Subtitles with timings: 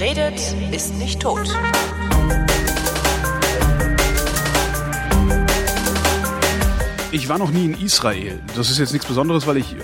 [0.00, 0.40] Redet,
[0.70, 1.48] ist nicht tot.
[7.10, 8.38] Ich war noch nie in Israel.
[8.54, 9.74] Das ist jetzt nichts Besonderes, weil ich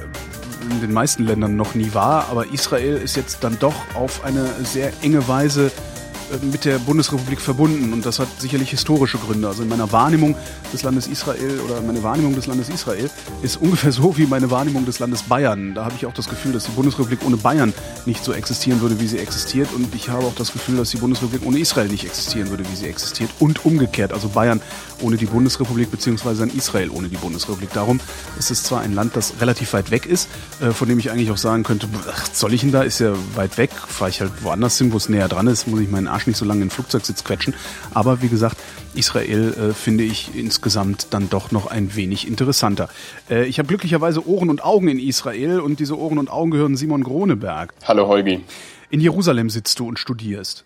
[0.70, 2.28] in den meisten Ländern noch nie war.
[2.28, 5.93] Aber Israel ist jetzt dann doch auf eine sehr enge Weise äh,
[6.42, 9.48] mit der Bundesrepublik verbunden und das hat sicherlich historische Gründe.
[9.48, 10.34] Also in meiner Wahrnehmung
[10.72, 13.10] des Landes Israel oder meine Wahrnehmung des Landes Israel
[13.42, 15.74] ist ungefähr so wie meine Wahrnehmung des Landes Bayern.
[15.74, 17.72] Da habe ich auch das Gefühl, dass die Bundesrepublik ohne Bayern
[18.06, 20.98] nicht so existieren würde, wie sie existiert und ich habe auch das Gefühl, dass die
[20.98, 24.12] Bundesrepublik ohne Israel nicht existieren würde, wie sie existiert und umgekehrt.
[24.12, 24.60] Also Bayern
[25.00, 27.72] ohne die Bundesrepublik beziehungsweise ein Israel ohne die Bundesrepublik.
[27.72, 28.00] Darum
[28.38, 30.28] ist es zwar ein Land, das relativ weit weg ist,
[30.60, 32.82] äh, von dem ich eigentlich auch sagen könnte, ach, soll ich denn da?
[32.82, 33.70] Ist ja weit weg.
[33.72, 36.36] Fahre ich halt woanders hin, wo es näher dran ist, muss ich meinen Arsch nicht
[36.36, 37.54] so lange in den Flugzeugsitz quetschen.
[37.92, 38.56] Aber wie gesagt,
[38.94, 42.88] Israel äh, finde ich insgesamt dann doch noch ein wenig interessanter.
[43.30, 46.76] Äh, ich habe glücklicherweise Ohren und Augen in Israel und diese Ohren und Augen gehören
[46.76, 47.74] Simon Groneberg.
[47.86, 48.42] Hallo Holgi.
[48.90, 50.64] In Jerusalem sitzt du und studierst.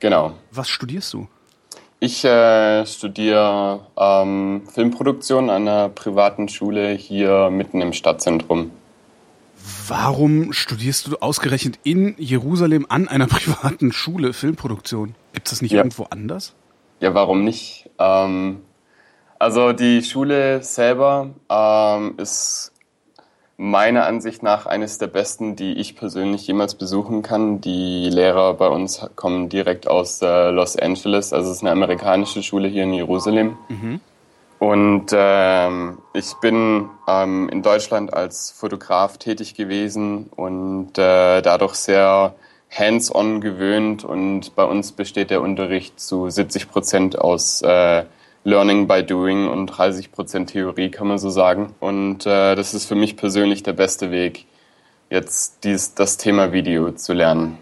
[0.00, 0.34] Genau.
[0.50, 1.28] Was studierst du?
[2.02, 8.70] Ich äh, studiere ähm, Filmproduktion an einer privaten Schule hier mitten im Stadtzentrum.
[9.88, 15.14] Warum studierst du ausgerechnet in Jerusalem an einer privaten Schule Filmproduktion?
[15.32, 15.78] Gibt es das nicht ja.
[15.78, 16.54] irgendwo anders?
[17.00, 17.90] Ja, warum nicht?
[17.98, 18.60] Ähm,
[19.38, 22.72] also die Schule selber ähm, ist
[23.56, 27.60] meiner Ansicht nach eines der besten, die ich persönlich jemals besuchen kann.
[27.60, 32.42] Die Lehrer bei uns kommen direkt aus äh, Los Angeles, also es ist eine amerikanische
[32.42, 33.58] Schule hier in Jerusalem.
[33.68, 34.00] Mhm.
[34.60, 42.34] Und ähm, ich bin ähm, in Deutschland als Fotograf tätig gewesen und äh, dadurch sehr
[42.70, 44.04] hands-on gewöhnt.
[44.04, 48.04] Und bei uns besteht der Unterricht zu 70 Prozent aus äh,
[48.44, 51.74] Learning by Doing und 30 Prozent Theorie, kann man so sagen.
[51.80, 54.44] Und äh, das ist für mich persönlich der beste Weg,
[55.08, 57.56] jetzt dies, das Thema Video zu lernen.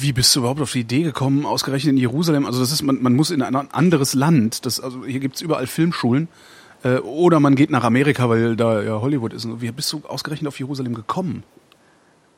[0.00, 2.44] Wie bist du überhaupt auf die Idee gekommen, ausgerechnet in Jerusalem?
[2.44, 4.66] Also das ist, man, man muss in ein anderes Land.
[4.66, 6.28] Das, also hier gibt's überall Filmschulen.
[6.84, 9.48] Äh, oder man geht nach Amerika, weil da ja Hollywood ist.
[9.60, 11.42] Wie bist du ausgerechnet auf Jerusalem gekommen?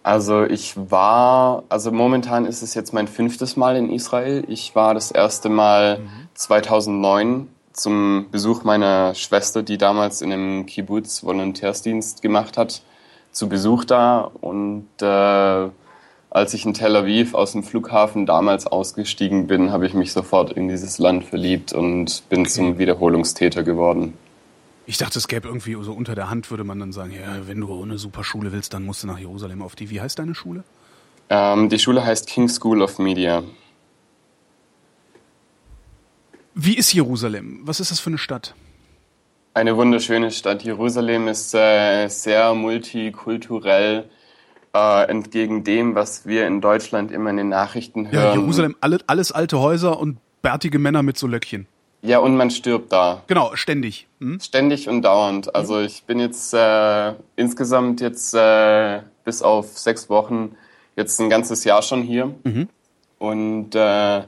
[0.02, 4.44] Also ich war, also momentan ist es jetzt mein fünftes Mal in Israel.
[4.48, 6.28] Ich war das erste Mal mhm.
[6.34, 12.82] 2009 zum Besuch meiner Schwester, die damals in einem Kibbutz Volontärsdienst gemacht hat,
[13.32, 14.30] zu Besuch da.
[14.40, 15.68] Und äh,
[16.30, 20.52] als ich in Tel Aviv aus dem Flughafen damals ausgestiegen bin, habe ich mich sofort
[20.52, 22.50] in dieses Land verliebt und bin okay.
[22.50, 24.14] zum Wiederholungstäter geworden.
[24.86, 27.60] Ich dachte, es gäbe irgendwie so unter der Hand, würde man dann sagen, ja, wenn
[27.60, 29.90] du eine super Schule willst, dann musst du nach Jerusalem auf die.
[29.90, 30.64] Wie heißt deine Schule?
[31.28, 33.42] Ähm, die Schule heißt King School of Media.
[36.54, 37.60] Wie ist Jerusalem?
[37.62, 38.54] Was ist das für eine Stadt?
[39.54, 40.62] Eine wunderschöne Stadt.
[40.62, 44.08] Jerusalem ist äh, sehr multikulturell,
[44.74, 48.24] äh, entgegen dem, was wir in Deutschland immer in den Nachrichten hören.
[48.24, 51.66] Ja, Jerusalem, alle, alles alte Häuser und bärtige Männer mit so Löckchen.
[52.02, 53.22] Ja, und man stirbt da.
[53.26, 54.08] Genau, ständig.
[54.20, 54.40] Hm?
[54.40, 55.54] Ständig und dauernd.
[55.54, 60.56] Also ich bin jetzt äh, insgesamt jetzt äh, bis auf sechs Wochen
[60.96, 62.34] jetzt ein ganzes Jahr schon hier.
[62.44, 62.68] Mhm.
[63.18, 64.22] Und äh,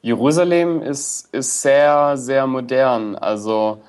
[0.00, 3.16] Jerusalem ist, ist sehr, sehr modern.
[3.16, 3.82] Also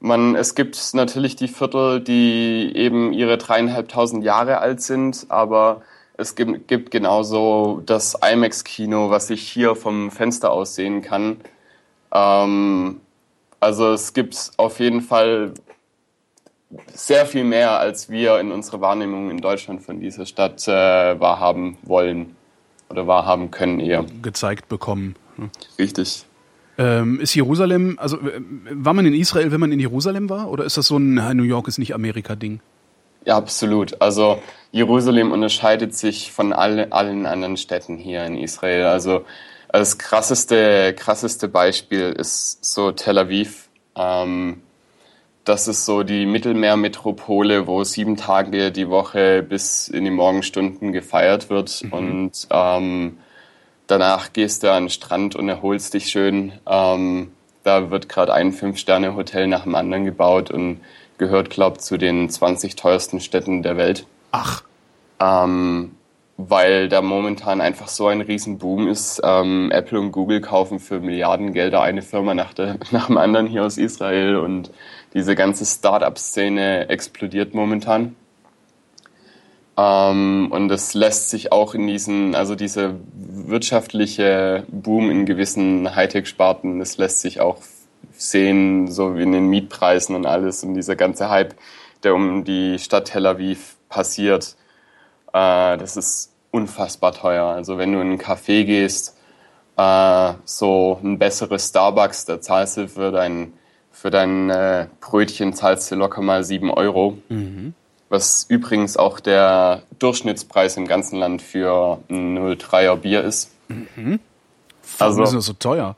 [0.00, 5.82] man, es gibt natürlich die Viertel, die eben ihre dreieinhalbtausend Jahre alt sind, aber
[6.16, 11.40] es gibt, gibt genauso das IMAX-Kino, was ich hier vom Fenster aus sehen kann.
[12.12, 13.00] Ähm,
[13.60, 15.52] also es gibt auf jeden Fall
[16.94, 21.76] sehr viel mehr, als wir in unserer Wahrnehmung in Deutschland von dieser Stadt äh, wahrhaben
[21.82, 22.36] wollen
[22.88, 24.04] oder wahrhaben können eher.
[24.22, 25.16] Gezeigt bekommen.
[25.78, 26.24] Richtig.
[26.80, 28.16] Ähm, ist Jerusalem, also
[28.70, 30.50] war man in Israel, wenn man in Jerusalem war?
[30.50, 32.60] Oder ist das so ein New York ist nicht Amerika-Ding?
[33.26, 34.00] Ja, absolut.
[34.00, 34.40] Also
[34.72, 38.86] Jerusalem unterscheidet sich von alle, allen anderen Städten hier in Israel.
[38.86, 39.26] Also
[39.70, 43.68] das krasseste, krasseste Beispiel ist so Tel Aviv.
[43.94, 44.62] Ähm,
[45.44, 51.50] das ist so die Mittelmeermetropole, wo sieben Tage die Woche bis in die Morgenstunden gefeiert
[51.50, 51.84] wird.
[51.84, 51.92] Mhm.
[51.92, 53.18] Und ähm,
[53.90, 56.52] Danach gehst du an den Strand und erholst dich schön.
[56.64, 57.32] Ähm,
[57.64, 60.80] da wird gerade ein Fünf-Sterne-Hotel nach dem anderen gebaut und
[61.18, 64.06] gehört, glaube ich, zu den 20 teuersten Städten der Welt.
[64.30, 64.62] Ach.
[65.18, 65.96] Ähm,
[66.36, 69.20] weil da momentan einfach so ein Riesenboom ist.
[69.24, 73.64] Ähm, Apple und Google kaufen für Milliardengelder eine Firma nach, der, nach dem anderen hier
[73.64, 74.70] aus Israel und
[75.14, 78.14] diese ganze Start-up-Szene explodiert momentan.
[79.80, 86.78] Ähm, und das lässt sich auch in diesen, also diese wirtschaftliche Boom in gewissen Hightech-Sparten,
[86.78, 87.58] das lässt sich auch
[88.12, 91.54] sehen, so wie in den Mietpreisen und alles und dieser ganze Hype,
[92.02, 94.56] der um die Stadt Tel Aviv passiert.
[95.32, 97.46] Äh, das ist unfassbar teuer.
[97.46, 99.16] Also wenn du in einen Café gehst,
[99.76, 103.54] äh, so ein besseres Starbucks, da zahlst du für dein,
[103.92, 107.16] für dein äh, Brötchen zahlst du locker mal 7 Euro.
[107.30, 107.74] Mhm.
[108.10, 113.52] Was übrigens auch der Durchschnittspreis im ganzen Land für ein 03er Bier ist.
[113.68, 114.18] Mhm.
[114.98, 115.94] Warum also, ist das so teuer?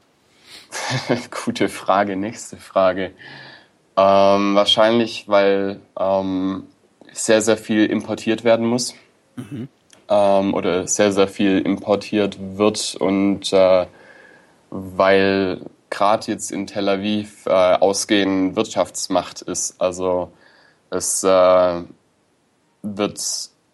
[1.45, 3.13] gute Frage, nächste Frage.
[3.97, 6.65] Ähm, wahrscheinlich, weil ähm,
[7.13, 8.95] sehr, sehr viel importiert werden muss.
[9.37, 9.69] Mhm.
[10.11, 13.87] Ähm, oder sehr, sehr viel importiert wird und äh,
[14.69, 19.81] weil gerade jetzt in Tel Aviv äh, Ausgehen Wirtschaftsmacht ist.
[19.81, 20.31] Also
[20.91, 21.83] es äh,
[22.83, 23.21] wird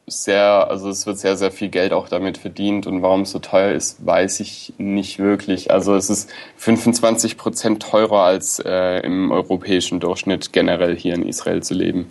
[0.06, 3.38] sehr, also es wird sehr, sehr viel Geld auch damit verdient und warum es so
[3.38, 5.70] teuer ist, weiß ich nicht wirklich.
[5.70, 11.62] Also es ist 25 Prozent teurer als äh, im europäischen Durchschnitt generell hier in Israel
[11.62, 12.10] zu leben.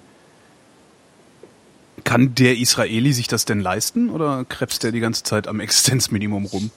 [2.03, 6.45] Kann der Israeli sich das denn leisten oder krebst er die ganze Zeit am Existenzminimum
[6.45, 6.71] rum?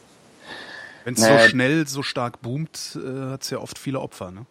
[1.04, 1.42] Wenn es naja.
[1.42, 4.46] so schnell, so stark boomt, äh, hat es ja oft viele Opfer, ne?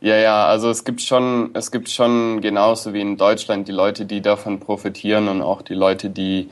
[0.00, 4.04] Ja, ja, also es gibt schon, es gibt schon genauso wie in Deutschland die Leute,
[4.04, 6.50] die davon profitieren und auch die Leute, die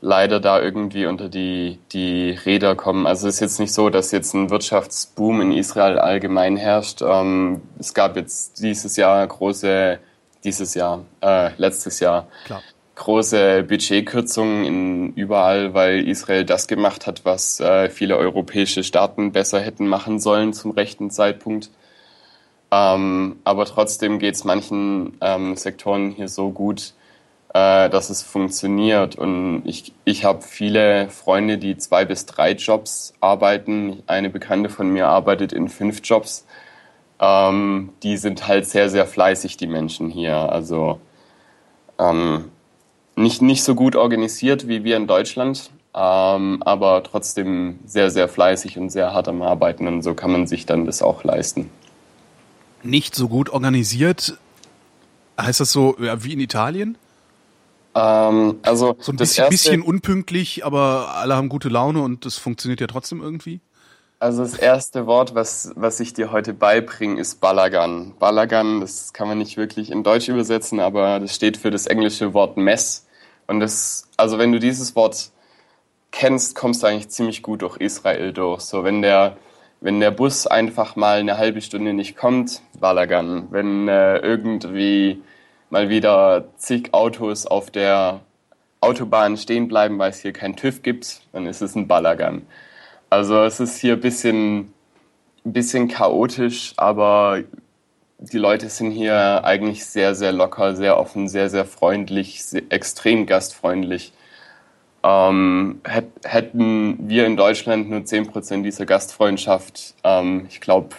[0.00, 3.06] leider da irgendwie unter die, die Räder kommen.
[3.06, 7.02] Also es ist jetzt nicht so, dass jetzt ein Wirtschaftsboom in Israel allgemein herrscht.
[7.02, 9.98] Ähm, es gab jetzt dieses Jahr große,
[10.42, 12.62] dieses Jahr, äh, letztes Jahr, Klar.
[12.94, 19.60] große Budgetkürzungen in überall, weil Israel das gemacht hat, was äh, viele europäische Staaten besser
[19.60, 21.70] hätten machen sollen zum rechten Zeitpunkt.
[22.72, 26.94] Ähm, aber trotzdem geht es manchen ähm, Sektoren hier so gut,
[27.52, 29.16] äh, dass es funktioniert.
[29.16, 34.02] Und ich, ich habe viele Freunde, die zwei bis drei Jobs arbeiten.
[34.06, 36.46] Eine Bekannte von mir arbeitet in fünf Jobs.
[37.20, 40.36] Ähm, die sind halt sehr, sehr fleißig, die Menschen hier.
[40.36, 41.00] Also
[41.98, 42.50] ähm,
[43.16, 48.78] nicht, nicht so gut organisiert wie wir in Deutschland, ähm, aber trotzdem sehr, sehr fleißig
[48.78, 49.88] und sehr hart am Arbeiten.
[49.88, 51.70] Und so kann man sich dann das auch leisten
[52.82, 54.38] nicht so gut organisiert.
[55.40, 56.96] Heißt das so ja, wie in Italien?
[57.94, 62.80] Ähm, also so ein bisschen, bisschen, unpünktlich, aber alle haben gute Laune und das funktioniert
[62.80, 63.60] ja trotzdem irgendwie.
[64.20, 68.14] Also das erste Wort, was, was ich dir heute beibringe, ist Balagan.
[68.18, 72.34] Balagan, das kann man nicht wirklich in Deutsch übersetzen, aber das steht für das englische
[72.34, 73.06] Wort Mess.
[73.46, 75.30] Und das, also wenn du dieses Wort
[76.10, 78.60] kennst, kommst du eigentlich ziemlich gut durch Israel durch.
[78.60, 79.36] So wenn der
[79.80, 83.48] wenn der Bus einfach mal eine halbe Stunde nicht kommt, Balagan.
[83.50, 85.22] Wenn äh, irgendwie
[85.70, 88.20] mal wieder zig Autos auf der
[88.80, 92.42] Autobahn stehen bleiben, weil es hier kein TÜV gibt, dann ist es ein Balagan.
[93.08, 94.72] Also es ist hier ein bisschen,
[95.44, 97.42] bisschen chaotisch, aber
[98.18, 103.26] die Leute sind hier eigentlich sehr, sehr locker, sehr offen, sehr, sehr freundlich, sehr, extrem
[103.26, 104.12] gastfreundlich.
[105.02, 110.90] Ähm, hätten wir in Deutschland nur 10% dieser Gastfreundschaft, ähm, ich glaube,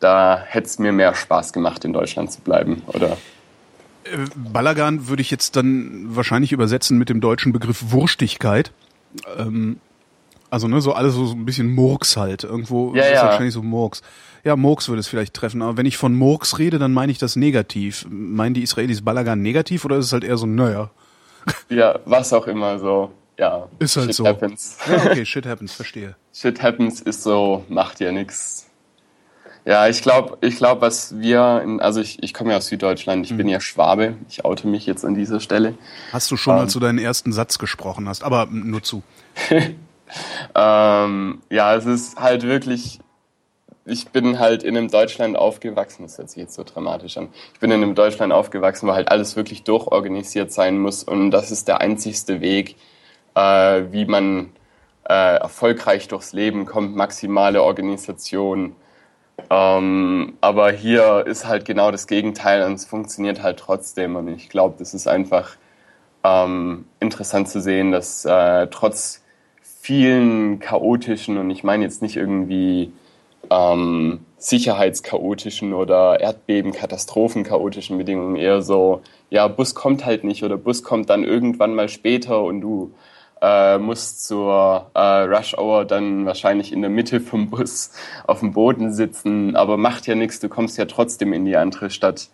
[0.00, 3.18] da hätte es mir mehr Spaß gemacht, in Deutschland zu bleiben, oder?
[4.04, 8.72] Äh, Balagan würde ich jetzt dann wahrscheinlich übersetzen mit dem deutschen Begriff Wurstigkeit.
[9.36, 9.80] Ähm,
[10.48, 12.44] also ne, so alles so, ein bisschen Murks halt.
[12.44, 13.24] Irgendwo ja, ist ja.
[13.24, 14.02] wahrscheinlich so Murks.
[14.44, 17.18] Ja, Murks würde es vielleicht treffen, aber wenn ich von Murks rede, dann meine ich
[17.18, 18.06] das negativ.
[18.08, 20.90] Meinen die Israelis Balagan negativ oder ist es halt eher so, naja?
[21.68, 23.68] Ja, was auch immer so ja.
[23.78, 24.26] Ist halt shit so.
[24.26, 24.78] Happens.
[24.88, 26.16] Ja, okay, shit happens, verstehe.
[26.32, 28.66] shit happens ist so, macht ja nichts.
[29.66, 33.26] Ja, ich glaube, ich glaube, was wir, in, also ich, ich komme ja aus Süddeutschland,
[33.26, 33.38] ich mhm.
[33.38, 35.74] bin ja Schwabe, ich oute mich jetzt an dieser Stelle.
[36.12, 39.02] Hast du schon, ähm, als du deinen ersten Satz gesprochen hast, aber nur zu.
[40.54, 43.00] ähm, ja, es ist halt wirklich,
[43.84, 47.30] ich bin halt in einem Deutschland aufgewachsen, das hört sich jetzt so dramatisch an.
[47.54, 51.50] Ich bin in einem Deutschland aufgewachsen, wo halt alles wirklich durchorganisiert sein muss und das
[51.50, 52.76] ist der einzigste Weg,
[53.36, 54.50] äh, wie man
[55.08, 58.74] äh, erfolgreich durchs Leben kommt, maximale Organisation.
[59.50, 64.16] Ähm, aber hier ist halt genau das Gegenteil und es funktioniert halt trotzdem.
[64.16, 65.56] Und ich glaube, das ist einfach
[66.24, 69.22] ähm, interessant zu sehen, dass äh, trotz
[69.62, 72.92] vielen chaotischen, und ich meine jetzt nicht irgendwie
[73.50, 81.10] ähm, sicherheitschaotischen oder Erdbeben-Katastrophen-chaotischen Bedingungen, eher so, ja, Bus kommt halt nicht oder Bus kommt
[81.10, 82.92] dann irgendwann mal später und du
[83.40, 87.90] äh, muss zur äh, Rush Hour dann wahrscheinlich in der Mitte vom Bus
[88.26, 91.90] auf dem Boden sitzen, aber macht ja nichts, du kommst ja trotzdem in die andere
[91.90, 92.28] Stadt.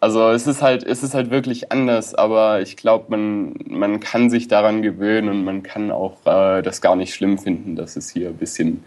[0.00, 4.30] Also es ist halt, es ist halt wirklich anders, aber ich glaube, man, man kann
[4.30, 8.10] sich daran gewöhnen und man kann auch äh, das gar nicht schlimm finden, dass es
[8.10, 8.82] hier ein bisschen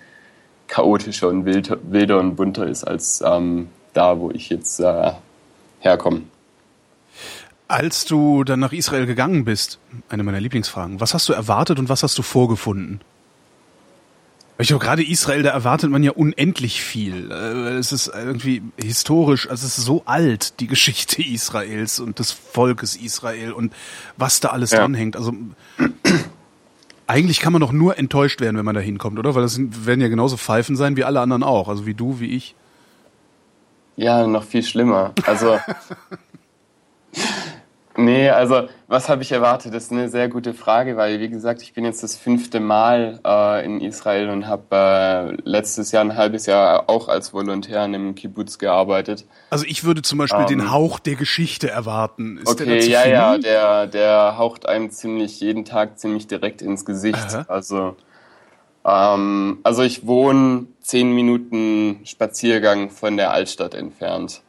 [0.68, 5.14] chaotischer und wilder, wilder und bunter ist als ähm, da, wo ich jetzt äh,
[5.80, 6.24] herkomme.
[7.68, 9.80] Als du dann nach Israel gegangen bist,
[10.10, 13.02] eine meiner Lieblingsfragen, was hast du erwartet und was hast du vorgefunden?
[14.58, 17.30] Ich glaube, gerade Israel, da erwartet man ja unendlich viel.
[17.30, 22.32] Äh, es ist irgendwie historisch, also es ist so alt, die Geschichte Israels und des
[22.32, 23.74] Volkes Israel und
[24.16, 24.80] was da alles ja.
[24.80, 25.18] dranhängt.
[25.18, 25.34] Also
[27.08, 29.36] eigentlich kann man doch nur enttäuscht werden, wenn man da hinkommt, oder?
[29.36, 32.36] Weil das werden ja genauso Pfeifen sein wie alle anderen auch, also wie du, wie
[32.36, 32.56] ich.
[33.98, 35.14] Ja, noch viel schlimmer.
[35.26, 35.60] Also
[37.98, 39.74] Nee, also was habe ich erwartet?
[39.74, 43.20] Das ist eine sehr gute Frage, weil wie gesagt, ich bin jetzt das fünfte Mal
[43.26, 47.96] äh, in Israel und habe äh, letztes Jahr ein halbes Jahr auch als Volontär in
[47.96, 49.26] einem Kibbutz gearbeitet.
[49.50, 52.38] Also ich würde zum Beispiel ähm, den Hauch der Geschichte erwarten.
[52.38, 53.12] Ist okay, ja, viel?
[53.12, 57.18] ja, der, der haucht einem ziemlich jeden Tag ziemlich direkt ins Gesicht.
[57.18, 57.46] Aha.
[57.48, 57.96] Also,
[58.86, 64.42] ähm, also ich wohne zehn Minuten Spaziergang von der Altstadt entfernt.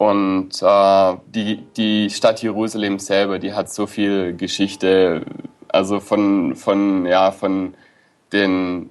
[0.00, 5.26] Und äh, die, die Stadt Jerusalem selber, die hat so viel Geschichte,
[5.68, 7.74] also von, von, ja, von
[8.32, 8.88] den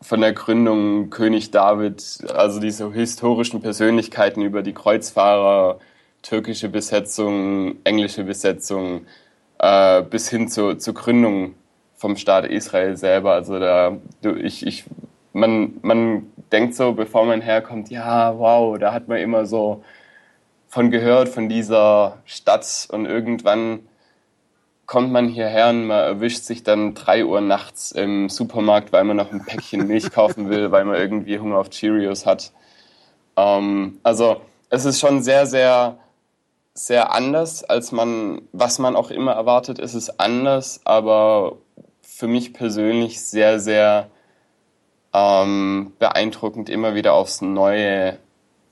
[0.00, 5.80] von der Gründung König David, also diese historischen Persönlichkeiten über die Kreuzfahrer,
[6.22, 9.04] türkische Besetzung, englische Besetzung,
[9.58, 11.56] äh, bis hin zur, zur Gründung
[11.96, 13.32] vom Staat Israel selber.
[13.32, 13.96] Also da,
[14.44, 14.84] ich, ich,
[15.32, 19.82] man, man denkt so, bevor man herkommt, ja, wow, da hat man immer so
[20.76, 23.88] von gehört, von dieser Stadt und irgendwann
[24.84, 29.16] kommt man hierher und man erwischt sich dann drei Uhr nachts im Supermarkt, weil man
[29.16, 32.52] noch ein Päckchen Milch kaufen will, weil man irgendwie Hunger auf Cheerios hat.
[33.38, 35.96] Ähm, also es ist schon sehr, sehr,
[36.74, 41.56] sehr anders, als man, was man auch immer erwartet, ist es anders, aber
[42.02, 44.10] für mich persönlich sehr, sehr
[45.14, 48.18] ähm, beeindruckend immer wieder aufs Neue,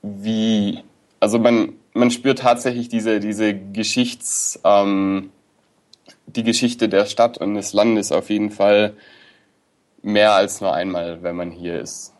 [0.03, 0.83] wie,
[1.19, 5.31] also man, man spürt tatsächlich diese, diese Geschichts, ähm,
[6.27, 8.93] die Geschichte der Stadt und des Landes auf jeden Fall
[10.03, 12.13] mehr als nur einmal, wenn man hier ist.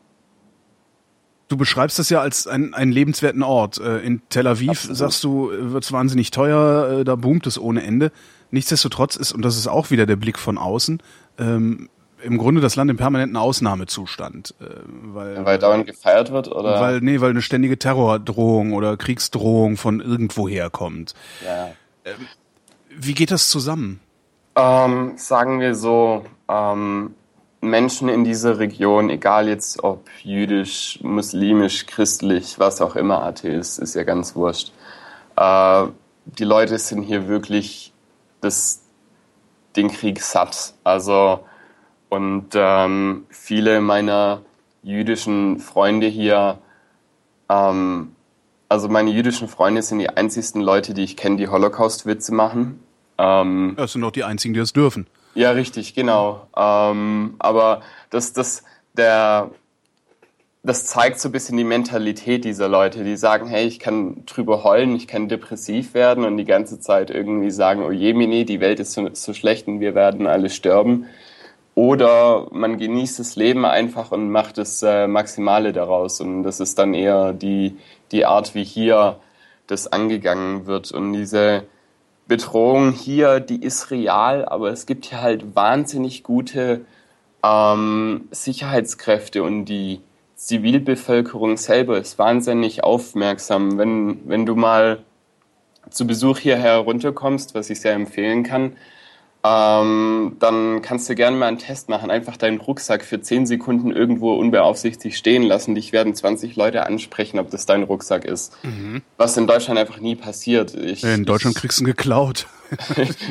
[1.50, 3.78] Du beschreibst das ja als einen, einen lebenswerten Ort.
[3.78, 4.98] Äh, in Tel Aviv Absolut.
[4.98, 8.12] sagst du, wird es wahnsinnig teuer, äh, da boomt es ohne Ende.
[8.52, 11.04] Nichtsdestotrotz ist, und das ist auch wieder der Blick von außen,
[11.38, 11.90] ähm,
[12.26, 14.56] im Grunde das Land im permanenten Ausnahmezustand.
[14.60, 14.66] Äh,
[15.14, 16.82] weil, weil dauernd gefeiert wird, oder?
[16.82, 21.14] Weil, nee, weil eine ständige Terrordrohung oder Kriegsdrohung von irgendwoher kommt.
[21.46, 21.68] Ja.
[22.04, 22.28] Ähm,
[22.90, 24.00] wie geht das zusammen?
[24.56, 27.14] Ähm, sagen wir so, ähm,
[27.62, 33.96] Menschen in dieser Region, egal jetzt ob jüdisch, muslimisch, christlich, was auch immer Atheist, ist
[33.96, 34.72] ja ganz wurscht.
[35.36, 35.86] Äh,
[36.26, 37.94] die Leute sind hier wirklich
[38.42, 38.82] das,
[39.76, 40.74] den Krieg satt.
[40.84, 41.42] Also
[42.10, 44.42] und ähm, viele meiner
[44.84, 46.60] jüdischen Freunde hier,
[47.50, 48.16] ähm,
[48.70, 52.80] also meine jüdischen Freunde sind die einzigsten Leute, die ich kenne, die Holocaust-Witze machen.
[53.18, 55.08] Ähm, das sind auch die einzigen, die das dürfen.
[55.34, 56.48] Ja, richtig, genau.
[56.56, 59.52] Ähm, aber das, das, der,
[60.64, 64.64] das zeigt so ein bisschen die Mentalität dieser Leute, die sagen, hey, ich kann drüber
[64.64, 68.62] heulen, ich kann depressiv werden und die ganze Zeit irgendwie sagen, oh je, Mini, die
[68.62, 71.08] Welt ist so, so schlecht und wir werden alle sterben.
[71.76, 76.22] Oder man genießt das Leben einfach und macht das äh, Maximale daraus.
[76.22, 77.78] Und das ist dann eher die,
[78.14, 79.20] die Art, wie hier
[79.68, 80.94] das angegangen wird.
[80.94, 81.66] Und diese
[82.28, 86.86] Bedrohung hier, die ist real, aber es gibt hier halt wahnsinnig gute
[87.44, 90.02] ähm, Sicherheitskräfte und die
[90.36, 93.78] Zivilbevölkerung selber ist wahnsinnig aufmerksam.
[93.78, 95.04] Wenn, wenn du mal
[95.90, 98.76] zu Besuch hierher runterkommst, was ich sehr empfehlen kann,
[99.46, 102.10] ähm, dann kannst du gerne mal einen Test machen.
[102.10, 105.76] Einfach deinen Rucksack für 10 Sekunden irgendwo unbeaufsichtigt stehen lassen.
[105.76, 108.54] Dich werden 20 Leute ansprechen, ob das dein Rucksack ist.
[108.64, 109.04] Mhm.
[109.18, 110.74] Was in Deutschland einfach nie passiert.
[110.74, 112.48] Ich, in Deutschland ich, kriegst du ihn geklaut.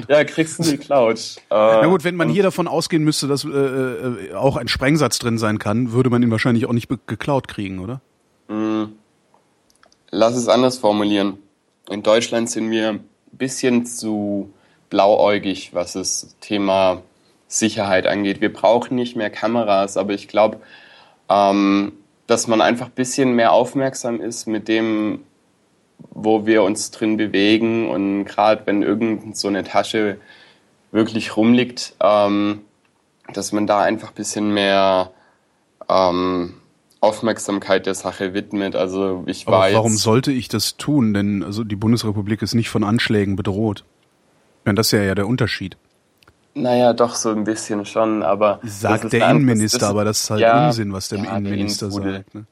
[0.08, 1.18] ja, kriegst du ihn geklaut.
[1.18, 5.18] Äh, Na gut, wenn man hier davon ausgehen müsste, dass äh, äh, auch ein Sprengsatz
[5.18, 8.00] drin sein kann, würde man ihn wahrscheinlich auch nicht geklaut kriegen, oder?
[8.46, 8.92] Mm.
[10.12, 11.38] Lass es anders formulieren.
[11.90, 14.52] In Deutschland sind wir ein bisschen zu
[14.90, 17.02] blauäugig, was das Thema
[17.48, 18.40] Sicherheit angeht.
[18.40, 20.58] Wir brauchen nicht mehr Kameras, aber ich glaube,
[21.28, 21.92] ähm,
[22.26, 25.20] dass man einfach ein bisschen mehr aufmerksam ist mit dem,
[26.10, 30.18] wo wir uns drin bewegen und gerade wenn irgend so eine Tasche
[30.90, 32.60] wirklich rumliegt, ähm,
[33.32, 35.10] dass man da einfach ein bisschen mehr
[35.88, 36.54] ähm,
[37.00, 38.76] Aufmerksamkeit der Sache widmet.
[38.76, 39.74] Also ich Aber weiß.
[39.74, 41.14] Warum sollte ich das tun?
[41.14, 43.84] Denn also die Bundesrepublik ist nicht von Anschlägen bedroht.
[44.66, 45.76] Ja, das ist ja, ja der Unterschied.
[46.54, 48.60] Naja, doch so ein bisschen schon, aber.
[48.62, 52.34] Sagt der Innenminister, das, aber das ist halt ja, Unsinn, was der ja, Innenminister sagt.
[52.34, 52.46] Ne?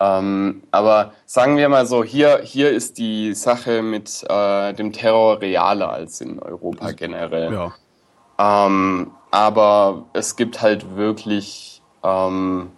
[0.00, 5.40] Ähm, aber sagen wir mal so, hier, hier ist die Sache mit äh, dem Terror
[5.40, 7.52] realer als in Europa generell.
[7.52, 8.66] Ja.
[8.66, 12.70] Ähm, aber es gibt halt wirklich ähm,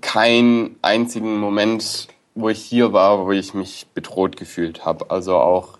[0.00, 5.10] keinen einzigen Moment, wo ich hier war, wo ich mich bedroht gefühlt habe.
[5.10, 5.77] Also auch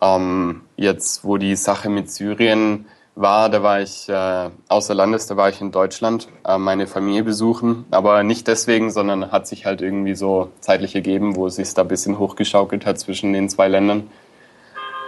[0.00, 5.36] ähm, jetzt, wo die Sache mit Syrien war, da war ich äh, außer Landes, da
[5.36, 9.80] war ich in Deutschland, äh, meine Familie besuchen, aber nicht deswegen, sondern hat sich halt
[9.80, 13.68] irgendwie so zeitlich ergeben, wo es sich da ein bisschen hochgeschaukelt hat zwischen den zwei
[13.68, 14.10] Ländern.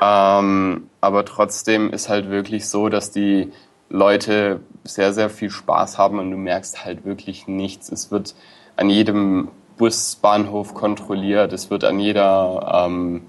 [0.00, 3.52] Ähm, aber trotzdem ist halt wirklich so, dass die
[3.90, 7.90] Leute sehr, sehr viel Spaß haben und du merkst halt wirklich nichts.
[7.90, 8.34] Es wird
[8.76, 13.22] an jedem Busbahnhof kontrolliert, es wird an jeder ähm,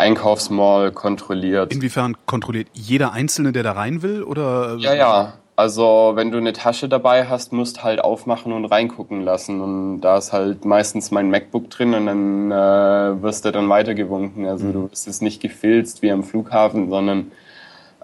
[0.00, 1.72] Einkaufsmall kontrolliert.
[1.72, 4.22] Inwiefern kontrolliert jeder Einzelne, der da rein will?
[4.22, 4.76] Oder?
[4.78, 5.32] Ja, ja.
[5.56, 9.60] Also wenn du eine Tasche dabei hast, musst halt aufmachen und reingucken lassen.
[9.60, 14.46] Und da ist halt meistens mein MacBook drin und dann äh, wirst du dann weitergewunken.
[14.46, 14.72] Also mhm.
[14.72, 17.30] du bist jetzt nicht gefilzt wie am Flughafen, sondern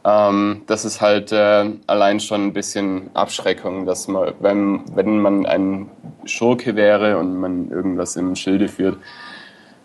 [0.04, 5.46] ähm, das ist halt äh, allein schon ein bisschen Abschreckung, dass man, wenn, wenn man
[5.46, 5.88] ein
[6.26, 8.98] Schurke wäre und man irgendwas im Schilde führt,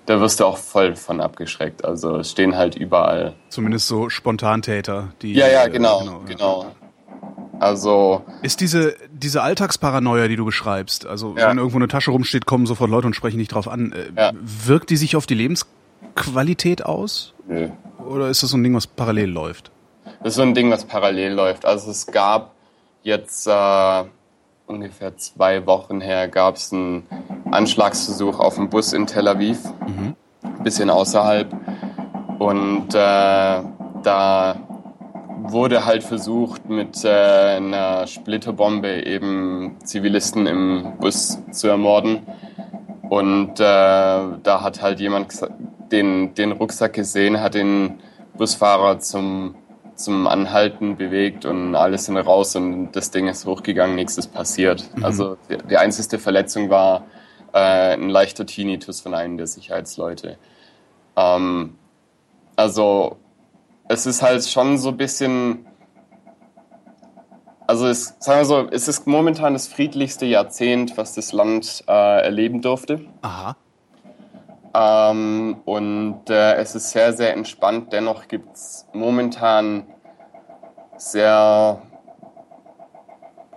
[0.06, 1.86] da wirst du auch voll von abgeschreckt.
[1.86, 3.34] Also es stehen halt überall.
[3.50, 5.34] Zumindest so Spontantäter, die.
[5.34, 6.22] Ja, ja, genau, äh, genau.
[6.26, 6.66] genau.
[7.60, 8.24] Also.
[8.42, 11.50] Ist diese, diese Alltagsparanoia, die du beschreibst, also ja.
[11.50, 13.92] wenn irgendwo eine Tasche rumsteht, kommen sofort Leute und sprechen nicht drauf an.
[13.92, 14.32] Äh, ja.
[14.42, 17.34] Wirkt die sich auf die Lebensqualität aus?
[17.48, 17.70] Nö.
[18.04, 19.72] Oder ist das so ein Ding, was parallel läuft?
[20.24, 21.66] Das ist so ein Ding, was parallel läuft.
[21.66, 22.56] Also es gab
[23.04, 24.04] jetzt äh,
[24.66, 27.04] ungefähr zwei Wochen her gab es einen
[27.52, 30.16] Anschlagsversuch auf dem Bus in Tel Aviv, mhm.
[30.44, 31.54] ein bisschen außerhalb.
[32.40, 33.62] Und äh,
[34.04, 34.56] da
[35.44, 42.22] wurde halt versucht, mit äh, einer Splitterbombe eben Zivilisten im Bus zu ermorden.
[43.10, 45.28] Und äh, da hat halt jemand
[45.92, 48.00] den, den Rucksack gesehen, hat den
[48.38, 49.56] Busfahrer zum
[49.96, 54.90] zum Anhalten bewegt und alles sind raus und das Ding ist hochgegangen, nichts ist passiert.
[54.96, 55.06] Mhm.
[55.06, 57.04] Also die, die einzige Verletzung war
[57.54, 60.38] äh, ein leichter Tinnitus von einem der Sicherheitsleute.
[61.16, 61.78] Ähm,
[62.56, 63.18] also
[63.88, 65.66] es ist halt schon so ein bisschen,
[67.68, 72.22] also es, sagen wir so, es ist momentan das friedlichste Jahrzehnt, was das Land äh,
[72.24, 73.02] erleben durfte.
[73.22, 73.56] Aha.
[74.74, 77.92] Ähm, und äh, es ist sehr, sehr entspannt.
[77.92, 79.86] Dennoch gibt es momentan
[80.96, 81.82] sehr,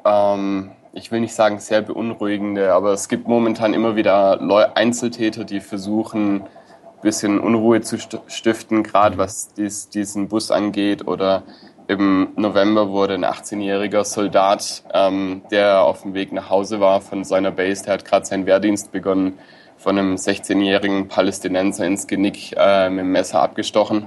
[0.04, 5.44] ähm, ich will nicht sagen sehr beunruhigende, aber es gibt momentan immer wieder Leu Einzeltäter,
[5.44, 11.06] die versuchen, ein bisschen Unruhe zu stiften, gerade was dies, diesen Bus angeht.
[11.06, 11.42] Oder
[11.88, 17.24] im November wurde ein 18-jähriger Soldat, ähm, der auf dem Weg nach Hause war von
[17.24, 19.38] seiner Base, der hat gerade seinen Wehrdienst begonnen,
[19.76, 24.06] von einem 16-jährigen Palästinenser ins Genick äh, mit dem Messer abgestochen.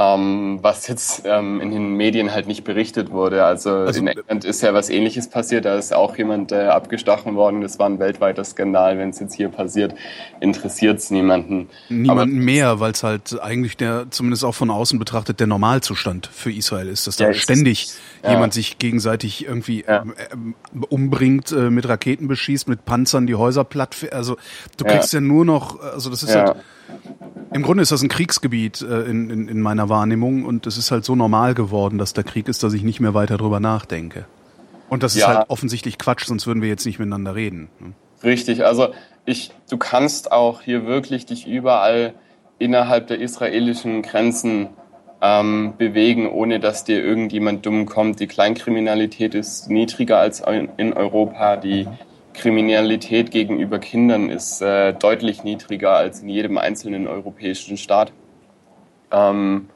[0.00, 3.44] Ähm, was jetzt ähm, in den Medien halt nicht berichtet wurde.
[3.44, 5.66] Also, also, in England ist ja was Ähnliches passiert.
[5.66, 7.60] Da ist auch jemand äh, abgestochen worden.
[7.60, 8.96] Das war ein weltweiter Skandal.
[8.96, 9.94] Wenn es jetzt hier passiert,
[10.40, 11.68] interessiert es niemanden.
[11.90, 16.30] Niemanden Aber, mehr, weil es halt eigentlich der, zumindest auch von außen betrachtet, der Normalzustand
[16.32, 18.30] für Israel ist, dass da ja, ständig ist, ja.
[18.30, 20.04] jemand sich gegenseitig irgendwie ja.
[20.04, 23.96] äh, umbringt, äh, mit Raketen beschießt, mit Panzern die Häuser platt.
[24.12, 24.38] Also
[24.78, 26.56] du kriegst ja, nur noch, also das ist halt
[27.52, 30.90] im Grunde ist das ein Kriegsgebiet äh, in, in, in meiner Wahrnehmung und es ist
[30.90, 34.26] halt so normal geworden, dass der Krieg ist, dass ich nicht mehr weiter drüber nachdenke.
[34.88, 35.20] Und das ja.
[35.20, 37.68] ist halt offensichtlich Quatsch, sonst würden wir jetzt nicht miteinander reden.
[37.78, 37.92] Ne?
[38.22, 38.88] Richtig, also
[39.24, 42.14] ich, du kannst auch hier wirklich dich überall
[42.58, 44.68] innerhalb der israelischen Grenzen
[45.22, 48.20] ähm, bewegen, ohne dass dir irgendjemand dumm kommt.
[48.20, 50.42] Die Kleinkriminalität ist niedriger als
[50.76, 51.56] in Europa.
[51.56, 51.98] Die mhm.
[52.34, 58.12] Kriminalität gegenüber Kindern ist äh, deutlich niedriger als in jedem einzelnen europäischen Staat.
[59.10, 59.68] Ähm,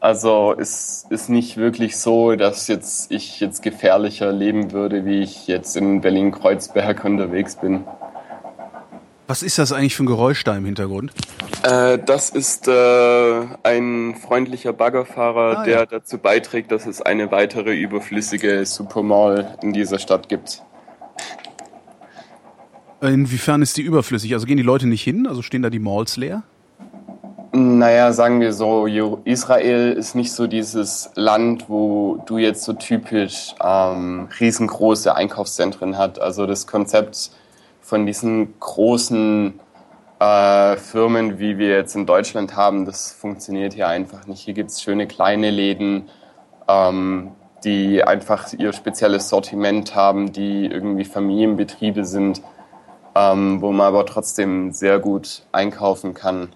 [0.00, 5.46] also es ist nicht wirklich so, dass jetzt ich jetzt gefährlicher leben würde, wie ich
[5.46, 7.84] jetzt in Berlin-Kreuzberg unterwegs bin.
[9.26, 11.12] Was ist das eigentlich für ein Geräusch da im Hintergrund?
[11.64, 15.86] Äh, das ist äh, ein freundlicher Baggerfahrer, ah, der ja.
[15.86, 20.62] dazu beiträgt, dass es eine weitere überflüssige Supermall in dieser Stadt gibt.
[23.00, 24.32] Inwiefern ist die überflüssig?
[24.34, 25.26] Also gehen die Leute nicht hin?
[25.26, 26.42] Also stehen da die Malls leer?
[27.52, 28.86] Naja, sagen wir so,
[29.24, 36.20] Israel ist nicht so dieses Land, wo du jetzt so typisch ähm, riesengroße Einkaufszentren hat.
[36.20, 37.30] Also das Konzept
[37.80, 39.54] von diesen großen
[40.18, 44.40] äh, Firmen, wie wir jetzt in Deutschland haben, das funktioniert hier einfach nicht.
[44.40, 46.10] Hier gibt es schöne kleine Läden,
[46.68, 47.32] ähm,
[47.64, 52.42] die einfach ihr spezielles Sortiment haben, die irgendwie Familienbetriebe sind,
[53.16, 56.48] ähm, wo man aber trotzdem sehr gut einkaufen kann.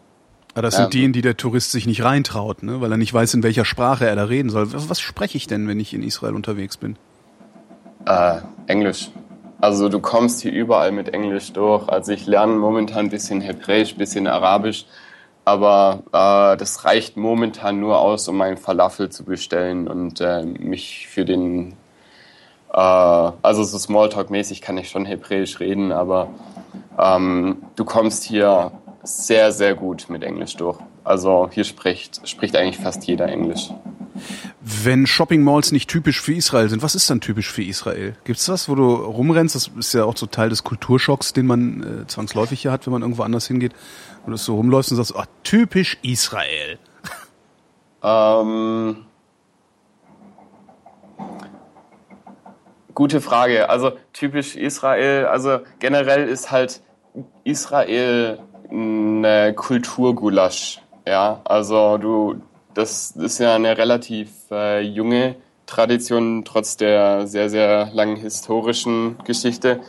[0.55, 2.81] Aber das sind ähm, die, in die der Tourist sich nicht reintraut, ne?
[2.81, 4.73] weil er nicht weiß, in welcher Sprache er da reden soll.
[4.73, 6.96] Was, was spreche ich denn, wenn ich in Israel unterwegs bin?
[8.07, 9.11] Äh, Englisch.
[9.61, 11.88] Also du kommst hier überall mit Englisch durch.
[11.88, 14.87] Also ich lerne momentan ein bisschen Hebräisch, ein bisschen Arabisch,
[15.44, 21.09] aber äh, das reicht momentan nur aus, um meinen Falafel zu bestellen und äh, mich
[21.09, 21.75] für den,
[22.73, 26.29] äh, also so Smalltalk-mäßig kann ich schon Hebräisch reden, aber
[27.01, 30.79] ähm, du kommst hier sehr, sehr gut mit Englisch durch.
[31.05, 33.71] Also hier spricht, spricht eigentlich fast jeder Englisch.
[34.61, 38.15] Wenn Shopping Malls nicht typisch für Israel sind, was ist dann typisch für Israel?
[38.25, 39.55] Gibt es was, wo du rumrennst?
[39.55, 42.93] Das ist ja auch so Teil des Kulturschocks, den man äh, zwangsläufig hier hat, wenn
[42.93, 43.73] man irgendwo anders hingeht.
[44.27, 46.79] Und du so rumläufst und sagst, oh, typisch Israel.
[48.03, 49.07] Ähm,
[52.95, 53.71] gute Frage.
[53.71, 56.83] Also typisch Israel, also generell ist halt
[57.44, 58.38] Israel
[58.70, 60.81] eine Kulturgulasch.
[61.07, 62.37] Ja, also du,
[62.75, 69.81] das ist ja eine relativ äh, junge Tradition, trotz der sehr, sehr langen historischen Geschichte.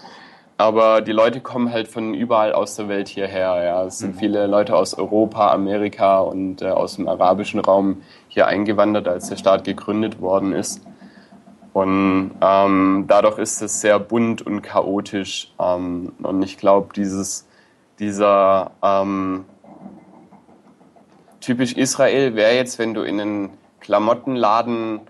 [0.58, 3.64] Aber die Leute kommen halt von überall aus der Welt hierher.
[3.64, 3.84] Ja.
[3.86, 4.20] Es sind mhm.
[4.20, 9.38] viele Leute aus Europa, Amerika und äh, aus dem arabischen Raum hier eingewandert, als der
[9.38, 10.82] Staat gegründet worden ist.
[11.74, 15.54] Und ähm, dadurch ist es sehr bunt und chaotisch.
[15.60, 17.48] Ähm, und ich glaube, dieses
[18.02, 19.46] dieser ähm,
[21.40, 25.02] typisch Israel wäre jetzt, wenn du in einen Klamottenladen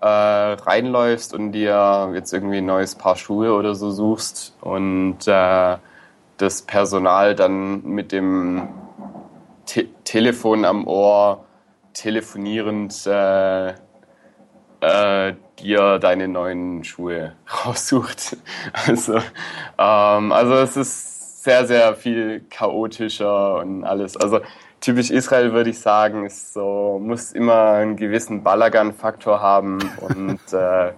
[0.00, 5.76] äh, reinläufst und dir jetzt irgendwie ein neues Paar Schuhe oder so suchst und äh,
[6.36, 8.68] das Personal dann mit dem
[9.66, 11.44] Te Telefon am Ohr
[11.92, 13.74] telefonierend äh,
[14.80, 17.32] äh, dir deine neuen Schuhe
[17.66, 18.36] raussucht.
[18.86, 19.16] Also,
[19.78, 24.16] ähm, also es ist sehr, sehr viel chaotischer und alles.
[24.16, 24.40] Also
[24.80, 30.92] typisch Israel würde ich sagen, ist so, muss immer einen gewissen Balagan-Faktor haben und äh,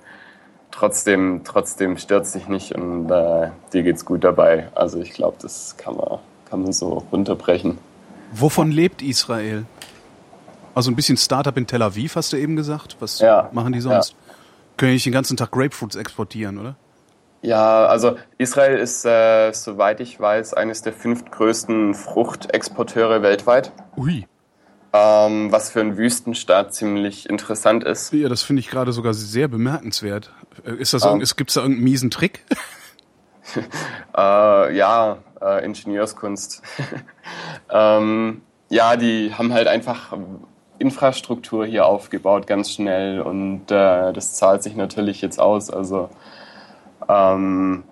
[0.70, 4.68] trotzdem, trotzdem stört sich nicht und äh, dir geht's gut dabei.
[4.74, 7.78] Also ich glaube, das kann man, kann man so runterbrechen.
[8.32, 9.64] Wovon lebt Israel?
[10.80, 12.96] Also ein bisschen Startup in Tel Aviv, hast du eben gesagt.
[13.00, 14.12] Was ja, machen die sonst?
[14.12, 14.34] Ja.
[14.78, 16.74] Können nicht den ganzen Tag Grapefruits exportieren, oder?
[17.42, 23.72] Ja, also Israel ist, äh, soweit ich weiß, eines der fünf größten Fruchtexporteure weltweit.
[23.98, 24.26] Ui.
[24.94, 28.10] Ähm, was für ein Wüstenstaat ziemlich interessant ist.
[28.14, 30.32] Ja, das finde ich gerade sogar sehr bemerkenswert.
[30.64, 32.46] Äh, ist das ähm, gibt es da irgendeinen miesen Trick?
[34.16, 36.62] äh, ja, äh, Ingenieurskunst.
[37.70, 38.40] ähm,
[38.70, 40.16] ja, die haben halt einfach
[40.80, 45.70] Infrastruktur hier aufgebaut, ganz schnell und äh, das zahlt sich natürlich jetzt aus.
[45.70, 46.08] Also
[47.08, 47.84] ähm,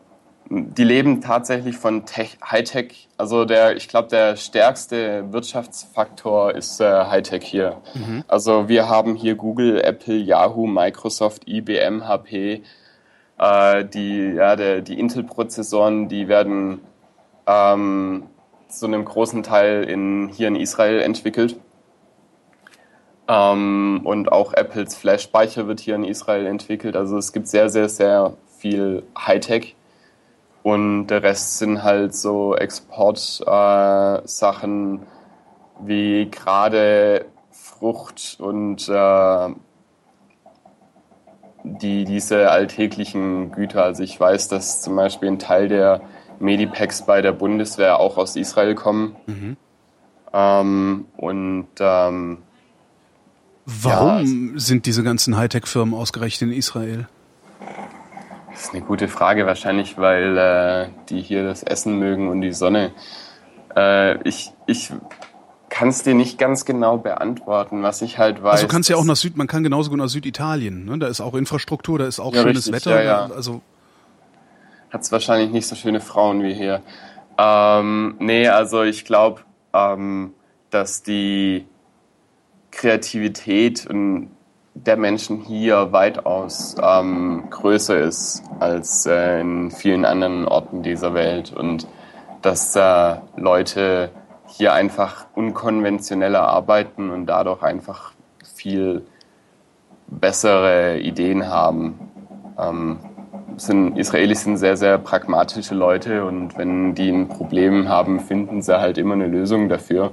[0.50, 3.08] die leben tatsächlich von Hightech.
[3.18, 7.76] Also der, ich glaube, der stärkste Wirtschaftsfaktor ist äh, Hightech hier.
[7.92, 8.24] Mhm.
[8.26, 12.62] Also wir haben hier Google, Apple, Yahoo, Microsoft, IBM, HP.
[13.38, 16.80] Äh, die, ja, der, die Intel-Prozessoren, die werden
[17.46, 18.22] ähm,
[18.68, 21.56] zu einem großen Teil in, hier in Israel entwickelt.
[23.28, 26.96] Ähm, und auch Apples Flash-Speicher wird hier in Israel entwickelt.
[26.96, 29.76] Also es gibt sehr, sehr, sehr viel Hightech
[30.62, 35.06] und der Rest sind halt so Exportsachen äh,
[35.80, 39.48] wie gerade Frucht und äh,
[41.62, 43.84] die, diese alltäglichen Güter.
[43.84, 46.00] Also ich weiß, dass zum Beispiel ein Teil der
[46.40, 49.16] Medipacks bei der Bundeswehr auch aus Israel kommen.
[49.26, 49.56] Mhm.
[50.32, 52.38] Ähm, und ähm,
[53.70, 57.06] Warum ja, sind diese ganzen Hightech-Firmen ausgerechnet in Israel?
[58.50, 62.54] Das ist eine gute Frage, wahrscheinlich, weil äh, die hier das Essen mögen und die
[62.54, 62.92] Sonne.
[63.76, 64.90] Äh, ich ich
[65.68, 68.52] kann es dir nicht ganz genau beantworten, was ich halt weiß.
[68.52, 70.98] Also du kannst ja auch nach Süd, man kann genauso gut nach Süditalien, ne?
[70.98, 73.02] Da ist auch Infrastruktur, da ist auch ja, schönes richtig, Wetter.
[73.02, 73.34] Ja, ja.
[73.34, 73.60] Also
[74.90, 76.80] hat es wahrscheinlich nicht so schöne Frauen wie hier.
[77.36, 79.42] Ähm, nee, also ich glaube,
[79.74, 80.32] ähm,
[80.70, 81.66] dass die
[82.70, 83.88] Kreativität
[84.84, 91.52] der Menschen hier weitaus ähm, größer ist als äh, in vielen anderen Orten dieser Welt
[91.52, 91.86] und
[92.42, 94.10] dass äh, Leute
[94.46, 98.12] hier einfach unkonventioneller arbeiten und dadurch einfach
[98.54, 99.04] viel
[100.06, 101.98] bessere Ideen haben.
[102.58, 102.98] Ähm,
[103.56, 108.78] sind, Israelis sind sehr, sehr pragmatische Leute und wenn die ein Problem haben, finden sie
[108.78, 110.12] halt immer eine Lösung dafür.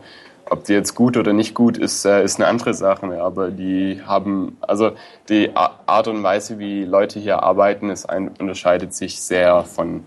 [0.50, 3.22] Ob die jetzt gut oder nicht gut ist, äh, ist eine andere Sache.
[3.22, 4.92] Aber die haben, also
[5.30, 10.04] die Art und Weise, wie Leute hier arbeiten, ist ein, unterscheidet sich sehr von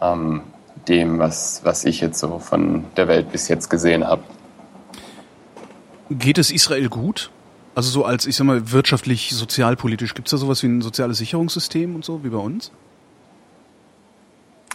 [0.00, 0.42] ähm,
[0.88, 4.22] dem, was, was ich jetzt so von der Welt bis jetzt gesehen habe.
[6.10, 7.30] Geht es Israel gut?
[7.74, 11.18] Also so als, ich sag mal, wirtschaftlich, sozialpolitisch, gibt es da sowas wie ein soziales
[11.18, 12.70] Sicherungssystem und so, wie bei uns?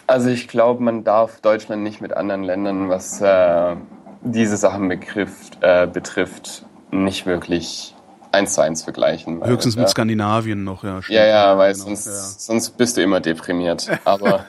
[0.07, 3.75] Also ich glaube, man darf Deutschland nicht mit anderen Ländern, was äh,
[4.21, 7.95] diese Sachen betrifft, äh, betrifft, nicht wirklich
[8.31, 9.41] eins zu eins vergleichen.
[9.41, 11.01] Weil, Höchstens mit ja, Skandinavien noch, ja.
[11.07, 12.13] Ja, ja, weil genau, sonst, ja.
[12.13, 13.89] sonst bist du immer deprimiert.
[14.05, 14.45] Aber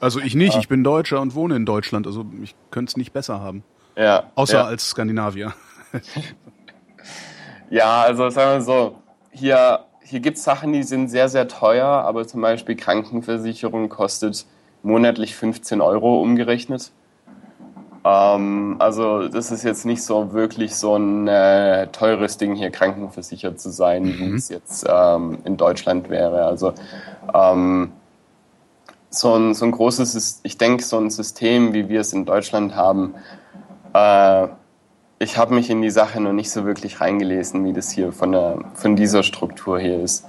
[0.00, 3.12] also ich nicht, ich bin Deutscher und wohne in Deutschland, also ich könnte es nicht
[3.12, 3.64] besser haben.
[3.96, 4.30] Ja.
[4.36, 4.64] Außer ja.
[4.64, 5.54] als Skandinavier.
[7.70, 9.02] ja, also sagen wir so,
[9.32, 14.46] hier, hier gibt es Sachen, die sind sehr, sehr teuer, aber zum Beispiel Krankenversicherung kostet
[14.82, 16.92] monatlich 15 Euro umgerechnet.
[18.04, 23.60] Ähm, also das ist jetzt nicht so wirklich so ein äh, teures Ding, hier krankenversichert
[23.60, 24.18] zu sein, mhm.
[24.18, 26.44] wie es jetzt ähm, in Deutschland wäre.
[26.44, 26.72] Also
[27.34, 27.92] ähm,
[29.10, 32.74] so, ein, so ein großes, ich denke, so ein System, wie wir es in Deutschland
[32.76, 33.14] haben,
[33.94, 34.48] äh,
[35.20, 38.32] ich habe mich in die Sache noch nicht so wirklich reingelesen, wie das hier von,
[38.32, 40.24] der, von dieser Struktur hier ist.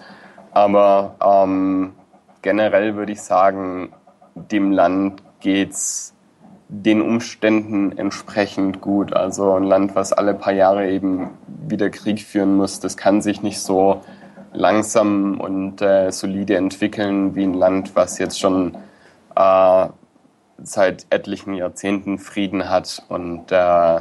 [0.51, 1.93] Aber ähm,
[2.41, 3.93] generell würde ich sagen,
[4.33, 6.15] dem Land geht es
[6.69, 9.11] den Umständen entsprechend gut.
[9.13, 11.31] Also ein Land, was alle paar Jahre eben
[11.67, 14.03] wieder Krieg führen muss, das kann sich nicht so
[14.53, 18.77] langsam und äh, solide entwickeln wie ein Land, was jetzt schon
[19.35, 19.87] äh,
[20.61, 23.99] seit etlichen Jahrzehnten Frieden hat und äh,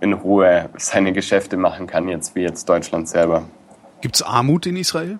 [0.00, 3.44] in Ruhe seine Geschäfte machen kann, jetzt wie jetzt Deutschland selber.
[4.00, 5.18] Gibt es Armut in Israel?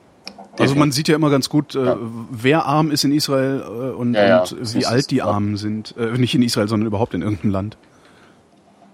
[0.58, 1.96] Also man sieht ja immer ganz gut, äh, ja.
[2.30, 4.40] wer arm ist in Israel äh, und, ja, ja.
[4.40, 5.94] und wie alt die Armen sind.
[5.98, 7.76] Äh, nicht in Israel, sondern überhaupt in irgendeinem Land.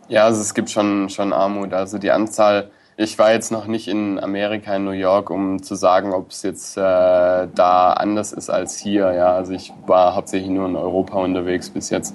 [0.09, 1.73] Ja, also es gibt schon, schon Armut.
[1.73, 5.75] Also die Anzahl, ich war jetzt noch nicht in Amerika, in New York, um zu
[5.75, 9.13] sagen, ob es jetzt äh, da anders ist als hier.
[9.13, 12.15] Ja, also ich war hauptsächlich nur in Europa unterwegs bis jetzt.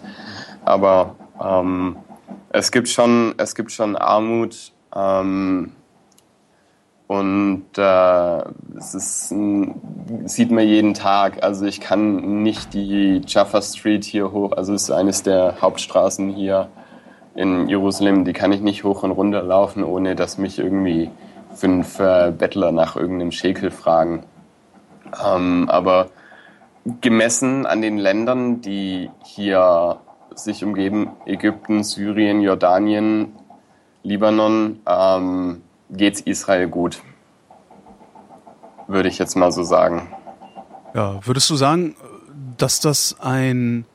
[0.64, 1.96] Aber ähm,
[2.50, 4.74] es gibt schon, es gibt schon Armut.
[4.96, 5.72] Ähm,
[7.08, 8.38] und äh,
[8.78, 9.34] es ist,
[10.26, 11.42] sieht man jeden Tag.
[11.42, 16.30] Also ich kann nicht die Jaffa Street hier hoch, also es ist eines der Hauptstraßen
[16.30, 16.70] hier
[17.34, 21.10] in Jerusalem, die kann ich nicht hoch und runter laufen, ohne dass mich irgendwie
[21.54, 24.24] fünf äh, Bettler nach irgendeinem Schäkel fragen.
[25.26, 26.08] Ähm, aber
[27.02, 29.98] gemessen an den Ländern, die hier
[30.36, 33.34] sich umgeben, Ägypten, Syrien, Jordanien,
[34.04, 37.02] Libanon, ähm, geht es Israel gut.
[38.88, 40.10] Würde ich jetzt mal so sagen.
[40.94, 41.96] Ja, würdest du sagen,
[42.58, 43.86] dass das ein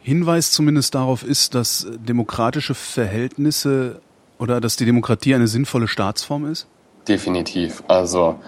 [0.00, 4.00] Hinweis zumindest darauf ist, dass demokratische Verhältnisse
[4.38, 6.66] oder dass die Demokratie eine sinnvolle Staatsform ist?
[7.06, 7.82] Definitiv.
[7.88, 8.38] Also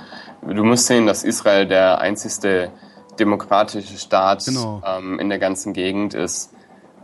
[0.46, 2.70] du musst sehen, dass Israel der einzigste
[3.18, 4.82] demokratische Staat genau.
[4.86, 6.52] ähm, in der ganzen Gegend ist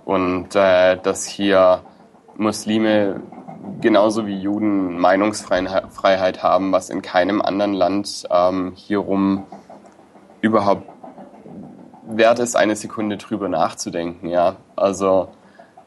[0.05, 1.83] und äh, dass hier
[2.37, 3.21] Muslime
[3.81, 9.45] genauso wie Juden Meinungsfreiheit haben, was in keinem anderen Land ähm, hierum
[10.41, 10.89] überhaupt
[12.07, 14.29] wert ist, eine Sekunde drüber nachzudenken.
[14.29, 15.29] Ja, also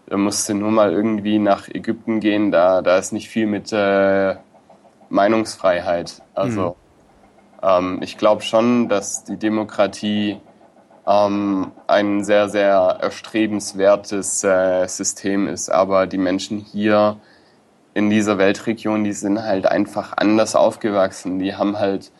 [0.07, 3.71] da musst du nur mal irgendwie nach Ägypten gehen, da, da ist nicht viel mit
[3.71, 4.35] äh,
[5.09, 6.21] Meinungsfreiheit.
[6.33, 6.75] Also
[7.61, 7.67] mhm.
[7.67, 10.39] ähm, ich glaube schon, dass die Demokratie
[11.07, 17.17] ähm, ein sehr, sehr erstrebenswertes äh, System ist, aber die Menschen hier
[17.93, 21.39] in dieser Weltregion, die sind halt einfach anders aufgewachsen.
[21.39, 22.12] Die haben halt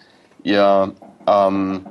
[0.44, 0.94] ihr,
[1.28, 1.86] ähm,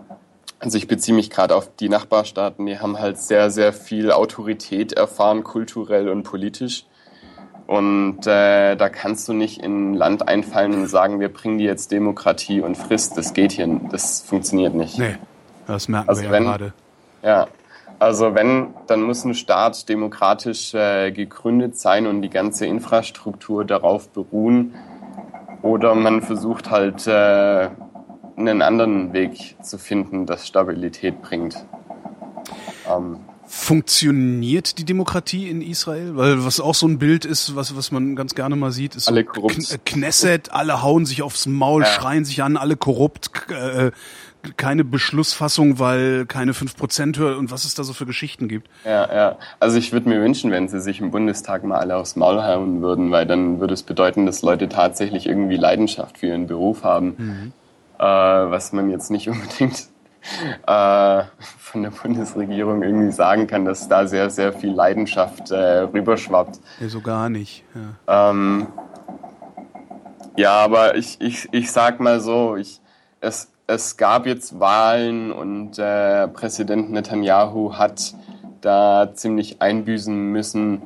[0.59, 4.93] also ich beziehe mich gerade auf die Nachbarstaaten, die haben halt sehr, sehr viel Autorität
[4.93, 6.85] erfahren, kulturell und politisch.
[7.67, 11.67] Und äh, da kannst du nicht in ein Land einfallen und sagen, wir bringen dir
[11.67, 13.19] jetzt Demokratie und Frist.
[13.19, 14.99] Das geht hier, das funktioniert nicht.
[14.99, 15.17] Nee,
[15.67, 16.73] das merken also wir ja wenn, gerade.
[17.23, 17.47] Ja,
[17.99, 24.09] also wenn, dann muss ein Staat demokratisch äh, gegründet sein und die ganze Infrastruktur darauf
[24.11, 24.75] beruhen.
[25.63, 27.69] Oder man versucht halt äh,
[28.37, 31.57] einen anderen Weg zu finden, das Stabilität bringt.
[32.89, 33.19] Ähm,
[33.51, 36.17] Funktioniert die Demokratie in Israel?
[36.17, 39.09] Weil was auch so ein Bild ist, was, was man ganz gerne mal sieht, ist
[39.09, 41.89] alle so Knesset, alle hauen sich aufs Maul, ja.
[41.89, 43.91] schreien sich an, alle korrupt, äh,
[44.57, 48.69] keine Beschlussfassung, weil keine 5% hört und was es da so für Geschichten gibt.
[48.85, 49.39] Ja, ja.
[49.61, 52.83] Also ich würde mir wünschen, wenn sie sich im Bundestag mal alle aufs Maul hauen
[52.83, 57.15] würden, weil dann würde es bedeuten, dass Leute tatsächlich irgendwie Leidenschaft für ihren Beruf haben,
[57.19, 57.53] mhm.
[57.99, 59.89] äh, was man jetzt nicht unbedingt
[60.67, 61.23] äh,
[61.59, 66.61] von der Bundesregierung irgendwie sagen kann, dass da sehr, sehr viel Leidenschaft äh, rüberschwappt.
[66.81, 67.65] Ja, so gar nicht.
[68.07, 68.67] Ja, ähm,
[70.37, 72.81] ja aber ich, ich, ich sag mal so, ich,
[73.21, 78.15] es, es gab jetzt Wahlen und äh, Präsident Netanyahu hat
[78.63, 80.83] da ziemlich einbüßen müssen,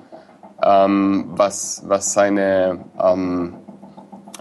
[0.63, 3.55] ähm, was, was seine ähm,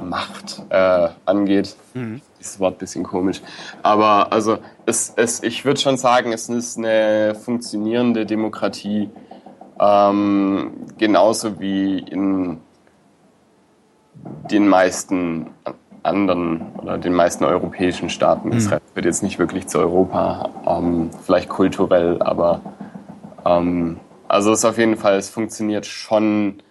[0.04, 1.76] Macht äh, angeht.
[1.94, 2.22] Mhm.
[2.40, 3.42] Dieses Wort ein bisschen komisch.
[3.84, 9.12] Aber also es, es, ich würde schon sagen, es ist eine funktionierende Demokratie,
[9.80, 12.60] ähm, genauso wie in
[14.50, 15.52] den meisten
[16.04, 18.52] anderen oder den meisten europäischen Staaten.
[18.52, 18.78] Das mhm.
[18.94, 22.62] wird jetzt nicht wirklich zu Europa, ähm, vielleicht kulturell, aber
[23.46, 26.62] ähm, also es ist auf jeden Fall, es funktioniert schon,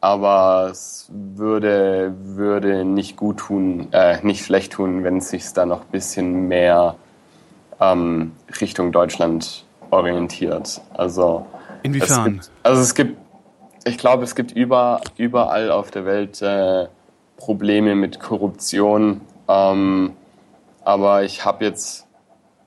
[0.00, 5.66] aber es würde, würde nicht gut tun, äh, nicht schlecht tun, wenn es sich da
[5.66, 6.96] noch ein bisschen mehr
[7.80, 10.80] ähm, Richtung Deutschland orientiert.
[10.94, 11.46] Also
[11.82, 12.08] Inwiefern?
[12.08, 13.16] Es gibt, also es gibt,
[13.84, 16.86] ich glaube, es gibt über, überall auf der Welt äh,
[17.40, 19.22] Probleme mit Korruption.
[19.48, 20.12] Ähm,
[20.84, 22.06] aber ich habe jetzt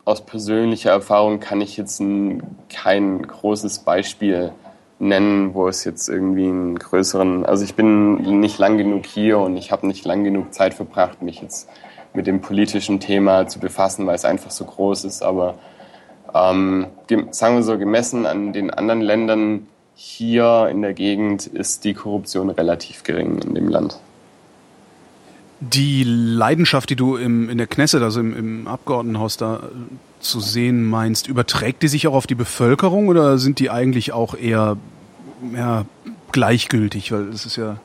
[0.04, 4.52] aus persönlicher Erfahrung kann ich jetzt ein, kein großes Beispiel
[5.00, 9.56] nennen, wo es jetzt irgendwie einen größeren, also ich bin nicht lang genug hier und
[9.56, 11.70] ich habe nicht lang genug Zeit verbracht, mich jetzt
[12.14, 15.24] mit dem politischen Thema zu befassen, weil es einfach so groß ist.
[15.24, 15.56] Aber
[16.34, 16.88] ähm,
[17.32, 22.50] sagen wir so, gemessen an den anderen Ländern hier in der Gegend ist die Korruption
[22.50, 24.00] relativ gering in dem Land.
[25.72, 29.60] Die Leidenschaft, die du im, in der Knesset, also im, im Abgeordnetenhaus da äh,
[30.20, 34.36] zu sehen meinst, überträgt die sich auch auf die Bevölkerung oder sind die eigentlich auch
[34.36, 34.78] eher
[35.56, 35.86] ja,
[36.32, 37.12] gleichgültig?
[37.12, 37.78] Weil es ist ja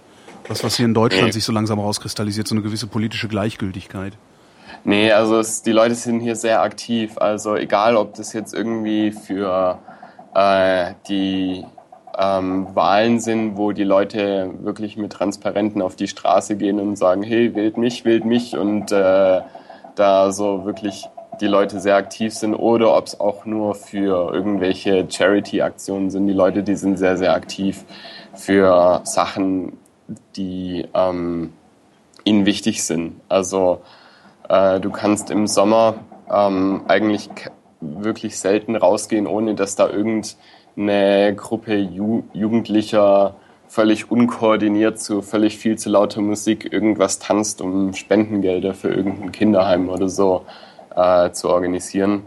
[0.49, 1.33] was, was hier in Deutschland nee.
[1.33, 4.15] sich so langsam rauskristallisiert, so eine gewisse politische Gleichgültigkeit.
[4.85, 7.19] Nee, also es, die Leute sind hier sehr aktiv.
[7.19, 9.79] Also egal, ob das jetzt irgendwie für
[10.35, 11.65] äh, die
[12.19, 17.23] ähm, Wahlen sind, wo die Leute wirklich mit Transparenten auf die Straße gehen und sagen,
[17.23, 19.41] hey, wählt mich, wählt mich und äh,
[19.95, 21.09] da so wirklich
[21.41, 26.27] die Leute sehr aktiv sind oder ob es auch nur für irgendwelche Charity-Aktionen sind.
[26.27, 27.85] Die Leute, die sind sehr, sehr aktiv
[28.35, 29.79] für Sachen,
[30.35, 31.53] die ähm,
[32.25, 33.21] ihnen wichtig sind.
[33.29, 33.83] Also
[34.49, 35.95] äh, du kannst im Sommer
[36.29, 37.31] ähm, eigentlich
[37.81, 40.37] wirklich selten rausgehen, ohne dass da irgend
[40.79, 43.35] eine Gruppe Ju Jugendlicher
[43.69, 49.89] völlig unkoordiniert zu völlig viel zu lauter Musik irgendwas tanzt, um Spendengelder für irgendein Kinderheim
[49.91, 50.47] oder so
[50.97, 52.23] äh, zu organisieren.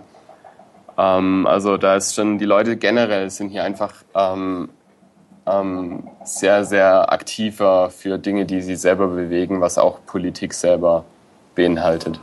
[0.97, 4.69] Ähm, also da ist schon, die Leute generell sind hier einfach ähm,
[5.47, 11.05] ähm, sehr, sehr aktiver für Dinge, die sie selber bewegen, was auch Politik selber
[11.55, 12.19] beinhaltet.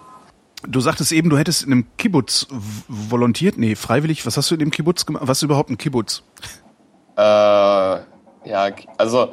[0.66, 2.46] Du sagtest eben, du hättest in einem Kibbutz
[2.88, 3.58] volontiert.
[3.58, 4.26] Nee, freiwillig.
[4.26, 5.22] Was hast du in dem Kibbutz gemacht?
[5.26, 6.22] Was ist überhaupt ein Kibbutz?
[7.16, 9.32] Äh, ja, also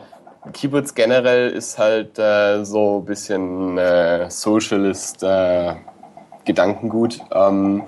[0.54, 5.76] Kibbutz generell ist halt äh, so ein bisschen äh, Socialist äh,
[6.46, 7.20] Gedankengut.
[7.32, 7.84] Ähm,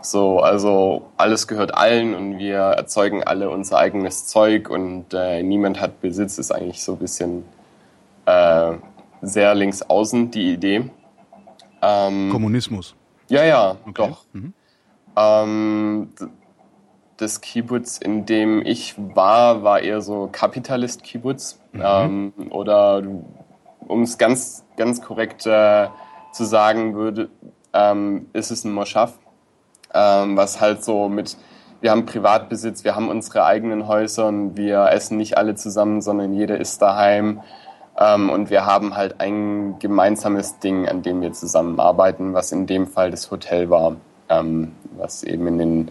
[0.00, 5.80] so, also alles gehört allen und wir erzeugen alle unser eigenes Zeug und äh, niemand
[5.80, 7.44] hat Besitz, ist eigentlich so ein bisschen
[8.26, 8.72] äh,
[9.22, 10.90] sehr links außen die Idee.
[11.82, 12.94] Ähm, Kommunismus.
[13.28, 13.92] Ja, ja, okay.
[13.94, 14.24] doch.
[14.32, 14.52] Mhm.
[15.16, 16.08] Ähm,
[17.16, 21.58] das Kibbutz, in dem ich war, war eher so Kapitalist-Kibbutz.
[21.72, 21.82] Mhm.
[21.82, 23.02] Ähm, oder
[23.80, 25.88] um es ganz, ganz korrekt äh,
[26.32, 27.30] zu sagen würde,
[27.72, 29.18] ähm, ist es ein Moschaf,
[29.94, 31.36] ähm, was halt so mit,
[31.80, 36.34] wir haben Privatbesitz, wir haben unsere eigenen Häuser und wir essen nicht alle zusammen, sondern
[36.34, 37.40] jeder ist daheim.
[37.98, 42.86] Ähm, und wir haben halt ein gemeinsames Ding, an dem wir zusammenarbeiten, was in dem
[42.86, 43.96] Fall das Hotel war,
[44.28, 45.90] ähm, was eben in den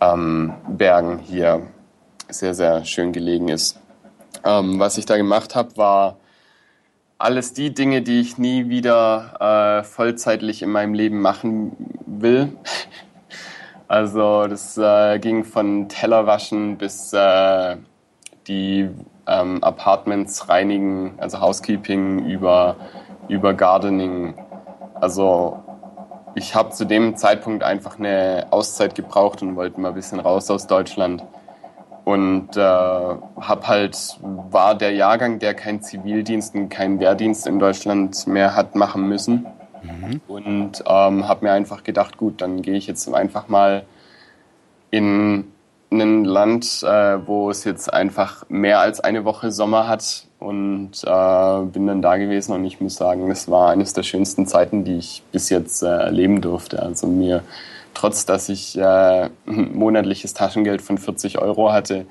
[0.00, 1.62] ähm, Bergen hier
[2.28, 3.78] sehr, sehr schön gelegen ist.
[4.44, 6.16] Ähm, was ich da gemacht habe, war
[7.18, 12.52] alles die Dinge, die ich nie wieder äh, vollzeitlich in meinem Leben machen will.
[13.88, 17.76] Also das äh, ging von Tellerwaschen bis äh,
[18.46, 18.88] die
[19.30, 22.76] ähm, Apartments reinigen, also Housekeeping über,
[23.28, 24.34] über Gardening.
[24.94, 25.62] Also
[26.34, 30.50] ich habe zu dem Zeitpunkt einfach eine Auszeit gebraucht und wollte mal ein bisschen raus
[30.50, 31.24] aus Deutschland.
[32.04, 38.26] Und äh, hab halt, war der Jahrgang, der keinen Zivildienst und keinen Wehrdienst in Deutschland
[38.26, 39.46] mehr hat machen müssen.
[39.82, 40.20] Mhm.
[40.26, 43.84] Und ähm, habe mir einfach gedacht, gut, dann gehe ich jetzt einfach mal
[44.90, 45.52] in
[45.90, 51.62] ein Land, äh, wo es jetzt einfach mehr als eine Woche Sommer hat und äh,
[51.64, 54.98] bin dann da gewesen und ich muss sagen, es war eines der schönsten Zeiten, die
[54.98, 56.80] ich bis jetzt äh, erleben durfte.
[56.80, 57.42] Also mir
[57.94, 62.06] trotz dass ich äh, monatliches Taschengeld von 40 Euro hatte,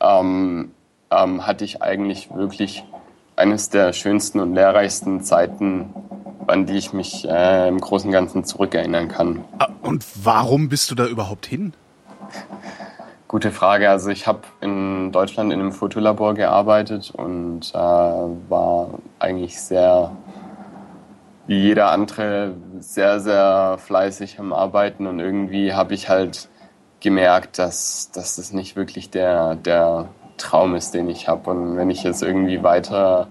[0.00, 0.72] ähm,
[1.10, 2.84] ähm, hatte ich eigentlich wirklich
[3.36, 5.94] eines der schönsten und lehrreichsten Zeiten,
[6.46, 9.44] an die ich mich äh, im Großen und Ganzen zurückerinnern kann.
[9.58, 11.72] Ah, und warum bist du da überhaupt hin?
[13.28, 13.90] Gute Frage.
[13.90, 20.16] Also ich habe in Deutschland in einem Fotolabor gearbeitet und äh, war eigentlich sehr,
[21.46, 26.48] wie jeder andere, sehr, sehr fleißig am Arbeiten und irgendwie habe ich halt
[27.00, 30.08] gemerkt, dass, dass das nicht wirklich der, der
[30.38, 31.50] Traum ist, den ich habe.
[31.50, 33.28] Und wenn ich jetzt irgendwie weiter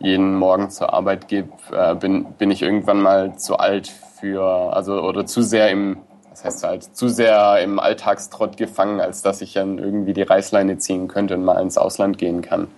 [0.00, 5.00] jeden Morgen zur Arbeit gehe, äh, bin, bin ich irgendwann mal zu alt für, also
[5.00, 5.96] oder zu sehr im,
[6.42, 10.78] das heißt halt, zu sehr im Alltagstrott gefangen, als dass ich dann irgendwie die Reißleine
[10.78, 12.68] ziehen könnte und mal ins Ausland gehen kann.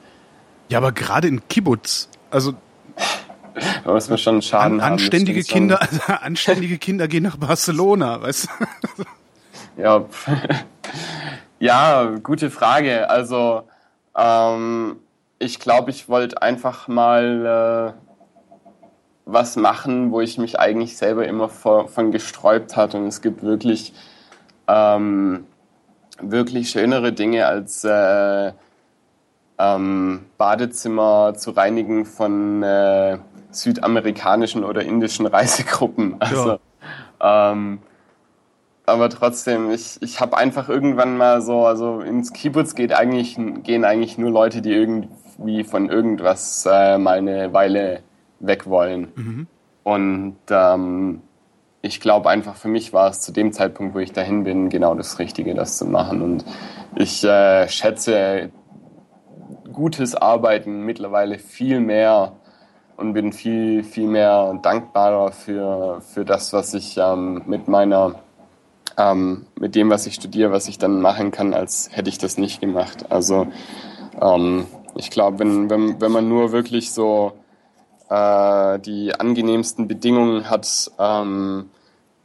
[0.68, 2.54] Ja, aber gerade in Kibbutz, also
[3.84, 5.46] da muss man schon Schaden an, anständige haben.
[5.46, 8.48] Kinder, also anständige Kinder gehen nach Barcelona, weißt
[8.96, 9.04] du?
[9.76, 10.04] Ja,
[11.58, 13.08] ja, gute Frage.
[13.10, 13.64] Also
[14.16, 14.96] ähm,
[15.38, 18.11] ich glaube, ich wollte einfach mal äh,
[19.24, 22.98] was machen, wo ich mich eigentlich selber immer vor, von gesträubt hatte.
[22.98, 23.92] Und es gibt wirklich,
[24.68, 25.46] ähm,
[26.20, 28.52] wirklich schönere Dinge als äh,
[29.58, 33.18] ähm, Badezimmer zu reinigen von äh,
[33.50, 36.16] südamerikanischen oder indischen Reisegruppen.
[36.18, 36.58] Also
[37.20, 37.52] ja.
[37.52, 37.78] ähm,
[38.84, 43.84] aber trotzdem, ich, ich habe einfach irgendwann mal so, also ins Kibbutz geht eigentlich, gehen
[43.84, 48.02] eigentlich nur Leute, die irgendwie von irgendwas äh, mal eine Weile
[48.42, 49.12] weg wollen.
[49.14, 49.46] Mhm.
[49.82, 51.22] Und ähm,
[51.80, 54.94] ich glaube einfach, für mich war es zu dem Zeitpunkt, wo ich dahin bin, genau
[54.94, 56.22] das Richtige, das zu machen.
[56.22, 56.44] Und
[56.94, 58.50] ich äh, schätze
[59.72, 62.36] gutes Arbeiten mittlerweile viel mehr
[62.96, 68.16] und bin viel, viel mehr dankbarer für, für das, was ich ähm, mit meiner
[68.98, 72.38] ähm, mit dem, was ich studiere, was ich dann machen kann, als hätte ich das
[72.38, 73.10] nicht gemacht.
[73.10, 73.46] Also
[74.20, 77.32] ähm, ich glaube, wenn, wenn, wenn man nur wirklich so
[78.12, 81.70] äh, die angenehmsten Bedingungen hat, ähm,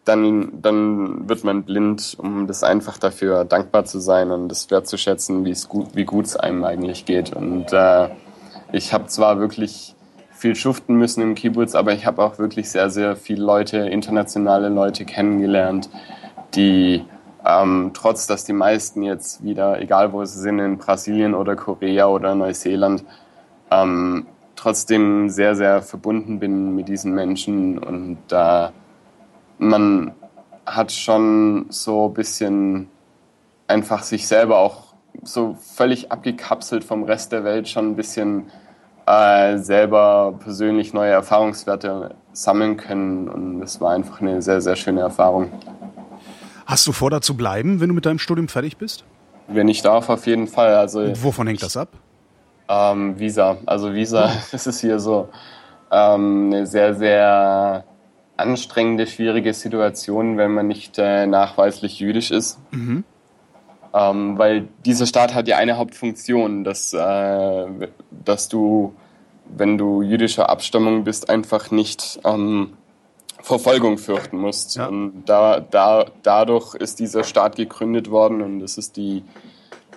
[0.04, 5.44] dann, dann wird man blind, um das einfach dafür dankbar zu sein und das wertzuschätzen,
[5.68, 7.34] gut, wie gut es einem eigentlich geht.
[7.34, 8.10] Und äh,
[8.72, 9.96] ich habe zwar wirklich
[10.32, 14.70] viel schuften müssen im Kibbutz, aber ich habe auch wirklich sehr, sehr viele Leute, internationale
[14.70, 15.90] Leute kennengelernt,
[16.54, 17.04] die
[17.46, 22.08] ähm, trotz dass die meisten jetzt wieder, egal wo sie sind, in Brasilien oder Korea
[22.08, 23.04] oder Neuseeland,
[23.72, 24.28] ähm,
[24.58, 28.70] trotzdem sehr, sehr verbunden bin mit diesen Menschen und äh,
[29.60, 30.12] man
[30.66, 32.90] hat schon so ein bisschen
[33.68, 34.94] einfach sich selber auch
[35.24, 38.52] so völlig abgekapselt vom Rest der Welt schon ein bisschen
[39.06, 45.02] äh, selber persönlich neue Erfahrungswerte sammeln können und es war einfach eine sehr, sehr schöne
[45.02, 45.52] Erfahrung.
[46.66, 49.06] Hast du vor, da zu bleiben, wenn du mit deinem Studium fertig bist?
[49.48, 50.76] Wenn ich darf, auf jeden Fall.
[50.76, 51.90] Also, Und wovon hängt das ab?
[52.70, 53.58] Ähm, Visa.
[53.66, 55.30] Also Visa, das ist hier so
[55.92, 57.84] ähm, eine sehr, sehr
[58.36, 62.60] anstrengende, schwierige Situation, wenn man nicht äh, nachweislich jüdisch ist.
[62.72, 63.04] Mhm.
[63.94, 67.66] Ähm, weil dieser Staat hat ja eine Hauptfunktion, dass, äh,
[68.12, 68.94] dass du,
[69.46, 72.74] wenn du jüdischer Abstammung bist, einfach nicht ähm,
[73.42, 74.76] Verfolgung fürchten musst.
[74.76, 74.88] Ja.
[74.88, 79.24] Und da, da, dadurch ist dieser Staat gegründet worden und das ist die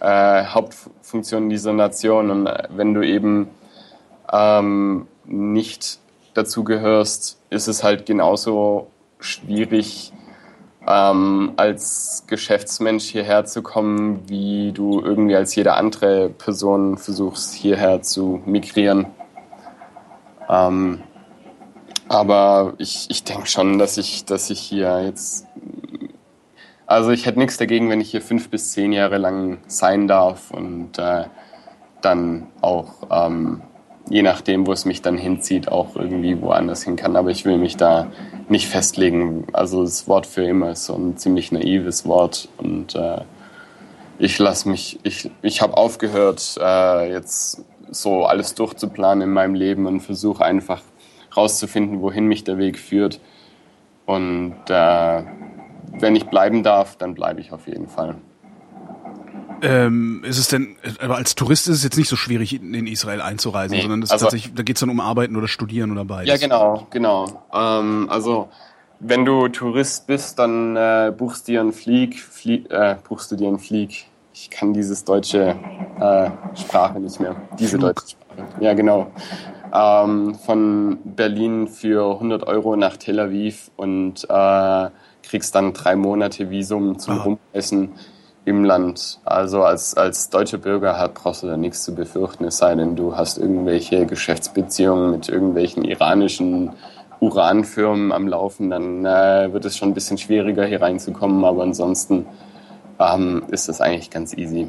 [0.00, 2.30] äh, Hauptfunktion dieser Nation.
[2.30, 3.48] Und äh, wenn du eben
[4.32, 5.98] ähm, nicht
[6.34, 8.88] dazu gehörst, ist es halt genauso
[9.18, 10.12] schwierig,
[10.86, 18.02] ähm, als Geschäftsmensch hierher zu kommen, wie du irgendwie als jede andere Person versuchst, hierher
[18.02, 19.06] zu migrieren.
[20.48, 21.02] Ähm,
[22.08, 25.46] aber ich, ich denke schon, dass ich, dass ich hier jetzt.
[26.90, 30.50] Also ich hätte nichts dagegen, wenn ich hier fünf bis zehn Jahre lang sein darf
[30.50, 31.26] und äh,
[32.00, 33.62] dann auch, ähm,
[34.08, 37.14] je nachdem, wo es mich dann hinzieht, auch irgendwie woanders hin kann.
[37.14, 38.08] Aber ich will mich da
[38.48, 39.46] nicht festlegen.
[39.52, 43.20] Also das Wort für immer ist so ein ziemlich naives Wort und äh,
[44.18, 49.86] ich lasse mich, ich, ich habe aufgehört, äh, jetzt so alles durchzuplanen in meinem Leben
[49.86, 50.82] und versuche einfach
[51.36, 53.20] rauszufinden, wohin mich der Weg führt.
[54.06, 55.22] Und äh,
[55.92, 58.16] wenn ich bleiben darf, dann bleibe ich auf jeden Fall.
[59.62, 63.20] Ähm, ist es denn, aber als Tourist ist es jetzt nicht so schwierig, in Israel
[63.20, 66.28] einzureisen, nee, sondern also, tatsächlich, da geht es dann um Arbeiten oder Studieren oder beides.
[66.28, 67.26] Ja, genau, genau.
[67.52, 68.48] Ähm, also
[69.00, 73.48] wenn du Tourist bist, dann äh, buchst, dir einen Flieg, Flieg äh, buchst du dir
[73.48, 74.06] einen Flieg.
[74.32, 75.56] Ich kann dieses deutsche
[76.00, 77.36] äh, Sprache nicht mehr.
[77.58, 77.96] Diese Flug.
[77.96, 78.64] deutsche Sprache.
[78.64, 79.10] Ja, genau
[79.72, 84.88] ähm, von Berlin für 100 Euro nach Tel Aviv und äh,
[85.30, 87.22] kriegst dann drei Monate Visum zum Ah.
[87.22, 87.92] Rumreisen
[88.44, 89.20] im Land.
[89.24, 93.16] Also als, als deutscher Bürger brauchst du da nichts zu befürchten, es sei denn, du
[93.16, 96.72] hast irgendwelche Geschäftsbeziehungen mit irgendwelchen iranischen
[97.20, 102.26] Uranfirmen am Laufen, dann äh, wird es schon ein bisschen schwieriger hier reinzukommen, aber ansonsten
[102.98, 104.68] ähm, ist das eigentlich ganz easy.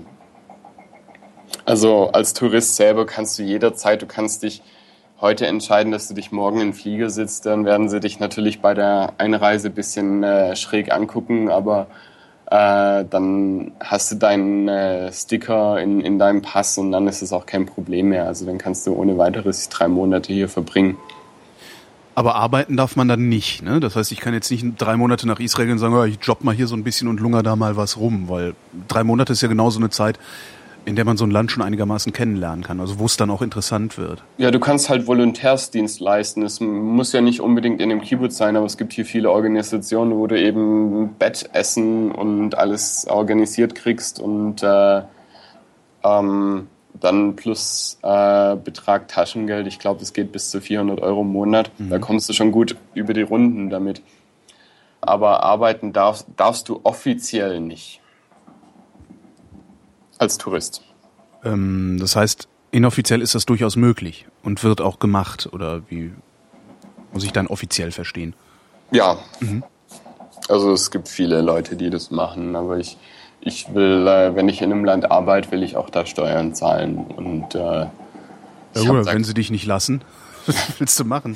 [1.66, 4.62] Also als Tourist selber kannst du jederzeit, du kannst dich
[5.22, 8.60] heute entscheiden, dass du dich morgen in den Flieger sitzt, dann werden sie dich natürlich
[8.60, 11.88] bei der Einreise ein bisschen äh, schräg angucken, aber
[12.48, 17.32] äh, dann hast du deinen äh, Sticker in, in deinem Pass und dann ist es
[17.32, 18.26] auch kein Problem mehr.
[18.26, 20.98] Also dann kannst du ohne weiteres drei Monate hier verbringen.
[22.14, 23.80] Aber arbeiten darf man dann nicht, ne?
[23.80, 26.18] Das heißt, ich kann jetzt nicht drei Monate nach Israel gehen und sagen, ja, ich
[26.22, 28.54] job mal hier so ein bisschen und lunger da mal was rum, weil
[28.90, 30.20] drei Monate ist ja genauso eine Zeit,
[30.86, 33.42] in der man so ein Land schon einigermaßen kennenlernen kann, also wo es dann auch
[33.42, 34.24] interessant wird.
[34.38, 36.44] Ja, du kannst halt Volontärsdienst leisten.
[36.44, 40.16] Es muss ja nicht unbedingt in dem Kibbutz sein, aber es gibt hier viele Organisationen,
[40.16, 45.02] wo du eben Bettessen und alles organisiert kriegst und äh,
[46.04, 46.68] ähm,
[47.00, 49.68] dann plus äh, Betrag Taschengeld.
[49.68, 51.72] Ich glaube, das geht bis zu 400 Euro im Monat.
[51.78, 54.02] Da kommst du schon gut über die Runden damit.
[55.00, 58.01] Aber arbeiten darfst, darfst du offiziell nicht.
[60.22, 60.84] Als Tourist.
[61.44, 66.12] Ähm, das heißt, inoffiziell ist das durchaus möglich und wird auch gemacht, oder wie
[67.12, 68.36] muss ich dann offiziell verstehen?
[68.92, 69.18] Ja.
[70.48, 72.98] Also es gibt viele Leute, die das machen, aber ich,
[73.40, 76.98] ich will, äh, wenn ich in einem Land arbeite, will ich auch da Steuern zahlen.
[77.18, 77.90] Und äh, Ja,
[78.76, 80.04] da- wenn sie dich nicht lassen,
[80.46, 81.36] was willst du machen?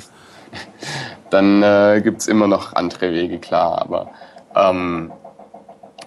[1.30, 3.80] dann äh, gibt es immer noch andere Wege, klar.
[3.82, 4.10] Aber
[4.54, 5.10] ähm,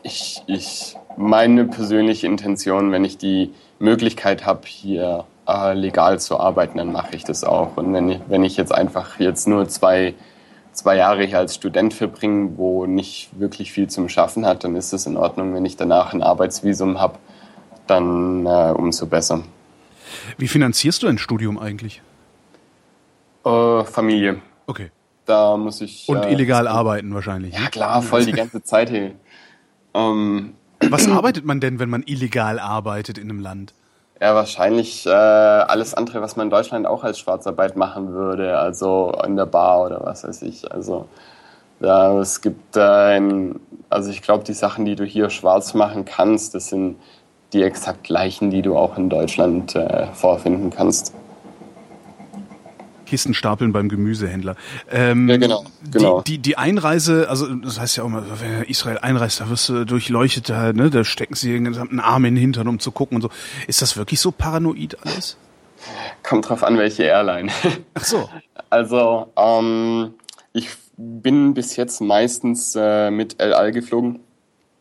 [0.04, 6.78] ich, ich, meine persönliche Intention, wenn ich die Möglichkeit habe, hier äh, legal zu arbeiten,
[6.78, 7.78] dann mache ich das auch.
[7.78, 10.14] Und wenn ich, wenn ich jetzt einfach jetzt nur zwei,
[10.74, 14.94] zwei Jahre hier als Student verbringe, wo nicht wirklich viel zum Schaffen hat, dann ist
[14.94, 15.54] es in Ordnung.
[15.54, 17.18] Wenn ich danach ein Arbeitsvisum habe,
[17.88, 19.44] dann äh, umso besser.
[20.38, 22.02] Wie finanzierst du ein Studium eigentlich?
[23.46, 24.42] Äh, Familie.
[24.68, 24.92] Okay.
[25.26, 26.10] Da muss ich.
[26.10, 27.54] Und äh, illegal arbeiten wahrscheinlich.
[27.54, 29.12] Ja klar, voll die ganze Zeit hier.
[30.00, 30.54] Ähm,
[30.90, 33.74] Was arbeitet man denn, wenn man illegal arbeitet in einem Land?
[34.22, 39.14] ja, wahrscheinlich äh, alles andere, was man in Deutschland auch als Schwarzarbeit machen würde, also
[39.26, 40.70] in der Bar oder was weiß ich.
[40.72, 41.08] Also
[41.80, 46.04] ja, es gibt äh, ein, also ich glaube, die Sachen, die du hier schwarz machen
[46.06, 46.98] kannst, das sind
[47.54, 51.14] die exakt gleichen, die du auch in Deutschland äh, vorfinden kannst.
[53.10, 54.56] Kisten stapeln beim Gemüsehändler.
[54.90, 56.22] Ähm, Ja, genau, genau.
[56.22, 59.68] Die, die, die Einreise, also das heißt ja auch mal, wenn Israel einreist, da wirst
[59.70, 62.92] du durchleuchtet, da, ne, da stecken sie den gesamten Arm in den Hintern, um zu
[62.92, 63.30] gucken und so.
[63.68, 65.38] Ist das wirklich so paranoid alles?
[66.24, 67.52] Kommt drauf an, welche Airline.
[67.94, 68.30] Ach so.
[68.72, 70.14] Also, ähm,
[70.54, 74.20] ich bin bis jetzt meistens äh, mit El Al geflogen.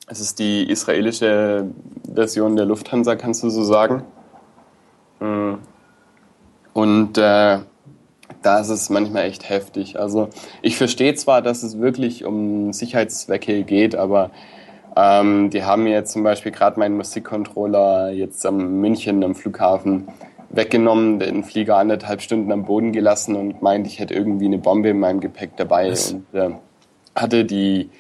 [0.07, 1.71] Es ist die israelische
[2.13, 4.03] Version der Lufthansa, kannst du so sagen.
[5.21, 5.55] Mm.
[6.75, 7.61] Und äh,
[8.43, 9.99] da ist es manchmal echt heftig.
[9.99, 10.29] Also
[10.63, 14.31] ich verstehe zwar, dass es wirklich um Sicherheitszwecke geht, aber
[14.97, 20.09] ähm, die haben mir jetzt zum Beispiel gerade meinen Musikcontroller jetzt am München am Flughafen
[20.51, 24.89] weggenommen, den Flieger anderthalb Stunden am Boden gelassen und meint, ich hätte irgendwie eine Bombe
[24.91, 26.13] in meinem Gepäck dabei Was?
[26.13, 26.51] und äh,
[27.15, 27.91] hatte die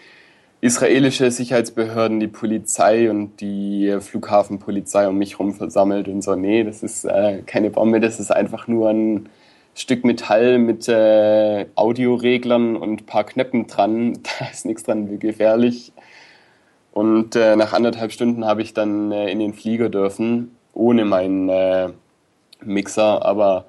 [0.60, 6.64] israelische Sicherheitsbehörden, die Polizei und die äh, Flughafenpolizei um mich herum versammelt und so, nee,
[6.64, 9.28] das ist äh, keine Bombe, das ist einfach nur ein
[9.78, 14.18] Stück Metall mit äh, Audioreglern und ein paar Knöpfen dran.
[14.40, 15.92] Da ist nichts dran wie gefährlich.
[16.92, 21.48] Und äh, nach anderthalb Stunden habe ich dann äh, in den Flieger dürfen, ohne meinen
[21.48, 21.90] äh,
[22.60, 23.24] Mixer.
[23.24, 23.66] Aber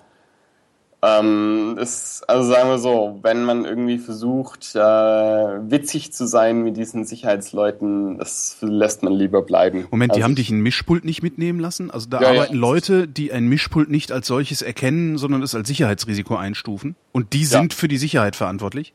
[1.01, 6.75] ähm, es, also sagen wir so, wenn man irgendwie versucht, äh, witzig zu sein mit
[6.75, 9.87] diesen Sicherheitsleuten, das lässt man lieber bleiben.
[9.91, 11.89] Moment, die also, haben dich ein Mischpult nicht mitnehmen lassen?
[11.89, 12.41] Also da Ja, ja.
[12.41, 16.95] arbeiten Leute, die ein Mischpult nicht als solches erkennen, sondern es als Sicherheitsrisiko einstufen.
[17.13, 18.93] Und die sind für die Sicherheit verantwortlich?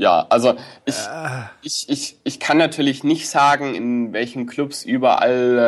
[0.00, 0.54] Ja, also
[0.86, 1.42] ich, Äh.
[1.60, 5.58] ich, ich, ich kann natürlich nicht sagen, in welchen Clubs überall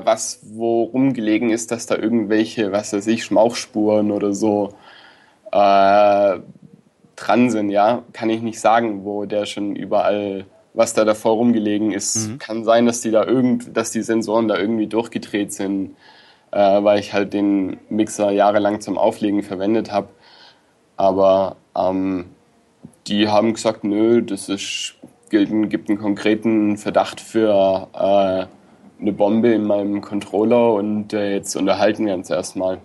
[0.00, 4.70] äh, was wo rumgelegen ist, dass da irgendwelche, was weiß ich, Schmauchspuren oder so
[5.52, 6.38] äh,
[7.16, 8.02] dran sind, ja.
[8.14, 12.38] Kann ich nicht sagen, wo der schon überall, was da davor rumgelegen ist.
[12.38, 15.96] Kann sein, dass die da irgend, dass die Sensoren da irgendwie durchgedreht sind,
[16.50, 20.08] äh, weil ich halt den Mixer jahrelang zum Auflegen verwendet habe.
[20.96, 22.24] Aber ähm,
[23.06, 24.94] die haben gesagt, nö, das ist,
[25.30, 28.46] gilt, gibt einen konkreten Verdacht für äh,
[29.00, 32.78] eine Bombe in meinem Controller und äh, jetzt unterhalten wir uns erstmal.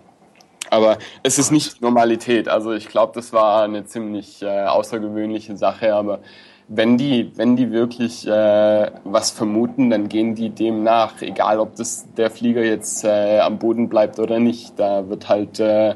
[0.70, 2.48] Aber es ist nicht Normalität.
[2.48, 6.20] Also ich glaube, das war eine ziemlich äh, außergewöhnliche Sache, aber
[6.68, 11.76] wenn die, wenn die wirklich äh, was vermuten, dann gehen die dem nach, egal ob
[11.76, 14.78] das der Flieger jetzt äh, am Boden bleibt oder nicht.
[14.78, 15.94] Da wird halt äh,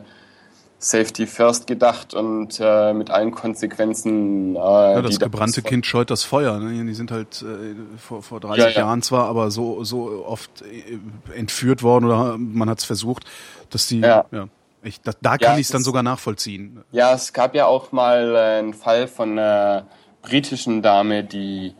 [0.83, 4.57] Safety First gedacht und äh, mit allen Konsequenzen.
[4.57, 6.59] Äh, ja, das gebrannte Kind scheut das Feuer.
[6.59, 6.85] Ne?
[6.85, 8.79] Die sind halt äh, vor, vor 30 ja, ja.
[8.79, 10.99] Jahren zwar, aber so, so oft äh,
[11.39, 13.25] entführt worden oder man hat es versucht,
[13.71, 14.01] dass die.
[14.01, 14.25] Ja.
[14.33, 14.49] ja
[14.83, 16.83] ich, da, da kann ich es dann sogar nachvollziehen.
[16.91, 19.87] Ja, es gab ja auch mal äh, einen Fall von einer
[20.23, 21.75] britischen Dame, die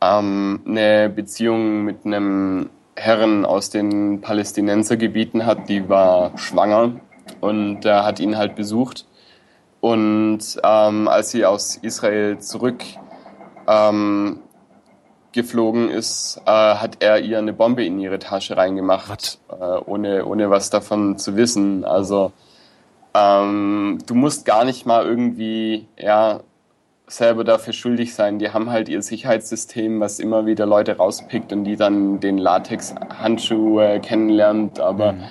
[0.00, 6.92] ähm, eine Beziehung mit einem Herren aus den Palästinensergebieten hat, die war schwanger
[7.40, 9.06] und äh, hat ihn halt besucht.
[9.80, 12.82] Und ähm, als sie aus Israel zurück
[13.68, 14.40] ähm,
[15.32, 20.50] geflogen ist, äh, hat er ihr eine Bombe in ihre Tasche reingemacht, äh, ohne, ohne
[20.50, 21.84] was davon zu wissen.
[21.84, 22.32] Also
[23.14, 26.40] ähm, du musst gar nicht mal irgendwie ja,
[27.06, 28.38] selber dafür schuldig sein.
[28.38, 33.80] Die haben halt ihr Sicherheitssystem, was immer wieder Leute rauspickt und die dann den Latex-Handschuh
[33.80, 34.80] äh, kennenlernt.
[34.80, 35.24] Aber mhm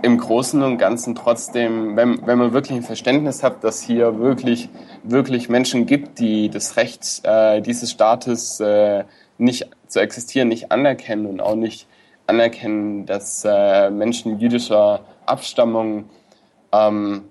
[0.00, 4.68] im Großen und Ganzen trotzdem, wenn, wenn man wirklich ein Verständnis hat, dass hier wirklich,
[5.02, 9.04] wirklich Menschen gibt, die das Recht äh, dieses Staates äh,
[9.38, 11.86] nicht zu existieren, nicht anerkennen und auch nicht
[12.26, 16.04] anerkennen, dass äh, Menschen jüdischer Abstammung
[16.72, 17.24] ähm,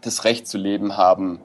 [0.00, 1.38] das Recht zu leben haben,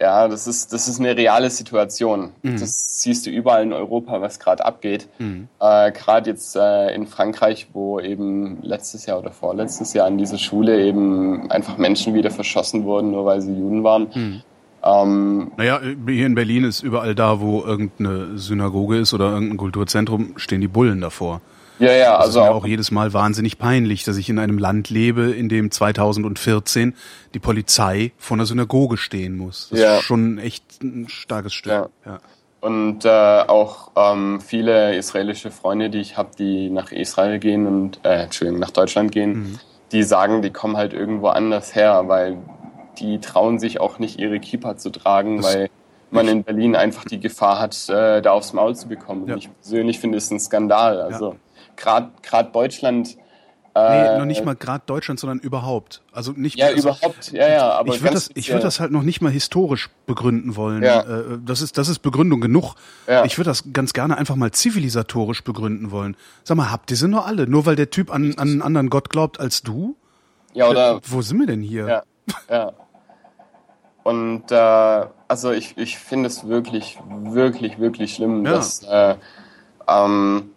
[0.00, 2.30] ja, das ist, das ist eine reale Situation.
[2.42, 2.58] Mhm.
[2.58, 5.08] Das siehst du überall in Europa, was gerade abgeht.
[5.18, 5.48] Mhm.
[5.60, 10.38] Äh, gerade jetzt äh, in Frankreich, wo eben letztes Jahr oder vorletztes Jahr an dieser
[10.38, 14.08] Schule eben einfach Menschen wieder verschossen wurden, nur weil sie Juden waren.
[14.14, 14.42] Mhm.
[14.84, 20.34] Ähm, naja, hier in Berlin ist überall da, wo irgendeine Synagoge ist oder irgendein Kulturzentrum,
[20.36, 21.40] stehen die Bullen davor.
[21.78, 24.58] Ja, ja, also das ist mir auch jedes Mal wahnsinnig peinlich, dass ich in einem
[24.58, 26.94] Land lebe, in dem 2014
[27.34, 29.68] die Polizei vor einer Synagoge stehen muss.
[29.70, 29.96] Das ja.
[29.96, 31.72] ist schon echt ein starkes Stück.
[31.72, 31.88] Ja.
[32.06, 32.18] ja.
[32.60, 38.00] Und äh, auch ähm, viele israelische Freunde, die ich habe, die nach Israel gehen und
[38.04, 39.58] äh, Entschuldigung, nach Deutschland gehen, mhm.
[39.92, 42.38] die sagen, die kommen halt irgendwo anders her, weil
[42.98, 45.70] die trauen sich auch nicht ihre Kippa zu tragen, das weil
[46.10, 49.26] man in Berlin einfach die Gefahr hat, äh, da aufs Maul zu bekommen.
[49.26, 49.36] Ja.
[49.36, 51.02] Ich persönlich finde es ein Skandal.
[51.02, 51.38] Also ja
[51.76, 53.16] gerade Deutschland.
[53.76, 56.02] Äh, nee, noch nicht mal gerade Deutschland, sondern überhaupt.
[56.12, 57.70] Also nicht Ja, also, überhaupt, ja, ja.
[57.72, 60.84] Aber ich würde das, ich würde das halt noch nicht mal historisch begründen wollen.
[60.84, 61.00] Ja.
[61.00, 62.76] Äh, das ist, das ist Begründung genug.
[63.08, 63.24] Ja.
[63.24, 66.16] Ich würde das ganz gerne einfach mal zivilisatorisch begründen wollen.
[66.44, 67.48] Sag mal, habt ihr sie nur alle?
[67.48, 69.96] Nur weil der Typ an, an einen anderen Gott glaubt als du?
[70.52, 70.92] Ja, oder?
[70.92, 71.88] Äh, wo sind wir denn hier?
[71.88, 72.02] Ja,
[72.48, 72.72] ja.
[74.04, 78.52] Und äh, also ich, ich finde es wirklich, wirklich, wirklich schlimm, ja.
[78.52, 79.16] dass äh,
[79.88, 80.50] ähm,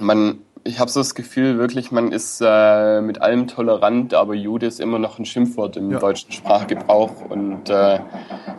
[0.00, 4.66] man ich habe so das Gefühl, wirklich, man ist äh, mit allem tolerant, aber Jude
[4.66, 5.98] ist immer noch ein Schimpfwort im ja.
[5.98, 7.22] deutschen Sprachgebrauch.
[7.28, 8.00] Und äh,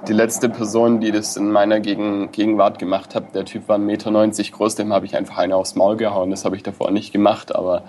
[0.08, 3.80] die letzte Person, die das in meiner Gegen Gegenwart gemacht hat, der Typ war 1,90
[3.80, 6.32] Meter groß, dem habe ich einfach eine aufs Maul gehauen.
[6.32, 7.84] Das habe ich davor nicht gemacht, aber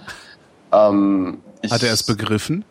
[0.72, 2.64] ähm, ich, Hat er es begriffen?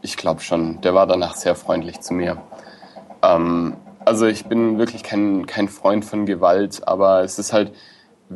[0.00, 0.80] Ich glaube schon.
[0.80, 2.40] Der war danach sehr freundlich zu mir.
[3.22, 7.72] Ähm, also ich bin wirklich kein, kein Freund von Gewalt, aber es ist halt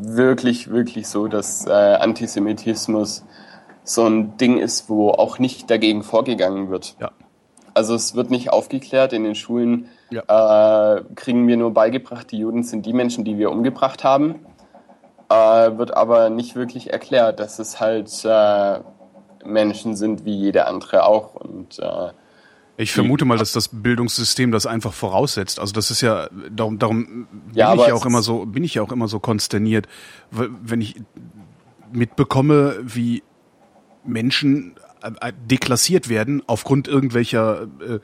[0.03, 3.24] wirklich, wirklich so, dass äh, Antisemitismus
[3.84, 6.97] so ein Ding ist, wo auch nicht dagegen vorgegangen wird.
[7.01, 7.12] Ja.
[7.74, 9.88] Also es wird nicht aufgeklärt in den Schulen.
[10.11, 10.97] Ja.
[10.97, 14.47] Äh, kriegen wir nur beigebracht, die Juden sind die Menschen, die wir umgebracht haben.
[15.28, 18.80] Äh, wird aber nicht wirklich erklärt, dass es halt äh,
[19.44, 21.34] Menschen sind wie jeder andere auch.
[21.34, 22.11] Und äh,
[22.78, 25.58] ich vermute mal, dass das Bildungssystem das einfach voraussetzt.
[25.58, 28.74] Also das ist ja darum, darum ja, bin ich ja auch immer so bin ich
[28.74, 29.86] ja auch immer so konsterniert,
[30.30, 30.96] wenn ich
[31.92, 33.22] mitbekomme, wie
[34.04, 37.98] Menschen äh, deklassiert werden aufgrund irgendwelcher äh,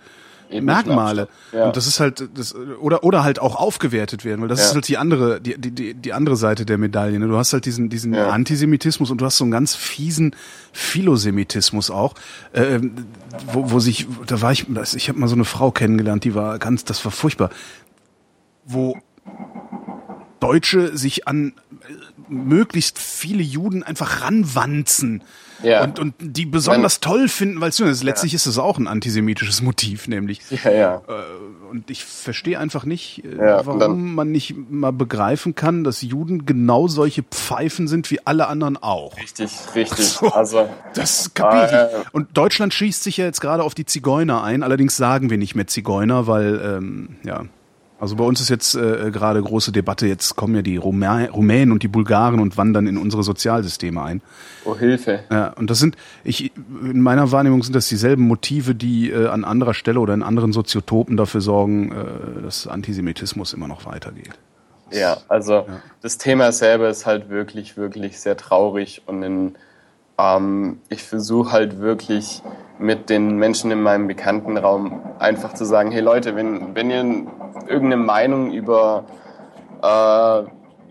[0.61, 1.29] Merkmale.
[1.53, 1.67] Ja.
[1.67, 4.67] Und das ist halt das oder oder halt auch aufgewertet werden, weil das ja.
[4.67, 7.19] ist halt die andere die, die die andere Seite der Medaille.
[7.19, 7.29] Ne?
[7.29, 8.29] Du hast halt diesen diesen ja.
[8.29, 10.35] Antisemitismus und du hast so einen ganz fiesen
[10.73, 12.15] Philosemitismus auch,
[12.53, 12.81] äh,
[13.53, 16.59] wo, wo sich da war ich ich habe mal so eine Frau kennengelernt, die war
[16.59, 17.51] ganz das war furchtbar,
[18.65, 18.97] wo
[20.41, 21.53] Deutsche sich an
[22.29, 25.23] möglichst viele Juden einfach ranwanzen
[25.63, 25.83] ja.
[25.83, 28.37] und, und die besonders Man, toll finden, weil du, letztlich ja.
[28.37, 30.41] ist es auch ein antisemitisches Motiv, nämlich.
[30.65, 30.97] Ja, ja.
[31.09, 35.85] Äh, und ich verstehe einfach nicht, äh, ja, warum dann, man nicht mal begreifen kann,
[35.85, 39.17] dass Juden genau solche Pfeifen sind wie alle anderen auch.
[39.17, 40.03] Richtig, richtig.
[40.13, 42.07] So, also das kapiere ich.
[42.07, 44.63] Äh, und Deutschland schießt sich ja jetzt gerade auf die Zigeuner ein.
[44.63, 47.45] Allerdings sagen wir nicht mehr Zigeuner, weil ähm, ja
[48.03, 51.71] also bei uns ist jetzt äh, gerade große Debatte, jetzt kommen ja die Rumä Rumänen
[51.71, 54.23] und die Bulgaren und wandern in unsere Sozialsysteme ein.
[54.65, 55.21] Oh Hilfe.
[55.31, 55.95] Ja, und das sind,
[56.25, 60.25] ich, in meiner Wahrnehmung sind das dieselben Motive, die äh, an anderer Stelle oder in
[60.25, 64.33] anderen Soziotopen dafür sorgen, äh, dass Antisemitismus immer noch weitergeht.
[64.91, 65.67] Ja, also ja.
[66.01, 69.55] das Thema selber ist halt wirklich, wirklich sehr traurig und in,
[70.19, 72.43] ähm, ich versuche halt wirklich
[72.83, 77.05] mit den Menschen in meinem Bekanntenraum einfach zu sagen, hey Leute, wenn, wenn ihr
[77.69, 79.05] irgendeine Meinung über
[79.83, 80.43] äh,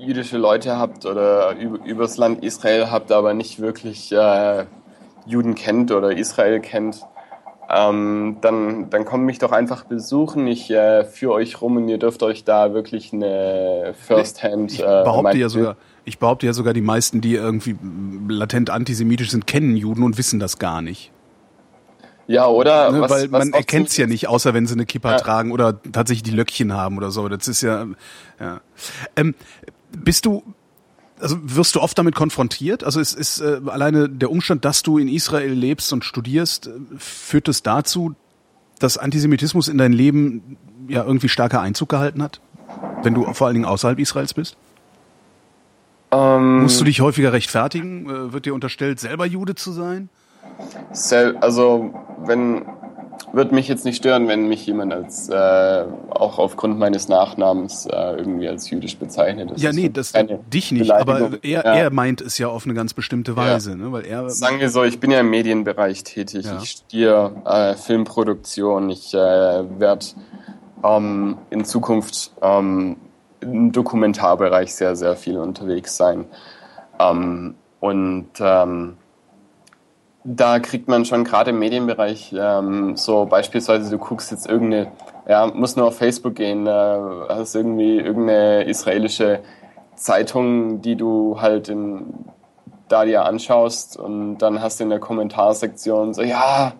[0.02, 4.66] jüdische Leute habt oder über, über das Land Israel habt, aber nicht wirklich äh,
[5.26, 7.06] Juden kennt oder Israel kennt,
[7.70, 10.48] ähm, dann, dann kommt mich doch einfach besuchen.
[10.48, 14.72] Ich äh, führe euch rum und ihr dürft euch da wirklich eine First-Hand.
[14.72, 17.76] Ich, ich äh, behaupte ja sogar, ich behaupte ja sogar, die meisten, die irgendwie
[18.28, 21.12] latent antisemitisch sind, kennen Juden und wissen das gar nicht.
[22.32, 22.92] Ja, oder?
[22.92, 25.18] Ne, was, weil man erkennt es ja nicht, außer wenn sie eine Kippa ja.
[25.18, 27.28] tragen oder tatsächlich die Löckchen haben oder so.
[27.28, 27.86] Das ist ja,
[28.40, 28.62] ja.
[29.18, 29.36] Ähm,
[29.92, 30.42] bist du,
[31.20, 32.86] also wirst du oft damit konfrontiert?
[32.86, 36.72] Also ist, ist äh, alleine der Umstand, dass du in Israel lebst und studierst, äh,
[36.98, 38.16] führt es dazu,
[38.80, 40.58] dass Antisemitismus in dein Leben
[40.88, 42.40] ja irgendwie stärker Einzug gehalten hat?
[43.04, 44.56] Wenn du vor allen Dingen außerhalb Israels bist?
[46.12, 48.10] Ähm, Musst du dich häufiger rechtfertigen?
[48.10, 50.10] Äh, wird dir unterstellt, selber Jude zu sein?
[51.42, 51.94] Also
[52.26, 52.66] wenn
[53.34, 58.16] würde mich jetzt nicht stören, wenn mich jemand als äh, auch aufgrund meines Nachnamens äh,
[58.18, 59.52] irgendwie als jüdisch bezeichnet.
[59.52, 60.14] Das ja, nee, das
[60.52, 61.62] dich nicht, aber er, ja.
[61.62, 63.76] er meint es ja auf eine ganz bestimmte Weise, ja.
[63.78, 63.92] ne?
[63.92, 66.46] Weil er sagen wir so, ich bin ja im Medienbereich tätig.
[66.46, 66.60] Ja.
[66.62, 68.90] Ich studiere äh, Filmproduktion.
[68.90, 70.06] Ich äh, werde
[70.84, 72.98] ähm, in Zukunft ähm,
[73.40, 76.26] im Dokumentarbereich sehr, sehr viel unterwegs sein.
[77.00, 78.98] Ähm, und ähm,
[80.24, 84.92] da kriegt man schon gerade im Medienbereich ähm, so beispielsweise, du guckst jetzt irgendeine,
[85.28, 87.00] ja, musst nur auf Facebook gehen, äh,
[87.30, 89.42] hast irgendwie irgendeine israelische
[89.96, 92.26] Zeitung, die du halt in,
[92.88, 96.74] da dir anschaust und dann hast du in der Kommentarsektion so, ja,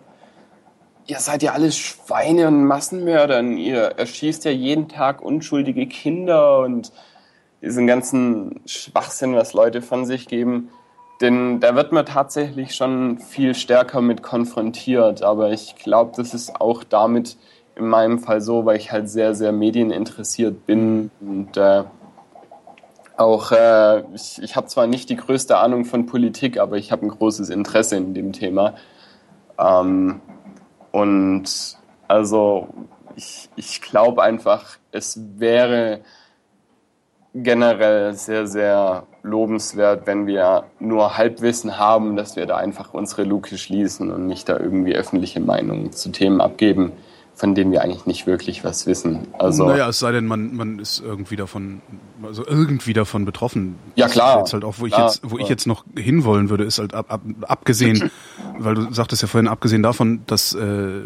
[1.06, 6.60] ihr seid ja alles Schweine und Massenmörder und ihr erschießt ja jeden Tag unschuldige Kinder
[6.60, 6.92] und
[7.60, 10.68] diesen ganzen Schwachsinn, was Leute von sich geben
[11.22, 15.22] denn da wird man tatsächlich schon viel stärker mit konfrontiert.
[15.22, 17.36] Aber ich glaube, das ist auch damit
[17.76, 21.84] in meinem Fall so, weil ich halt sehr, sehr medieninteressiert bin und äh,
[23.16, 27.06] auch, äh, ich, ich habe zwar nicht die größte Ahnung von Politik, aber ich habe
[27.06, 28.74] ein großes Interesse in dem Thema.
[29.58, 30.20] Ähm,
[30.90, 31.44] und
[32.08, 32.68] also
[33.16, 36.00] ich, ich glaube einfach, es wäre
[37.34, 43.56] generell sehr, sehr lobenswert, wenn wir nur Halbwissen haben, dass wir da einfach unsere Luke
[43.56, 46.92] schließen und nicht da irgendwie öffentliche Meinungen zu Themen abgeben,
[47.34, 49.28] von denen wir eigentlich nicht wirklich was wissen.
[49.38, 51.80] Also naja, es sei denn, man, man ist irgendwie davon,
[52.22, 53.76] also irgendwie davon betroffen.
[53.94, 54.40] Ja klar.
[54.40, 57.06] Jetzt halt auch, wo ich jetzt, wo ich jetzt noch hinwollen würde, ist halt ab,
[57.08, 58.10] ab, abgesehen,
[58.58, 61.00] weil du sagtest ja vorhin, abgesehen davon, dass äh,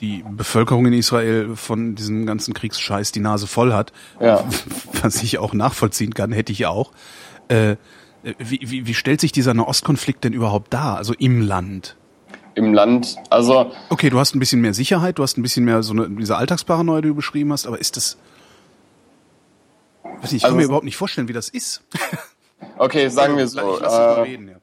[0.00, 4.44] die Bevölkerung in Israel von diesem ganzen Kriegsscheiß die Nase voll hat, ja.
[5.02, 6.92] was ich auch nachvollziehen kann, hätte ich auch.
[7.48, 7.76] Äh,
[8.38, 11.96] wie, wie, wie stellt sich dieser Nahostkonflikt denn überhaupt dar, also im Land?
[12.54, 13.72] Im Land, also.
[13.88, 16.36] Okay, du hast ein bisschen mehr Sicherheit, du hast ein bisschen mehr so eine, diese
[16.36, 18.18] Alltagsparanoia, die du beschrieben hast, aber ist das.
[20.02, 21.82] Weiß nicht, ich also, kann mir überhaupt nicht vorstellen, wie das ist.
[22.76, 23.78] Okay, sagen wir so.
[23.78, 24.59] Äh, reden, ja.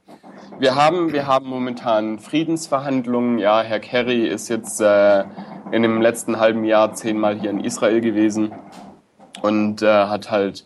[0.59, 3.37] Wir haben, wir haben momentan Friedensverhandlungen.
[3.37, 5.23] Ja, Herr Kerry ist jetzt äh,
[5.71, 8.51] in dem letzten halben Jahr zehnmal hier in Israel gewesen
[9.43, 10.65] und äh, hat halt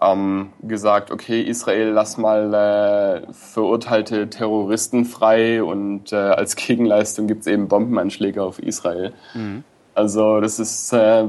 [0.00, 7.40] ähm, gesagt, okay, Israel, lass mal äh, verurteilte Terroristen frei und äh, als Gegenleistung gibt
[7.40, 9.12] es eben Bombenanschläge auf Israel.
[9.34, 9.64] Mhm.
[9.94, 11.24] Also das ist äh,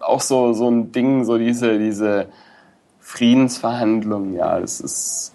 [0.00, 2.26] auch so, so ein Ding, so diese, diese
[3.00, 5.34] Friedensverhandlungen, ja, das ist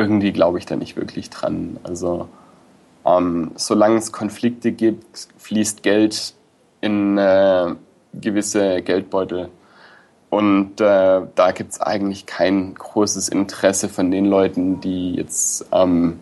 [0.00, 1.78] irgendwie glaube ich da nicht wirklich dran.
[1.82, 2.28] Also
[3.06, 6.34] ähm, solange es Konflikte gibt, fließt Geld
[6.80, 7.74] in äh,
[8.14, 9.48] gewisse Geldbeutel.
[10.30, 16.20] Und äh, da gibt es eigentlich kein großes Interesse von den Leuten, die jetzt ähm,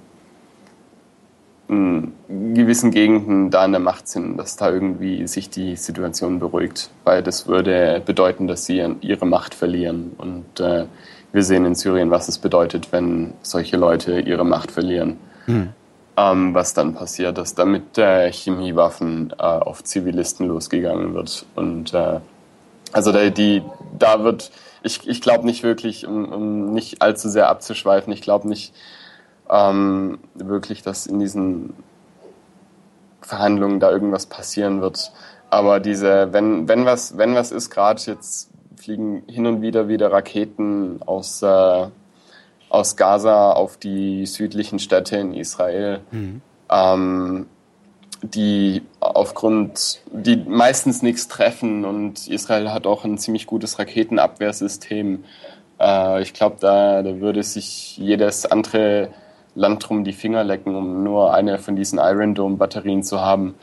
[1.68, 2.14] in
[2.54, 7.22] gewissen Gegenden da in der Macht sind, dass da irgendwie sich die Situation beruhigt, weil
[7.22, 10.12] das würde bedeuten, dass sie ihre Macht verlieren.
[10.16, 10.86] Und äh,
[11.32, 15.18] wir sehen in Syrien, was es bedeutet, wenn solche Leute ihre Macht verlieren.
[15.46, 15.70] Mhm.
[16.16, 21.46] Ähm, was dann passiert, dass damit äh, Chemiewaffen äh, auf Zivilisten losgegangen wird.
[21.54, 22.18] Und äh,
[22.92, 23.62] also da, die,
[23.96, 24.50] da wird,
[24.82, 28.74] ich, ich glaube nicht wirklich, um, um nicht allzu sehr abzuschweifen, ich glaube nicht
[29.48, 31.74] ähm, wirklich, dass in diesen
[33.20, 35.12] Verhandlungen da irgendwas passieren wird.
[35.50, 38.50] Aber diese, wenn, wenn was, wenn was ist, gerade jetzt
[38.89, 41.86] fliegen hin und wieder wieder Raketen aus, äh,
[42.70, 46.01] aus Gaza auf die südlichen Städte in Israel.
[46.11, 46.41] Mhm.
[46.70, 47.47] Ähm,
[48.22, 55.22] die aufgrund, die meistens nichts treffen und Israel hat auch ein ziemlich gutes Raketenabwehrsystem.
[55.78, 59.11] Äh, ich glaube, da, da würde sich jedes andere
[59.55, 63.55] Land drum die Finger lecken, um nur eine von diesen Iron Dome Batterien zu haben.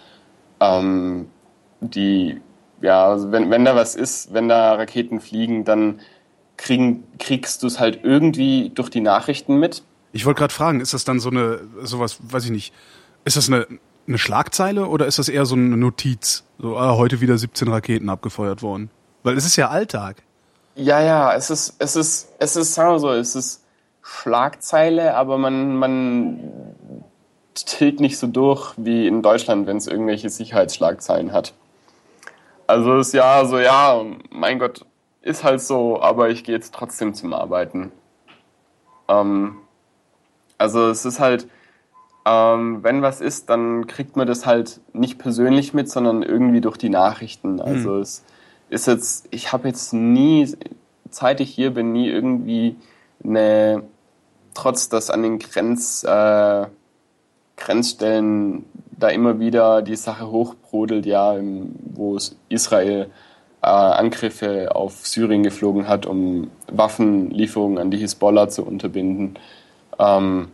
[0.60, 1.30] Ähm,
[1.82, 2.42] die,
[2.86, 6.00] ja, also wenn, wenn da was ist, wenn da Raketen fliegen, dann
[6.56, 9.84] kriegen, kriegst du es halt irgendwie durch die Nachrichten mit.
[10.14, 12.74] Ich wollte gerade fragen, ist das dann so eine, sowas, weiß ich nicht,
[13.26, 13.66] ist das eine,
[14.08, 16.44] eine Schlagzeile oder ist das eher so eine Notiz?
[16.60, 18.92] So, ah, heute wieder 17 Raketen abgefeuert worden.
[19.24, 20.22] Weil es ist ja Alltag.
[20.76, 23.64] Ja, ja, es ist, es ist, es ist, sagen wir so, es ist
[24.04, 26.40] Schlagzeile, aber man, man
[27.56, 31.56] tilt nicht so durch wie in Deutschland, wenn es irgendwelche Sicherheitsschlagzeilen hat.
[32.68, 34.86] Also ist ja so, ja, mein Gott,
[35.22, 37.92] ist halt so, aber ich gehe jetzt trotzdem zum Arbeiten.
[39.08, 39.58] Ähm,
[40.58, 41.48] also es ist halt,
[42.26, 46.78] ähm, wenn was ist, dann kriegt man das halt nicht persönlich mit, sondern irgendwie durch
[46.78, 47.62] die Nachrichten.
[47.62, 48.02] Also mhm.
[48.02, 48.24] es
[48.70, 50.52] ist jetzt, ich habe jetzt nie,
[51.10, 52.76] seit ich hier bin, nie irgendwie
[53.24, 53.84] eine,
[54.56, 56.66] trotz dass an den Grenz, äh,
[57.58, 58.66] Grenzstellen
[58.98, 61.36] da immer wieder die Sache hochbrodelt, ja,
[61.94, 62.18] wo
[62.50, 63.10] Israel
[63.62, 69.38] äh, Angriffe auf Syrien geflogen hat, um Waffenlieferungen an die Hisbollah zu unterbinden,
[70.00, 70.50] ähm,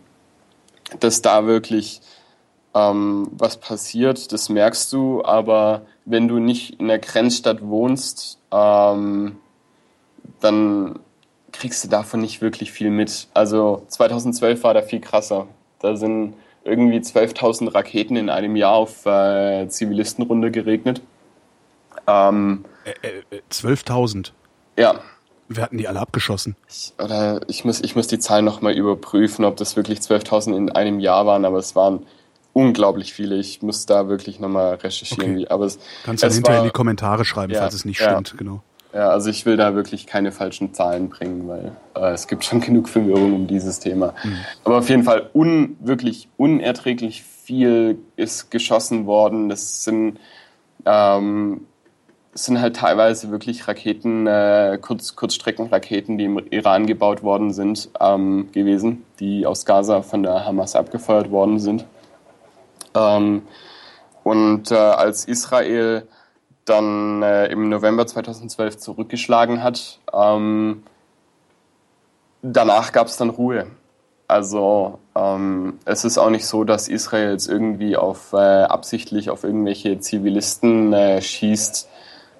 [0.99, 2.01] dass da wirklich
[2.73, 9.37] ähm, was passiert, das merkst du, aber wenn du nicht in der Grenzstadt wohnst, ähm,
[10.39, 10.99] dann
[11.51, 13.27] kriegst du davon nicht wirklich viel mit.
[13.33, 15.47] Also 2012 war da viel krasser.
[15.79, 16.33] Da sind
[16.63, 21.01] irgendwie 12.000 Raketen in einem Jahr auf äh, Zivilisten runtergeregnet.
[22.07, 24.31] Ähm, äh, äh, 12.000?
[24.77, 24.95] Ja.
[25.47, 26.55] Wir hatten die alle abgeschossen.
[26.69, 30.69] Ich, oder ich muss, ich muss die Zahlen nochmal überprüfen, ob das wirklich 12.000 in
[30.71, 32.05] einem Jahr waren, aber es waren
[32.53, 33.35] unglaublich viele.
[33.35, 35.31] Ich muss da wirklich nochmal recherchieren.
[35.31, 35.35] Okay.
[35.41, 38.11] Wie, aber es, Kannst du hinterher in die Kommentare schreiben, ja, falls es nicht ja.
[38.11, 38.61] stimmt, genau.
[38.93, 42.59] Ja, also ich will da wirklich keine falschen Zahlen bringen, weil äh, es gibt schon
[42.61, 44.13] genug Verwirrung um dieses Thema.
[44.23, 44.37] Mhm.
[44.63, 49.49] Aber auf jeden Fall un, wirklich unerträglich viel ist geschossen worden.
[49.49, 50.19] Das sind,
[50.85, 51.61] ähm,
[52.33, 57.89] das sind halt teilweise wirklich Raketen, äh, Kurz, Kurzstreckenraketen, die im Iran gebaut worden sind,
[57.99, 61.85] ähm, gewesen, die aus Gaza von der Hamas abgefeuert worden sind.
[62.93, 63.43] Ähm,
[64.23, 66.07] und äh, als Israel
[66.71, 69.99] dann äh, im November 2012 zurückgeschlagen hat.
[70.13, 70.83] Ähm,
[72.41, 73.67] danach gab es dann Ruhe.
[74.27, 79.43] Also ähm, es ist auch nicht so, dass Israel jetzt irgendwie auf, äh, absichtlich auf
[79.43, 81.89] irgendwelche Zivilisten äh, schießt,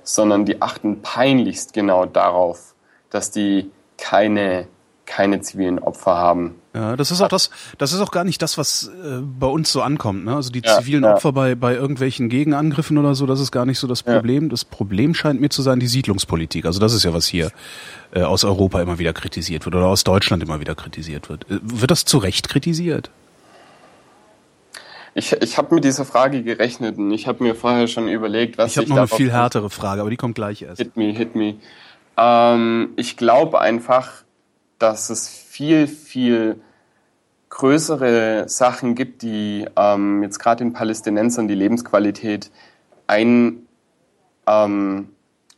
[0.03, 2.73] sondern die achten peinlichst genau darauf,
[3.09, 4.67] dass die keine
[5.11, 6.60] keine zivilen Opfer haben.
[6.73, 9.71] Ja, das ist auch das, das ist auch gar nicht das, was äh, bei uns
[9.73, 10.23] so ankommt.
[10.23, 10.33] Ne?
[10.33, 11.15] Also die ja, zivilen ja.
[11.15, 14.43] Opfer bei, bei irgendwelchen Gegenangriffen oder so, das ist gar nicht so das Problem.
[14.43, 14.49] Ja.
[14.49, 16.65] Das Problem scheint mir zu sein die Siedlungspolitik.
[16.65, 17.51] Also das ist ja was hier
[18.13, 21.43] äh, aus Europa immer wieder kritisiert wird oder aus Deutschland immer wieder kritisiert wird.
[21.51, 23.11] Äh, wird das zu Recht kritisiert?
[25.13, 28.71] Ich, ich habe mit dieser Frage gerechnet und ich habe mir vorher schon überlegt, was
[28.71, 30.77] ich habe noch eine viel härtere Frage, aber die kommt gleich erst.
[30.77, 31.55] Hit me, hit me.
[32.15, 34.23] Ähm, ich glaube einfach,
[34.79, 36.61] dass es viel, viel
[37.49, 42.49] größere Sachen gibt, die ähm, jetzt gerade den Palästinensern die Lebensqualität
[43.05, 43.67] ein,
[44.47, 45.09] ähm,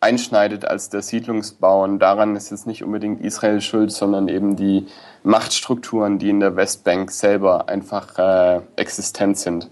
[0.02, 1.84] einschneidet als der Siedlungsbau.
[1.84, 4.88] Und daran ist jetzt nicht unbedingt Israel schuld, sondern eben die
[5.24, 9.70] Machtstrukturen, die in der Westbank selber einfach äh, existent sind.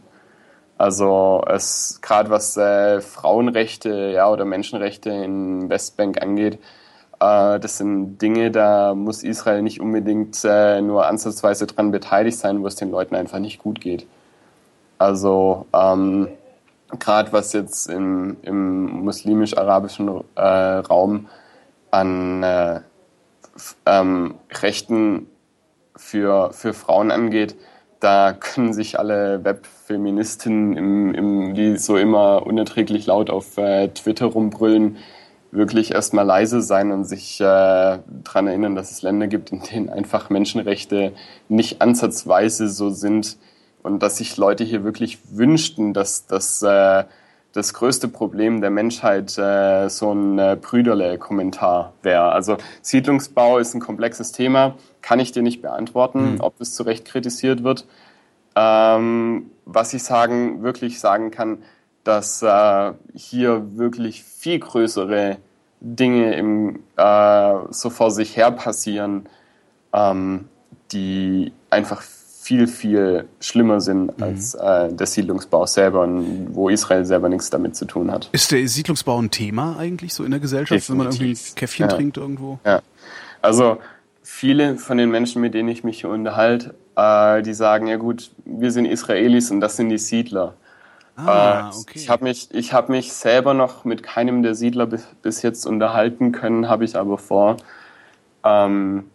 [0.77, 6.59] Also es gerade was äh, Frauenrechte ja, oder Menschenrechte in Westbank angeht,
[7.21, 12.67] das sind Dinge, da muss Israel nicht unbedingt äh, nur ansatzweise dran beteiligt sein, wo
[12.67, 14.07] es den Leuten einfach nicht gut geht.
[14.97, 16.29] Also ähm,
[16.97, 21.27] gerade was jetzt im, im muslimisch-arabischen äh, Raum
[21.91, 22.79] an äh,
[23.85, 25.27] ähm, Rechten
[25.95, 27.55] für, für Frauen angeht,
[27.99, 34.25] da können sich alle Webfeministinnen, im, im, die so immer unerträglich laut auf äh, Twitter
[34.25, 34.97] rumbrüllen,
[35.51, 39.89] wirklich erstmal leise sein und sich äh, daran erinnern, dass es Länder gibt, in denen
[39.89, 41.13] einfach Menschenrechte
[41.49, 43.37] nicht ansatzweise so sind
[43.83, 47.03] und dass sich Leute hier wirklich wünschten, dass das äh,
[47.53, 52.31] das größte Problem der Menschheit äh, so ein äh, Brüderle-Kommentar wäre.
[52.31, 56.41] Also Siedlungsbau ist ein komplexes Thema, kann ich dir nicht beantworten, mhm.
[56.41, 57.85] ob das zu Recht kritisiert wird.
[58.55, 61.63] Ähm, was ich sagen, wirklich sagen kann,
[62.03, 65.37] dass äh, hier wirklich viel größere
[65.81, 69.27] Dinge im, äh, so vor sich her passieren,
[69.93, 70.45] ähm,
[70.91, 74.23] die einfach viel, viel schlimmer sind mhm.
[74.23, 78.29] als äh, der Siedlungsbau selber und wo Israel selber nichts damit zu tun hat.
[78.31, 80.89] Ist der Siedlungsbau ein Thema eigentlich so in der Gesellschaft, Definitiv.
[80.89, 81.95] wenn man irgendwie ein Käffchen ja.
[81.95, 82.59] trinkt irgendwo?
[82.65, 82.81] Ja,
[83.41, 83.77] also
[84.23, 88.31] viele von den Menschen, mit denen ich mich hier unterhalte, äh, die sagen, ja gut,
[88.45, 90.55] wir sind Israelis und das sind die Siedler.
[91.25, 91.91] Ah, äh, okay.
[91.95, 95.65] Ich habe mich, ich hab mich selber noch mit keinem der Siedler bis, bis jetzt
[95.65, 97.57] unterhalten können, habe ich aber vor.
[98.43, 99.05] Ähm,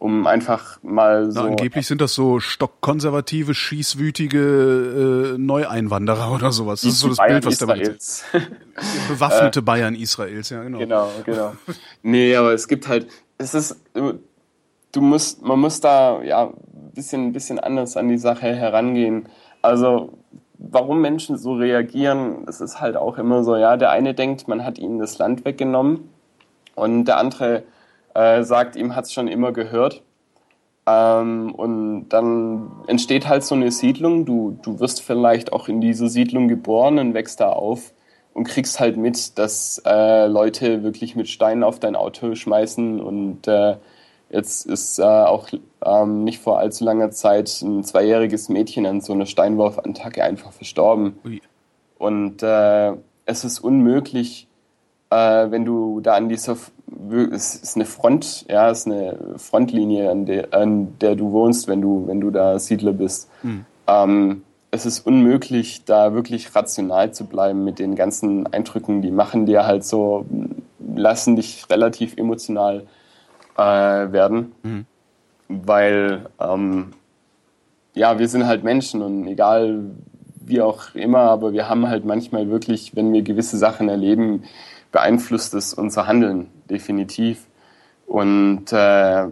[0.00, 1.42] um einfach mal so.
[1.42, 6.80] Na, angeblich sind das so stockkonservative, schießwütige äh, Neueinwanderer oder sowas.
[6.80, 8.24] Das ist so das Bayern Bild, was Israels.
[8.32, 8.38] da
[9.08, 10.78] Bewaffnete Bayern Israels, ja, genau.
[10.78, 11.52] Genau, genau.
[12.02, 13.76] nee, aber es gibt halt, es ist,
[14.92, 19.28] du musst, man muss da ja ein bisschen, bisschen anders an die Sache herangehen.
[19.60, 20.18] Also,
[20.60, 24.64] warum Menschen so reagieren, das ist halt auch immer so, ja, der eine denkt, man
[24.64, 26.10] hat ihnen das Land weggenommen
[26.74, 27.62] und der andere
[28.14, 30.02] äh, sagt, ihm hat es schon immer gehört.
[30.86, 34.24] Ähm, und dann entsteht halt so eine Siedlung.
[34.24, 37.92] Du, du wirst vielleicht auch in dieser Siedlung geboren und wächst da auf
[38.34, 43.00] und kriegst halt mit, dass äh, Leute wirklich mit Steinen auf dein Auto schmeißen.
[43.00, 43.76] Und äh,
[44.30, 45.48] jetzt ist äh, auch
[45.84, 51.18] ähm, nicht vor allzu langer Zeit ein zweijähriges Mädchen an so einer Steinwurfattacke einfach verstorben.
[51.24, 51.42] Ui.
[51.98, 52.92] Und äh,
[53.26, 54.48] es ist unmöglich,
[55.10, 56.56] äh, wenn du da an dieser,
[57.32, 61.68] es ist eine Front, ja, es ist eine Frontlinie, an der, an der du wohnst,
[61.68, 63.28] wenn du, wenn du da Siedler bist.
[63.42, 63.66] Mhm.
[63.86, 69.02] Ähm, es ist unmöglich, da wirklich rational zu bleiben mit den ganzen Eindrücken.
[69.02, 70.26] Die machen dir halt so,
[70.78, 72.86] lassen dich relativ emotional
[73.60, 74.86] äh, werden, mhm.
[75.48, 76.92] weil ähm,
[77.94, 79.90] ja, wir sind halt Menschen und egal
[80.40, 84.44] wie auch immer, aber wir haben halt manchmal wirklich, wenn wir gewisse Sachen erleben,
[84.90, 87.46] beeinflusst es unser Handeln definitiv.
[88.06, 89.26] Und äh,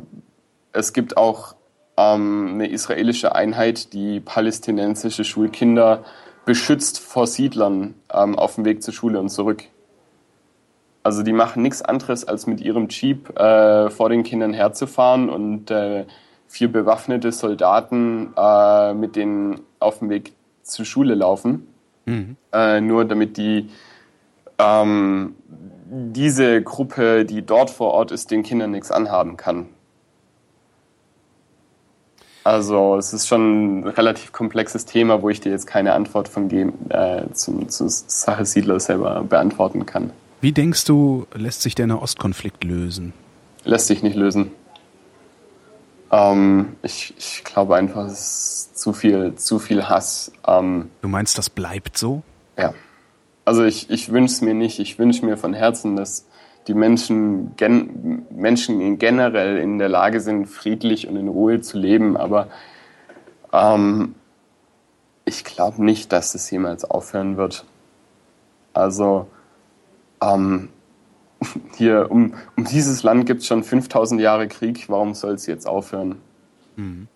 [0.72, 1.57] es gibt auch
[1.97, 6.05] ähm, eine israelische Einheit, die palästinensische Schulkinder
[6.45, 9.64] beschützt vor Siedlern ähm, auf dem Weg zur Schule und zurück.
[11.09, 15.70] Also die machen nichts anderes, als mit ihrem Jeep äh, vor den Kindern herzufahren und
[15.70, 16.04] äh,
[16.48, 21.66] vier bewaffnete Soldaten äh, mit denen auf dem Weg zur Schule laufen.
[22.04, 22.36] Mhm.
[22.52, 23.70] Äh, nur damit die
[24.59, 25.34] ähm,
[25.86, 29.70] diese Gruppe, die dort vor Ort ist, den Kindern nichts anhaben kann.
[32.44, 36.48] Also es ist schon ein relativ komplexes Thema, wo ich dir jetzt keine Antwort von
[36.48, 40.12] geben, äh, zum, zur Sache Siedler selber beantworten kann.
[40.41, 43.12] Wie denkst du, lässt sich der Nahostkonflikt lösen?
[43.64, 44.53] Lässt sich nicht lösen.
[46.11, 50.32] Ähm, ich, ich glaube einfach, es ist zu viel, zu viel Hass.
[50.47, 52.22] Ähm, du meinst, das bleibt so?
[52.57, 52.72] Ja
[53.49, 54.78] also ich, ich wünsche es mir nicht.
[54.78, 56.26] Ich wünsche mir von Herzen, dass
[56.66, 62.18] die Menschen, gen, Menschen generell in der Lage sind, friedlich und in Ruhe zu leben.
[62.18, 62.49] Aber
[63.55, 64.14] ähm,
[65.24, 67.64] ich glaube nicht, dass es jemals aufhören wird.
[68.74, 69.28] Also
[70.22, 70.68] ähm,
[71.76, 74.88] hier um, um dieses Land gibt es schon 5000 Jahre Krieg.
[74.88, 76.16] Warum soll es jetzt aufhören?
[76.76, 77.08] Mhm.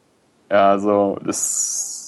[0.51, 2.03] Ja, also das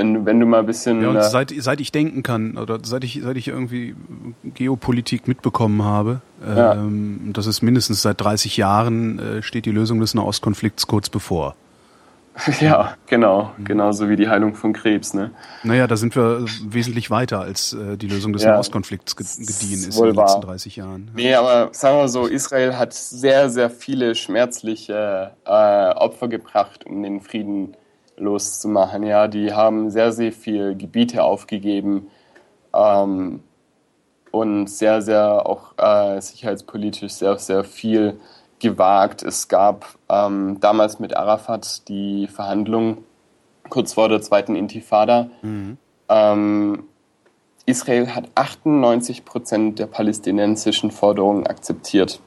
[0.00, 1.02] wenn, wenn du mal ein bisschen.
[1.02, 3.94] Ja, und seit, seit ich denken kann, oder seit ich, seit ich irgendwie
[4.44, 6.74] Geopolitik mitbekommen habe, ja.
[6.74, 11.54] ähm, das ist mindestens seit 30 Jahren, äh, steht die Lösung des Nahostkonflikts kurz bevor.
[12.60, 13.52] Ja, genau.
[13.56, 13.64] Mhm.
[13.64, 15.30] Genauso wie die Heilung von Krebs, ne?
[15.62, 19.98] Naja, da sind wir wesentlich weiter, als äh, die Lösung des ja, Nahostkonflikts gediehen ist
[19.98, 21.10] in den letzten 30 Jahren.
[21.14, 25.50] Nee, aber sagen wir so, Israel hat sehr, sehr viele schmerzliche äh,
[25.94, 27.76] Opfer gebracht, um den Frieden
[28.16, 29.02] loszumachen.
[29.02, 32.08] Ja, die haben sehr, sehr viel Gebiete aufgegeben
[32.74, 33.42] ähm,
[34.30, 38.20] und sehr, sehr auch äh, sicherheitspolitisch sehr, sehr viel
[38.60, 39.22] gewagt.
[39.22, 42.98] Es gab ähm, damals mit Arafat die Verhandlungen
[43.68, 45.30] kurz vor der zweiten Intifada.
[45.42, 45.78] Mhm.
[46.08, 46.84] Ähm,
[47.66, 52.20] Israel hat 98 Prozent der palästinensischen Forderungen akzeptiert.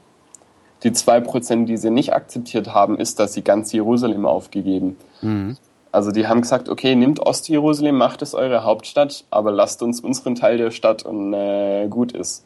[0.82, 4.96] Die zwei Prozent, die sie nicht akzeptiert haben, ist, dass sie ganz Jerusalem aufgegeben.
[5.22, 5.56] Mhm.
[5.92, 10.34] Also die haben gesagt, okay, nehmt Ostjerusalem, macht es eure Hauptstadt, aber lasst uns unseren
[10.34, 12.44] Teil der Stadt und äh, gut ist.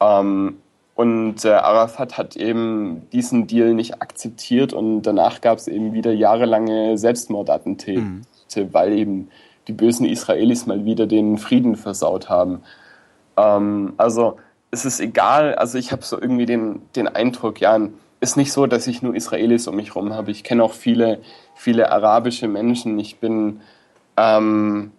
[0.00, 0.58] Ähm,
[0.98, 6.12] und äh, Arafat hat eben diesen Deal nicht akzeptiert und danach gab es eben wieder
[6.12, 8.24] jahrelange Selbstmordattentäte, mhm.
[8.72, 9.28] weil eben
[9.68, 12.62] die bösen Israelis mal wieder den Frieden versaut haben.
[13.36, 14.38] Ähm, also
[14.72, 17.78] es ist egal, also ich habe so irgendwie den, den Eindruck, ja,
[18.18, 20.32] ist nicht so, dass ich nur Israelis um mich herum habe.
[20.32, 21.20] Ich kenne auch viele,
[21.54, 22.98] viele arabische Menschen.
[22.98, 23.60] Ich bin
[24.16, 24.90] ähm,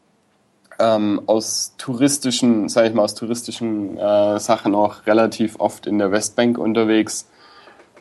[0.80, 6.12] ähm, aus touristischen, sage ich mal, aus touristischen äh, Sachen auch relativ oft in der
[6.12, 7.28] Westbank unterwegs.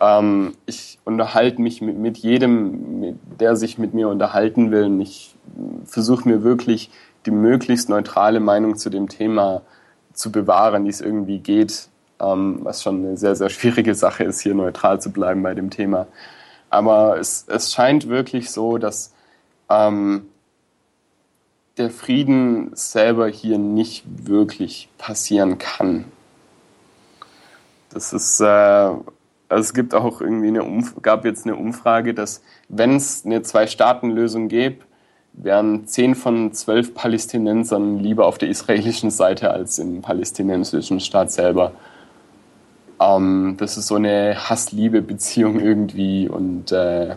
[0.00, 4.84] ähm, ich unterhalte mich mit, mit jedem, mit, der sich mit mir unterhalten will.
[4.84, 5.34] Und ich
[5.84, 6.90] versuche mir wirklich
[7.26, 9.62] die möglichst neutrale Meinung zu dem Thema
[10.12, 11.88] zu bewahren, die es irgendwie geht.
[12.20, 15.70] Ähm, was schon eine sehr, sehr schwierige Sache ist, hier neutral zu bleiben bei dem
[15.70, 16.06] Thema.
[16.70, 19.12] Aber es, es scheint wirklich so, dass
[19.70, 20.26] ähm,
[21.78, 26.04] der Frieden selber hier nicht wirklich passieren kann.
[27.90, 29.02] Das ist, äh, also
[29.48, 34.48] es gibt auch irgendwie eine Umf gab jetzt eine Umfrage, dass wenn es eine Zwei-Staaten-Lösung
[34.48, 34.84] gäbe,
[35.32, 41.72] wären zehn von zwölf Palästinensern lieber auf der israelischen Seite als im palästinensischen Staat selber.
[43.00, 47.16] Ähm, das ist so eine Hass-Liebe-Beziehung irgendwie und äh,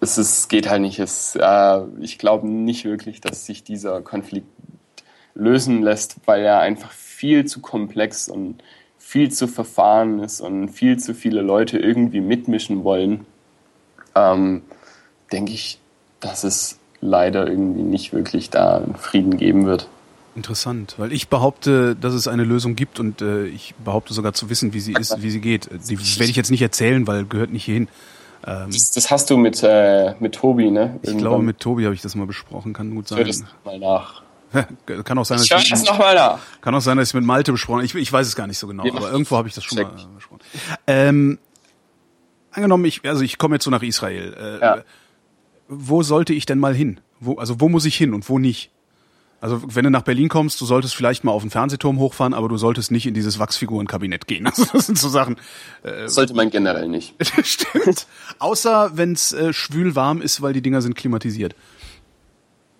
[0.00, 0.98] es ist, geht halt nicht.
[0.98, 4.48] Es, äh, ich glaube nicht wirklich, dass sich dieser Konflikt
[5.34, 8.62] lösen lässt, weil er einfach viel zu komplex und
[8.98, 13.24] viel zu verfahren ist und viel zu viele Leute irgendwie mitmischen wollen.
[14.14, 14.62] Ähm,
[15.32, 15.78] denke ich,
[16.20, 19.88] dass es leider irgendwie nicht wirklich da einen Frieden geben wird.
[20.34, 24.50] Interessant, weil ich behaupte, dass es eine Lösung gibt und äh, ich behaupte sogar zu
[24.50, 25.68] wissen, wie sie ist, wie sie geht.
[25.88, 27.88] Die werde ich jetzt nicht erzählen, weil gehört nicht hierhin.
[28.46, 30.80] Ähm, das, das, hast du mit, äh, mit Tobi, ne?
[30.80, 31.14] Irgendwann.
[31.14, 33.18] Ich glaube, mit Tobi habe ich das mal besprochen, kann gut sein.
[33.20, 34.22] Ich das mal nach.
[35.04, 36.38] kann auch sein, dass ich, ich das noch mal nach.
[36.60, 38.66] Kann auch sein, dass ich mit Malte besprochen ich, ich weiß es gar nicht so
[38.66, 39.88] genau, ja, aber irgendwo habe ich das schon check.
[39.88, 40.40] mal äh, besprochen.
[40.86, 41.38] Ähm,
[42.50, 44.34] angenommen, ich, also ich komme jetzt so nach Israel.
[44.34, 44.78] Äh, ja.
[45.68, 47.00] Wo sollte ich denn mal hin?
[47.20, 48.70] Wo, also wo muss ich hin und wo nicht?
[49.40, 52.48] Also wenn du nach Berlin kommst, du solltest vielleicht mal auf den Fernsehturm hochfahren, aber
[52.48, 54.46] du solltest nicht in dieses Wachsfigurenkabinett gehen.
[54.48, 55.36] Also das sind so Sachen.
[55.82, 57.14] Äh, Sollte man generell nicht.
[57.44, 58.06] Stimmt.
[58.38, 61.54] Außer wenn es äh, schwül warm ist, weil die Dinger sind klimatisiert.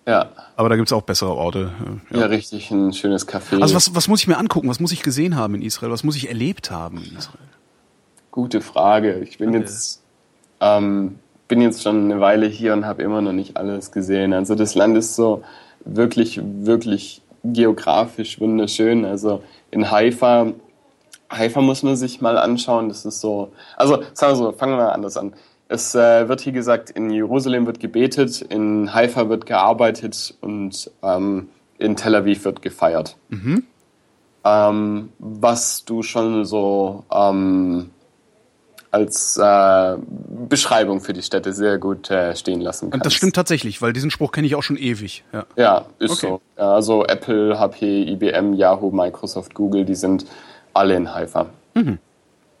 [0.05, 0.31] Ja.
[0.55, 1.71] Aber da gibt's auch bessere Orte.
[2.11, 2.21] Ja.
[2.21, 3.61] ja, richtig, ein schönes Café.
[3.61, 4.67] Also was, was muss ich mir angucken?
[4.67, 5.91] Was muss ich gesehen haben in Israel?
[5.91, 7.39] Was muss ich erlebt haben in Israel?
[8.31, 9.19] Gute Frage.
[9.19, 9.59] Ich bin okay.
[9.59, 10.01] jetzt
[10.59, 14.33] ähm, bin jetzt schon eine Weile hier und habe immer noch nicht alles gesehen.
[14.33, 15.43] Also das Land ist so
[15.85, 19.05] wirklich, wirklich geografisch wunderschön.
[19.05, 20.53] Also in Haifa,
[21.31, 22.89] Haifa muss man sich mal anschauen.
[22.89, 25.33] Das ist so, also sagen wir so, fangen wir mal anders an.
[25.67, 31.49] Es äh, wird hier gesagt, in Jerusalem wird gebetet, in Haifa wird gearbeitet und ähm,
[31.77, 33.17] in Tel Aviv wird gefeiert.
[33.29, 33.63] Mhm.
[34.43, 37.91] Ähm, was du schon so ähm,
[38.91, 39.97] als äh,
[40.47, 42.91] Beschreibung für die Städte sehr gut äh, stehen lassen.
[42.91, 45.23] Und das stimmt tatsächlich, weil diesen Spruch kenne ich auch schon ewig.
[45.31, 46.39] Ja, ja ist okay.
[46.57, 46.63] so.
[46.63, 50.25] Also Apple, HP, IBM, Yahoo, Microsoft, Google, die sind
[50.73, 51.47] alle in Haifa.
[51.75, 51.99] Mhm.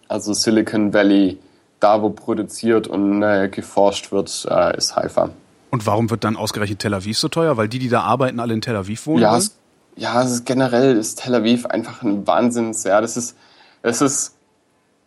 [0.07, 1.39] Also Silicon Valley,
[1.79, 5.31] da wo produziert und äh, geforscht wird, äh, ist Haifa.
[5.71, 7.57] Und warum wird dann ausgerechnet Tel Aviv so teuer?
[7.57, 9.21] Weil die, die da arbeiten, alle in Tel Aviv wohnen?
[9.21, 9.55] Ja, es,
[9.95, 13.35] ja es ist, generell ist Tel Aviv einfach ein Wahnsinns, ja, das ist,
[13.81, 14.35] das ist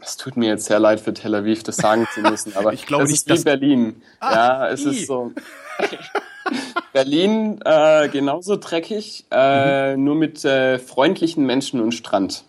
[0.03, 2.87] es tut mir jetzt sehr leid für Tel Aviv, das sagen zu müssen, aber ich
[2.87, 4.03] glaube es ist wie Berlin.
[4.21, 4.91] Ah, ja, es i.
[4.91, 5.33] ist so.
[6.93, 10.05] Berlin äh, genauso dreckig, äh, mhm.
[10.05, 12.45] nur mit äh, freundlichen Menschen und Strand.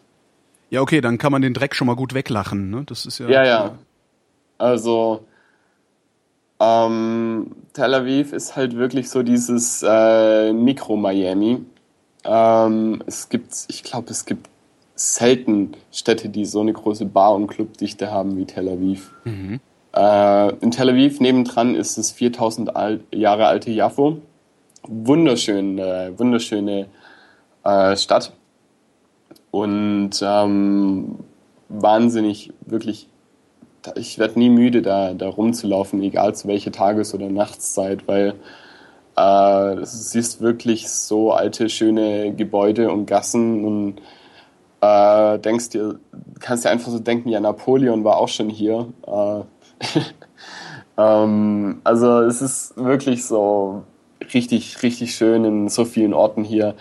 [0.70, 2.70] Ja, okay, dann kann man den Dreck schon mal gut weglachen.
[2.70, 2.84] Ne?
[2.86, 3.30] Das ist ja.
[3.30, 3.78] Ja, ja.
[4.58, 5.26] Also
[6.60, 11.66] ähm, Tel Aviv ist halt wirklich so dieses äh, Mikro-Miami.
[12.24, 14.50] Ähm, es gibt, ich glaube, es gibt
[15.04, 19.12] selten Städte, die so eine große Bar- und Clubdichte haben wie Tel Aviv.
[19.26, 19.60] Mhm.
[19.94, 24.20] Äh, in Tel Aviv nebendran ist das 4000 alt, Jahre alte Jaffo.
[24.88, 26.88] Wunderschön, äh, wunderschöne
[27.64, 28.32] äh, Stadt.
[29.52, 31.20] Und ähm,
[31.68, 33.10] wahnsinnig, wirklich,
[33.96, 38.36] ich werde nie müde, da, da rumzulaufen, egal zu welcher Tages- oder Nachtszeit, weil
[39.18, 44.02] äh, du siehst wirklich so alte, schöne Gebäude und Gassen und
[44.84, 46.00] äh, denkst dir,
[46.40, 48.88] kannst dir einfach so denken, ja, Napoleon war auch schon hier.
[49.08, 49.42] Äh,
[50.98, 53.84] ähm, also es ist wirklich so
[54.34, 56.76] richtig, richtig schön in so vielen Orten hier.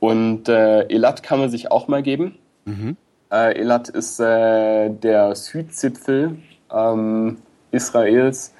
[0.00, 2.38] Und äh, Elat kann man sich auch mal geben.
[2.64, 2.96] Mhm.
[3.30, 6.38] Äh, Elat ist äh, der Südzipfel
[6.72, 7.36] ähm,
[7.70, 8.54] Israels.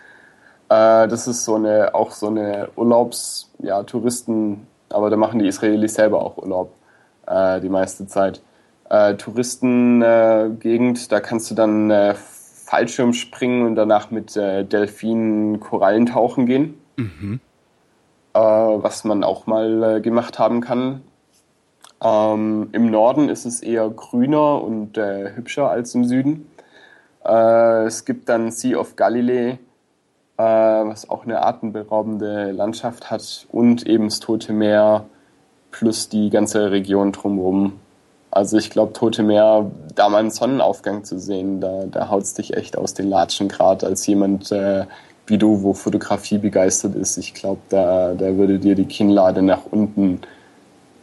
[0.68, 5.48] Äh, das ist so eine, auch so eine Urlaubs-, ja, Touristen, aber da machen die
[5.48, 6.74] Israelis selber auch Urlaub
[7.26, 8.42] äh, die meiste Zeit
[8.92, 10.98] äh, Touristengegend.
[10.98, 16.46] Äh, da kannst du dann äh, Fallschirm springen und danach mit äh, Delfinen Korallen tauchen
[16.46, 16.78] gehen.
[16.96, 17.40] Mhm.
[18.34, 21.02] Äh, was man auch mal äh, gemacht haben kann.
[22.04, 26.48] Ähm, Im Norden ist es eher grüner und hübscher als im Süden.
[27.24, 29.58] Es gibt dann Sea of Galilee,
[30.36, 35.06] was auch eine atemberaubende Landschaft hat und eben das Tote Meer
[35.70, 37.74] plus die ganze Region drumherum
[38.32, 42.32] Also ich glaube, Tote Meer, da mal einen Sonnenaufgang zu sehen, da, da haut es
[42.32, 44.86] dich echt aus den Latschen, gerade als jemand äh,
[45.26, 47.18] wie du, wo Fotografie begeistert ist.
[47.18, 50.22] Ich glaube, da, da würde dir die Kinnlade nach unten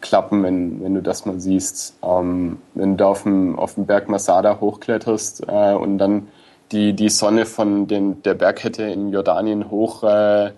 [0.02, 1.94] klappen, wenn, wenn du das mal siehst.
[2.02, 6.30] Ähm, wenn du auf dem, auf dem Berg Masada hochkletterst äh, und dann
[6.72, 10.54] die, die Sonne von den, der Bergkette in Jordanien hochklettern äh,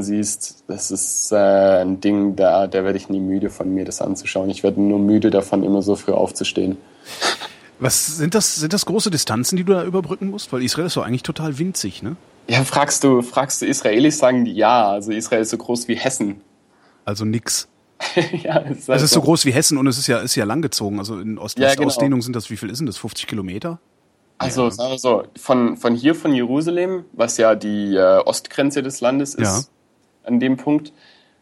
[0.00, 4.00] siehst, das ist äh, ein Ding, da, da werde ich nie müde von mir, das
[4.00, 4.50] anzuschauen.
[4.50, 6.76] Ich werde nur müde davon, immer so früh aufzustehen.
[7.78, 10.52] Was sind das, sind das große Distanzen, die du da überbrücken musst?
[10.52, 12.16] Weil Israel ist doch eigentlich total winzig, ne?
[12.48, 14.88] Ja, fragst du, fragst du Israelis, sagen die ja.
[14.88, 16.40] Also Israel ist so groß wie Hessen.
[17.04, 17.68] Also nix.
[18.42, 20.34] ja, es ist, halt es ist so groß wie Hessen und es ist ja, ist
[20.34, 20.98] ja langgezogen.
[20.98, 22.24] Also in Ost-West-Ausdehnung ja, genau.
[22.24, 22.98] sind das, wie viel ist denn das?
[22.98, 23.78] 50 Kilometer?
[24.42, 29.00] Also, sagen wir so, von, von hier, von Jerusalem, was ja die äh, Ostgrenze des
[29.00, 30.28] Landes ist, ja.
[30.28, 30.92] an dem Punkt,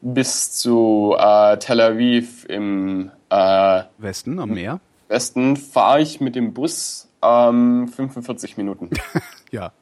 [0.00, 4.80] bis zu äh, Tel Aviv im äh, Westen, am Meer.
[5.08, 8.90] Westen fahre ich mit dem Bus ähm, 45 Minuten.
[9.50, 9.72] ja.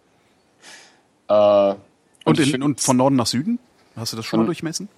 [1.28, 1.74] Äh,
[2.24, 3.58] und, in, und, von Norden nach Süden?
[3.96, 4.88] Hast du das schon von, mal durchmessen?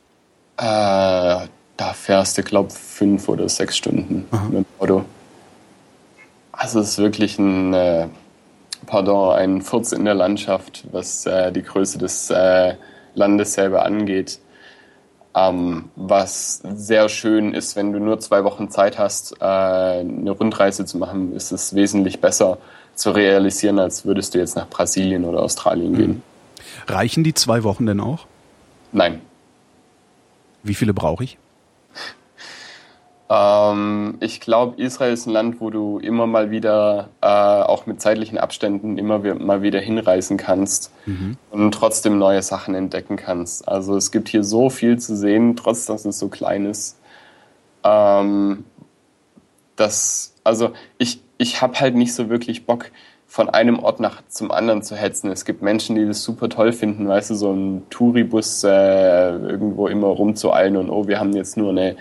[0.57, 4.45] Äh, da fährst du, glaube ich, fünf oder sechs Stunden Aha.
[4.45, 5.05] mit dem Auto.
[6.61, 8.09] Also es ist wirklich ein, äh,
[8.85, 12.75] pardon, ein Furz in der Landschaft, was äh, die Größe des äh,
[13.15, 14.41] Landes selber angeht.
[15.35, 20.85] Ähm, was sehr schön ist, wenn du nur zwei Wochen Zeit hast, äh, eine Rundreise
[20.85, 22.59] zu machen, ist es wesentlich besser,
[22.95, 26.11] zu realisieren, als würdest du jetzt nach Brasilien oder Australien gehen.
[26.11, 26.23] Mhm.
[26.89, 28.27] Reichen die zwei Wochen denn auch?
[28.93, 29.23] Nein.
[30.63, 31.39] Wie viele brauche ich?
[33.31, 38.01] Ähm, ich glaube, Israel ist ein Land, wo du immer mal wieder, äh, auch mit
[38.03, 41.37] zeitlichen Abständen, immer mal wieder hinreisen kannst mhm.
[41.51, 43.69] und trotzdem neue Sachen entdecken kannst.
[43.69, 46.99] Also es gibt hier so viel zu sehen, trotz dass es so klein ist.
[47.85, 48.65] Ähm,
[49.77, 52.91] das, also ich, ich habe halt nicht so wirklich Bock,
[53.31, 55.31] von einem Ort nach zum anderen zu hetzen.
[55.31, 59.87] Es gibt Menschen, die das super toll finden, weißt du, so ein Touribus äh, irgendwo
[59.87, 61.95] immer rumzueilen und oh, wir haben jetzt nur eine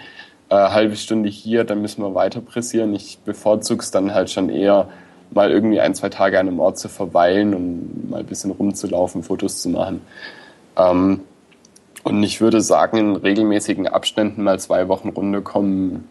[0.50, 2.94] äh, halbe Stunde hier, dann müssen wir weiter pressieren.
[2.94, 4.90] Ich bevorzuge es dann halt schon eher,
[5.32, 9.24] mal irgendwie ein, zwei Tage an einem Ort zu verweilen und mal ein bisschen rumzulaufen,
[9.24, 10.02] Fotos zu machen.
[10.76, 11.22] Ähm,
[12.04, 16.08] und ich würde sagen, in regelmäßigen Abständen mal zwei Wochen runterkommen,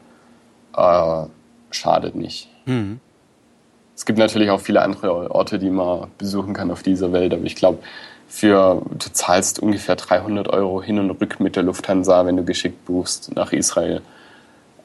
[0.77, 1.25] äh,
[1.71, 2.49] schadet nicht.
[2.67, 3.01] Mhm.
[3.97, 7.43] Es gibt natürlich auch viele andere Orte, die man besuchen kann auf dieser Welt, aber
[7.43, 7.79] ich glaube,
[8.29, 12.85] für du zahlst ungefähr 300 Euro hin und rück mit der Lufthansa, wenn du geschickt
[12.85, 14.03] buchst nach Israel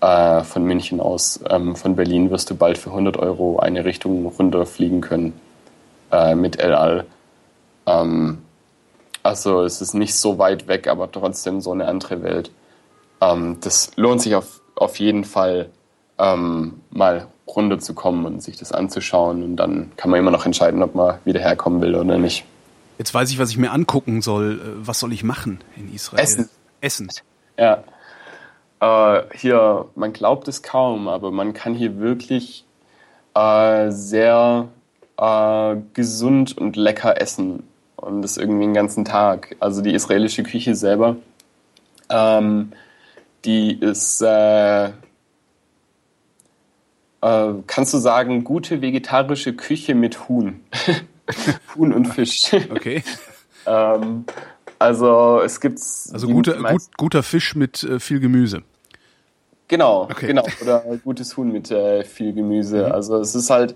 [0.04, 1.40] äh, von München aus.
[1.50, 5.34] Ähm, von Berlin wirst du bald für 100 Euro eine Richtung runterfliegen können
[6.12, 7.06] äh, mit El Al.
[7.86, 8.40] Ähm,
[9.24, 12.52] also es ist nicht so weit weg, aber trotzdem so eine andere Welt.
[13.22, 15.70] Ähm, das lohnt sich auf, auf jeden Fall
[16.20, 19.42] ähm, mal runterzukommen und sich das anzuschauen.
[19.42, 22.44] Und dann kann man immer noch entscheiden, ob man wieder herkommen will oder nicht.
[22.98, 24.60] Jetzt weiß ich, was ich mir angucken soll.
[24.60, 26.22] Äh, was soll ich machen in Israel?
[26.22, 26.50] Essen.
[26.82, 27.08] Essen.
[27.58, 27.86] Ja.
[28.84, 32.66] Äh, hier, man glaubt es kaum, aber man kann hier wirklich
[33.34, 34.68] äh, sehr
[35.18, 37.64] äh, gesund und lecker essen.
[37.96, 39.56] Und das irgendwie den ganzen Tag.
[39.62, 41.16] Also die israelische Küche selber,
[42.10, 42.74] ähm,
[43.46, 44.92] die ist äh, äh,
[47.68, 50.60] kannst du sagen, gute vegetarische Küche mit Huhn.
[51.76, 52.52] Huhn und Fisch.
[52.70, 53.02] Okay.
[53.66, 54.26] ähm,
[54.78, 58.64] also es gibt also gute, gut, guter Fisch mit äh, viel Gemüse.
[59.68, 60.28] Genau, okay.
[60.28, 60.46] genau.
[60.62, 62.88] Oder gutes Huhn mit äh, viel Gemüse.
[62.88, 62.92] Mhm.
[62.92, 63.76] Also es ist halt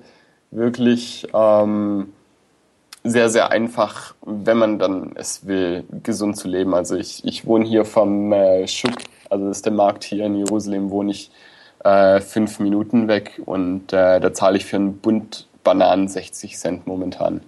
[0.52, 2.14] wirklich ähm,
[3.04, 6.74] sehr, sehr einfach, wenn man dann es will, gesund zu leben.
[6.74, 8.96] Also ich, ich wohne hier vom äh, Schuk,
[9.30, 11.32] also das ist der Markt hier in Jerusalem, wohne ich
[11.84, 16.88] äh, fünf Minuten weg und äh, da zahle ich für einen Bund Bananen 60 Cent
[16.88, 17.42] momentan.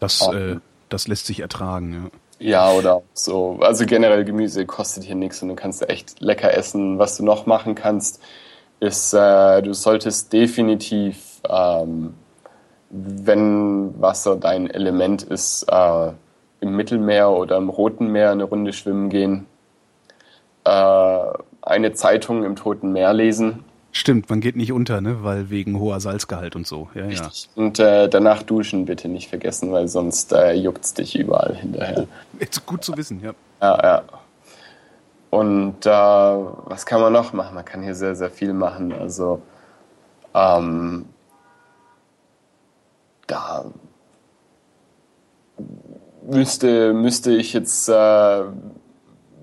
[0.00, 0.56] Das, äh,
[0.88, 2.10] das lässt sich ertragen, ja.
[2.44, 3.56] Ja, oder so.
[3.62, 6.98] Also generell Gemüse kostet hier nichts und du kannst echt lecker essen.
[6.98, 8.22] Was du noch machen kannst,
[8.80, 12.12] ist, äh, du solltest definitiv, ähm,
[12.90, 16.10] wenn Wasser dein Element ist, äh,
[16.60, 19.46] im Mittelmeer oder im Roten Meer eine Runde schwimmen gehen.
[20.64, 21.20] Äh,
[21.62, 23.64] eine Zeitung im Toten Meer lesen.
[23.96, 25.22] Stimmt, man geht nicht unter, ne?
[25.22, 26.88] weil wegen hoher Salzgehalt und so.
[26.94, 27.06] Ja.
[27.06, 27.30] Ja.
[27.54, 32.08] Und äh, danach duschen bitte nicht vergessen, weil sonst äh, juckt's dich überall hinterher.
[32.40, 33.34] Ist gut zu wissen, ja.
[33.62, 34.02] Ja, ja.
[35.30, 37.54] Und äh, was kann man noch machen?
[37.54, 38.92] Man kann hier sehr, sehr viel machen.
[38.92, 39.40] Also
[40.34, 41.06] ähm,
[43.28, 43.64] da
[46.28, 48.42] müsste, müsste ich jetzt äh,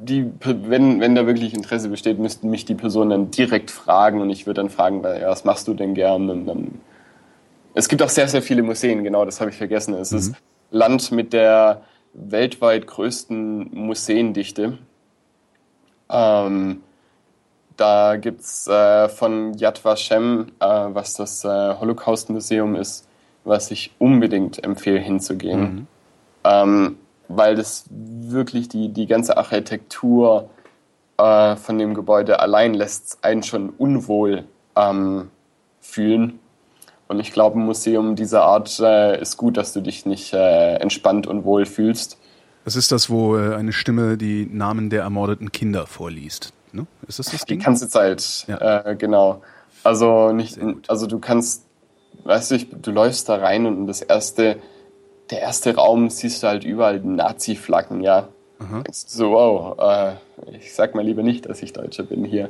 [0.02, 4.30] die, wenn, wenn da wirklich Interesse besteht, müssten mich die Personen dann direkt fragen und
[4.30, 6.30] ich würde dann fragen, ja, was machst du denn gern?
[6.30, 6.80] Und dann
[7.74, 9.94] es gibt auch sehr, sehr viele Museen, genau, das habe ich vergessen.
[9.94, 10.18] Es mhm.
[10.18, 10.36] ist
[10.72, 11.82] Land mit der
[12.14, 14.78] weltweit größten Museendichte.
[16.10, 16.82] Ähm,
[17.78, 21.48] da gibt es äh, von Yad Vashem, äh, was das äh,
[21.80, 23.08] Holocaust-Museum ist,
[23.44, 25.62] was ich unbedingt empfehle hinzugehen.
[25.62, 25.88] Mhm.
[26.44, 26.98] Ähm,
[27.38, 30.50] weil das wirklich die, die ganze Architektur
[31.18, 34.46] äh, von dem Gebäude allein lässt einen schon unwohl
[34.76, 35.30] ähm,
[35.80, 36.40] fühlen.
[37.08, 40.76] Und ich glaube, ein Museum dieser Art äh, ist gut, dass du dich nicht äh,
[40.76, 42.18] entspannt und wohl fühlst.
[42.64, 46.54] Das ist das, wo äh, eine Stimme die Namen der ermordeten Kinder vorliest.
[46.72, 46.88] Ne?
[47.08, 47.60] Ist das das Ding?
[47.60, 48.86] Die ganze Zeit, ja.
[48.86, 49.42] äh, genau.
[49.84, 51.66] Also nicht, also du kannst,
[52.24, 54.58] weißt du, du läufst da rein und das erste,
[55.32, 58.28] der erste Raum siehst du halt überall Nazi-Flaggen, ja.
[58.60, 58.84] Aha.
[58.92, 62.50] So, wow, äh, ich sag mal lieber nicht, dass ich Deutscher bin hier.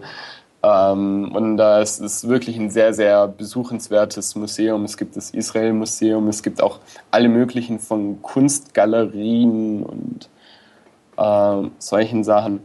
[0.64, 4.84] Ähm, und da ist es wirklich ein sehr, sehr besuchenswertes Museum.
[4.84, 6.80] Es gibt das Israel-Museum, es gibt auch
[7.10, 10.30] alle möglichen von Kunstgalerien und
[11.18, 12.62] äh, solchen Sachen.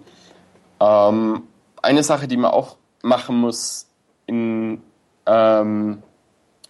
[0.80, 1.42] Ähm,
[1.82, 3.86] eine Sache, die man auch machen muss
[4.26, 4.82] in
[5.24, 6.02] ähm,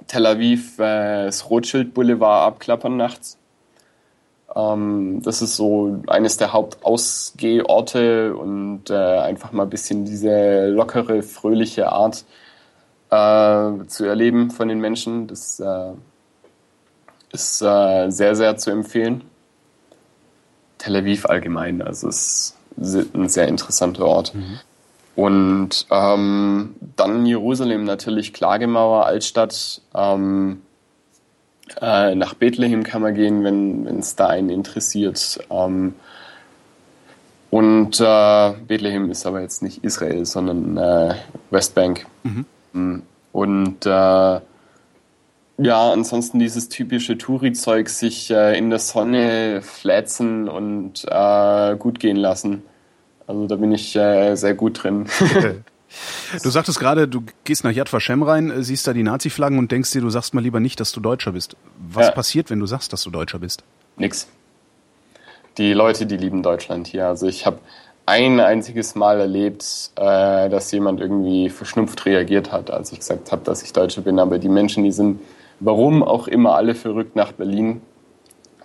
[0.06, 3.38] Tel Aviv, äh, das Rothschild Boulevard abklappern nachts.
[4.54, 11.22] Ähm, das ist so eines der Hauptausgehorte und äh, einfach mal ein bisschen diese lockere,
[11.22, 12.24] fröhliche Art
[13.10, 15.26] äh, zu erleben von den Menschen.
[15.26, 15.92] Das äh,
[17.32, 19.22] ist äh, sehr, sehr zu empfehlen.
[20.78, 24.34] Tel Aviv allgemein, also es ist ein sehr interessanter Ort.
[24.34, 24.60] Mhm.
[25.16, 29.80] Und ähm, dann Jerusalem natürlich, Klagemauer, Altstadt.
[29.94, 30.60] Ähm,
[31.80, 35.40] äh, nach Bethlehem kann man gehen, wenn es da einen interessiert.
[35.50, 35.94] Ähm,
[37.50, 41.14] und äh, Bethlehem ist aber jetzt nicht Israel, sondern äh,
[41.50, 42.06] Westbank.
[42.22, 42.44] Mhm.
[42.72, 43.02] Mm.
[43.32, 44.40] Und äh,
[45.58, 52.16] ja, ansonsten dieses typische Touri-Zeug, sich äh, in der Sonne flätzen und äh, gut gehen
[52.16, 52.62] lassen.
[53.26, 55.06] Also da bin ich sehr gut drin.
[56.42, 59.70] Du sagtest gerade, du gehst nach Yad Vashem rein, äh, siehst da die Nazi-Flaggen und
[59.70, 61.56] denkst dir, du sagst mal lieber nicht, dass du Deutscher bist.
[61.78, 62.12] Was ja.
[62.12, 63.62] passiert, wenn du sagst, dass du Deutscher bist?
[63.96, 64.28] Nix.
[65.58, 67.06] Die Leute, die lieben Deutschland hier.
[67.06, 67.58] Also ich habe
[68.04, 73.42] ein einziges Mal erlebt, äh, dass jemand irgendwie verschnupft reagiert hat, als ich gesagt habe,
[73.44, 74.18] dass ich Deutscher bin.
[74.18, 75.20] Aber die Menschen, die sind,
[75.60, 77.80] warum auch immer, alle verrückt nach Berlin.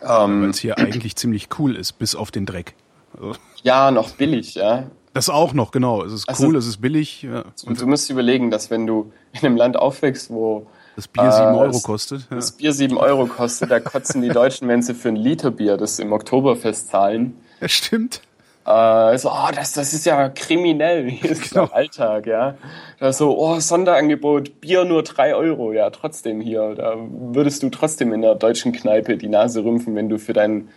[0.01, 2.75] Ähm, Weil es hier eigentlich ziemlich cool ist, bis auf den Dreck.
[3.13, 3.33] Also.
[3.63, 4.85] Ja, noch billig, ja.
[5.13, 6.03] Das auch noch, genau.
[6.03, 7.23] Es ist also, cool, es ist billig.
[7.23, 7.43] Ja.
[7.65, 11.53] Und du musst überlegen, dass wenn du in einem Land aufwächst, wo das Bier sieben
[11.53, 12.27] äh, Euro kostet.
[12.29, 12.35] Ja.
[12.35, 15.77] Das Bier sieben Euro kostet, da kotzen die Deutschen, wenn sie für ein Liter Bier
[15.77, 17.35] das im Oktoberfest zahlen.
[17.59, 18.21] Ja, stimmt.
[18.65, 21.09] Äh, so, oh, das, das ist ja kriminell.
[21.09, 21.65] Hier ist genau.
[21.65, 22.55] der Alltag, ja.
[22.99, 25.73] Da so, oh, Sonderangebot, Bier nur drei Euro.
[25.73, 26.75] Ja, trotzdem hier.
[26.75, 30.69] Da würdest du trotzdem in der deutschen Kneipe die Nase rümpfen, wenn du für dein,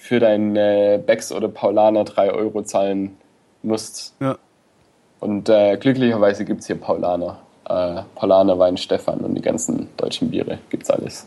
[0.00, 3.18] für dein äh, Becks oder Paulaner drei Euro zahlen
[3.62, 4.14] musst.
[4.18, 4.38] Ja.
[5.20, 7.38] Und äh, glücklicherweise gibt es hier Paulaner.
[7.68, 11.26] Äh, Paulaner Wein Stefan und die ganzen deutschen Biere gibt's alles.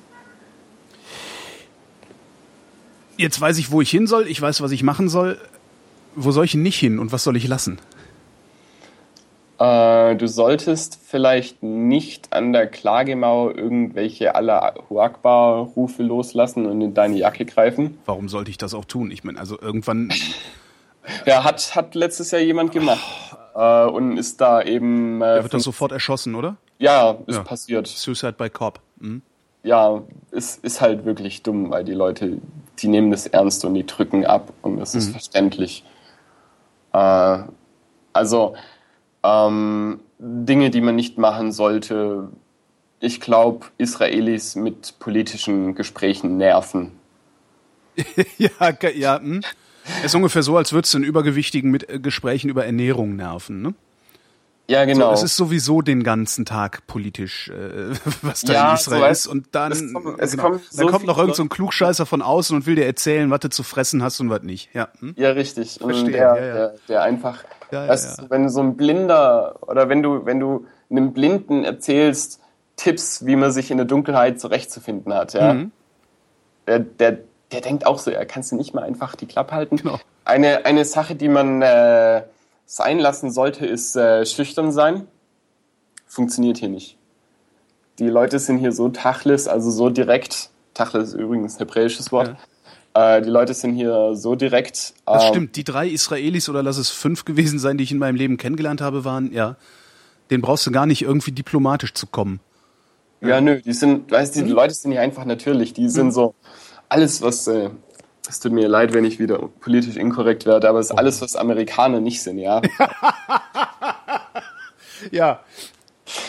[3.15, 5.37] Jetzt weiß ich, wo ich hin soll, ich weiß, was ich machen soll.
[6.15, 7.77] Wo soll ich nicht hin und was soll ich lassen?
[9.59, 17.17] Äh, du solltest vielleicht nicht an der Klagemauer irgendwelche Allah Akbar-Rufe loslassen und in deine
[17.17, 17.99] Jacke greifen.
[18.05, 19.11] Warum sollte ich das auch tun?
[19.11, 20.09] Ich meine, also irgendwann
[21.25, 23.03] Ja, hat, hat letztes Jahr jemand gemacht.
[23.55, 25.21] Äh, und ist da eben.
[25.21, 26.57] Äh, er wird dann sofort erschossen, oder?
[26.79, 27.43] Ja, ist ja.
[27.43, 27.87] passiert.
[27.87, 28.79] Suicide by Cop.
[28.99, 29.21] Mhm.
[29.63, 30.01] Ja,
[30.31, 32.37] ist, ist halt wirklich dumm, weil die Leute,
[32.79, 34.99] die nehmen das ernst und die drücken ab und das mhm.
[34.99, 35.85] ist verständlich.
[36.91, 37.39] Äh,
[38.11, 38.55] also,
[39.23, 42.29] ähm, Dinge, die man nicht machen sollte.
[42.99, 46.91] Ich glaube, Israelis mit politischen Gesprächen nerven.
[48.37, 48.49] ja,
[48.95, 49.41] ja, hm.
[49.99, 53.61] Es ist ungefähr so, als würdest du einen Übergewichtigen mit äh, Gesprächen über Ernährung nerven,
[53.61, 53.73] ne?
[54.69, 55.09] Ja, genau.
[55.09, 59.07] So, es ist sowieso den ganzen Tag politisch, äh, was da ja, in Israel so
[59.07, 59.27] ist.
[59.27, 62.21] Und dann, es kommt, es genau, kommt so dann kommt noch irgendein so Klugscheißer von
[62.21, 64.69] außen und will dir erzählen, was du zu fressen hast und was nicht.
[64.73, 65.15] Ja, hm?
[65.17, 65.79] ja richtig.
[65.81, 66.11] Verstehe.
[66.11, 66.53] Der, ja, ja.
[66.53, 70.39] Der, der, einfach, ja, weißt ja, wenn du so ein Blinder oder wenn du, wenn
[70.39, 72.39] du einem Blinden erzählst,
[72.75, 75.53] Tipps, wie man sich in der Dunkelheit zurechtzufinden hat, ja.
[75.53, 75.71] Mhm.
[76.67, 77.19] Der, der,
[77.51, 79.77] der denkt auch so, er kannst du nicht mal einfach die Klappe halten.
[79.77, 79.99] Genau.
[80.25, 82.23] Eine, eine Sache, die man äh,
[82.65, 85.07] sein lassen sollte, ist äh, schüchtern sein.
[86.05, 86.97] Funktioniert hier nicht.
[87.99, 90.49] Die Leute sind hier so tachlis, also so direkt.
[90.73, 92.35] Tachlis ist übrigens ein hebräisches Wort.
[92.93, 94.93] Äh, die Leute sind hier so direkt.
[95.05, 95.55] Das ähm, stimmt.
[95.55, 98.81] Die drei Israelis oder lass es fünf gewesen sein, die ich in meinem Leben kennengelernt
[98.81, 99.55] habe, waren, ja,
[100.31, 102.39] den brauchst du gar nicht irgendwie diplomatisch zu kommen.
[103.21, 105.73] Ja, nö, die sind, weißt du, die Leute sind hier einfach natürlich.
[105.73, 106.35] Die sind so,
[106.89, 107.69] alles, was, äh,
[108.27, 111.35] es tut mir leid, wenn ich wieder politisch inkorrekt werde, aber es ist alles, was
[111.35, 112.61] Amerikaner nicht sind, ja.
[115.11, 115.41] Ja.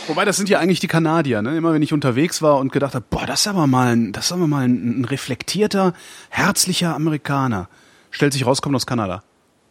[0.06, 1.56] Wobei, das sind ja eigentlich die Kanadier, ne?
[1.56, 4.27] Immer wenn ich unterwegs war und gedacht habe, boah, das ist aber mal ein, das
[4.27, 5.94] ist aber mal ein, ein reflektierter,
[6.31, 7.69] herzlicher Amerikaner.
[8.11, 9.23] Stellt sich raus, kommt aus Kanada.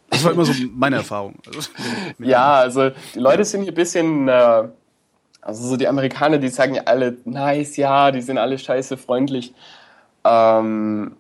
[0.10, 1.36] Das war immer so meine Erfahrung.
[1.48, 1.70] Also,
[2.20, 4.64] Ja, also die Leute sind hier ein bisschen, äh,
[5.42, 9.54] also so die Amerikaner, die sagen ja alle, nice, ja, die sind alle scheiße freundlich.
[10.24, 11.16] Ähm,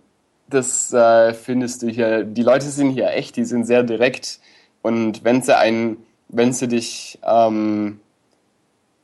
[0.47, 4.39] das äh, findest du hier, die Leute sind hier echt, die sind sehr direkt.
[4.81, 5.97] Und wenn sie einen,
[6.29, 7.99] wenn sie dich ähm,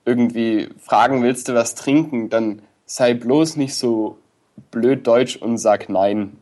[0.10, 4.18] irgendwie fragen, willst du was trinken, dann sei bloß nicht so
[4.72, 6.38] blöd deutsch und sag nein.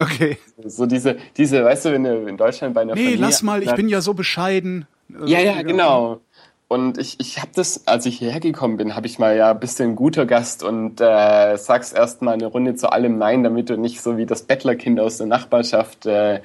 [0.00, 0.38] Okay.
[0.64, 3.62] So diese, diese, weißt du, wenn du in Deutschland bei einer Nee, Familie lass mal,
[3.62, 4.86] ich bin ja so bescheiden.
[5.26, 6.20] ja, ja, genau.
[6.68, 9.60] Und ich, ich habe das, als ich hierher gekommen bin, habe ich mal ja ein
[9.60, 13.78] bisschen guter Gast und äh, sag's erst mal eine Runde zu allem Nein, damit du
[13.78, 16.40] nicht so wie das Bettlerkind aus der Nachbarschaft äh,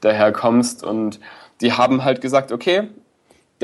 [0.00, 0.84] daherkommst.
[0.84, 1.18] Und
[1.60, 2.88] die haben halt gesagt, okay,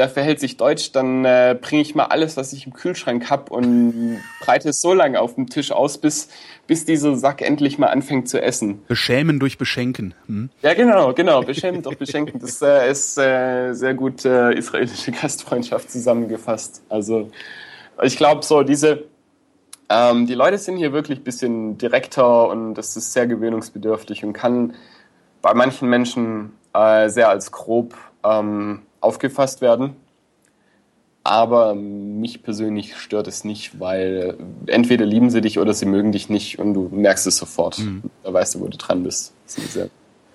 [0.00, 3.50] der verhält sich deutsch, dann äh, bringe ich mal alles, was ich im Kühlschrank hab
[3.50, 6.30] und breite es so lange auf dem Tisch aus, bis,
[6.66, 8.80] bis dieser Sack endlich mal anfängt zu essen.
[8.88, 10.14] Beschämen durch Beschenken.
[10.24, 10.48] Hm?
[10.62, 11.42] Ja, genau, genau.
[11.42, 12.40] Beschämend doch beschenken.
[12.40, 16.82] Das äh, ist äh, sehr gut äh, israelische Gastfreundschaft zusammengefasst.
[16.88, 17.30] Also
[18.02, 19.04] ich glaube so, diese
[19.90, 24.32] ähm, die Leute sind hier wirklich ein bisschen direkter und das ist sehr gewöhnungsbedürftig und
[24.32, 24.72] kann
[25.42, 27.94] bei manchen Menschen äh, sehr als grob
[28.24, 29.96] ähm, aufgefasst werden.
[31.22, 36.30] Aber mich persönlich stört es nicht, weil entweder lieben sie dich oder sie mögen dich
[36.30, 37.80] nicht und du merkst es sofort.
[38.22, 39.34] Da weißt du, wo du dran bist.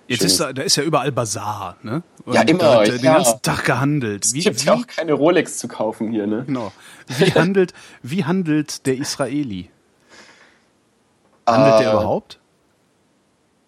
[0.07, 2.03] Jetzt ist da, da ist ja überall Bazar, ne?
[2.25, 3.13] Und Ja, immer, Da wird, äh, den ja.
[3.15, 4.31] ganzen Tag gehandelt.
[4.33, 6.43] Wie, Es gibt ja auch keine Rolex zu kaufen hier, ne?
[6.45, 6.71] genau.
[7.07, 7.73] wie handelt,
[8.03, 9.69] wie handelt der Israeli?
[11.47, 12.39] Handelt der Äh, überhaupt?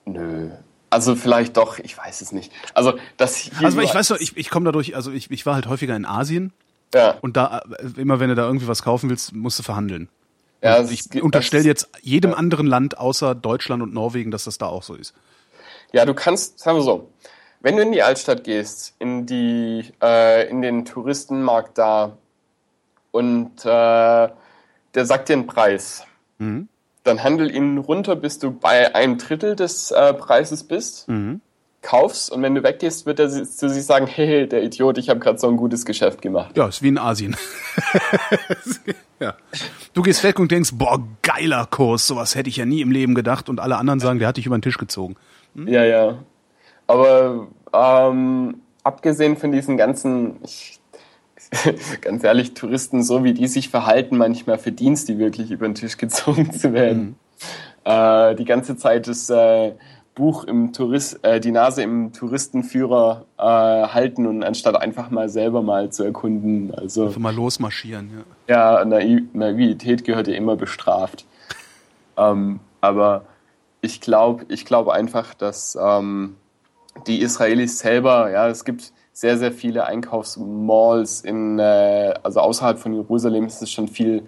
[0.05, 0.51] Nö.
[0.89, 2.51] Also vielleicht doch, ich weiß es nicht.
[2.73, 5.67] Also das Also ich weiß doch, ich, ich komme dadurch, also ich, ich war halt
[5.67, 6.53] häufiger in Asien
[6.93, 10.07] ja, und da äh, immer wenn du da irgendwie was kaufen willst, musst du verhandeln.
[10.61, 14.67] ja, es ich unterstelle jetzt jedem anderen Land außer Deutschland und Norwegen, dass das da
[14.67, 15.13] auch so ist.
[15.91, 17.09] Ja, du kannst, sagen wir so,
[17.59, 22.17] wenn du in die Altstadt gehst, in die, äh, in den Touristenmarkt da
[23.11, 26.05] und äh, der sagt dir einen Preis,
[26.39, 26.67] Mhm.
[27.07, 31.41] Dann handel ihn runter, bis du bei einem Drittel des äh, Preises bist, Mhm.
[31.81, 35.19] kaufst und wenn du weggehst, wird er zu sich sagen, hey, der Idiot, ich habe
[35.19, 36.55] gerade so ein gutes Geschäft gemacht.
[36.57, 37.35] Ja, ist wie in Asien.
[39.19, 39.35] ja.
[39.93, 43.15] Du gehst weg und denkst, boah, geiler Kurs, sowas hätte ich ja nie im Leben
[43.15, 45.15] gedacht und alle anderen sagen, der hat dich über den Tisch gezogen.
[45.55, 46.17] Ja, ja.
[46.87, 50.76] Aber ähm, abgesehen von diesen ganzen, ich,
[52.01, 55.97] ganz ehrlich, Touristen, so wie die sich verhalten, manchmal verdienst die wirklich über den Tisch
[55.97, 57.15] gezogen zu werden.
[57.83, 59.73] Äh, die ganze Zeit das äh,
[60.17, 65.61] Buch im Tourist, äh, die Nase im Touristenführer äh, halten und anstatt einfach mal selber
[65.61, 66.73] mal zu erkunden.
[66.73, 68.09] Also Einfach mal losmarschieren,
[68.47, 68.79] ja.
[68.79, 71.25] ja, Naiv Naivität gehört ja immer bestraft.
[72.19, 73.25] Ähm, aber
[73.81, 76.35] ich glaube ich glaub einfach, dass ähm,
[77.05, 82.93] die Israelis selber, ja, es gibt sehr, sehr viele Einkaufsmalls in, äh, also außerhalb von
[82.93, 84.27] Jerusalem ist es schon viel,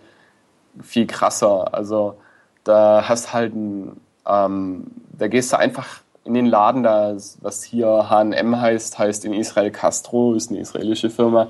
[0.82, 1.76] viel krasser.
[1.76, 2.16] Also
[2.64, 8.10] da hast halt ein, ähm, da gehst du einfach in den Laden, da, was hier
[8.10, 11.50] H&M heißt, heißt in Israel Castro, ist eine israelische Firma.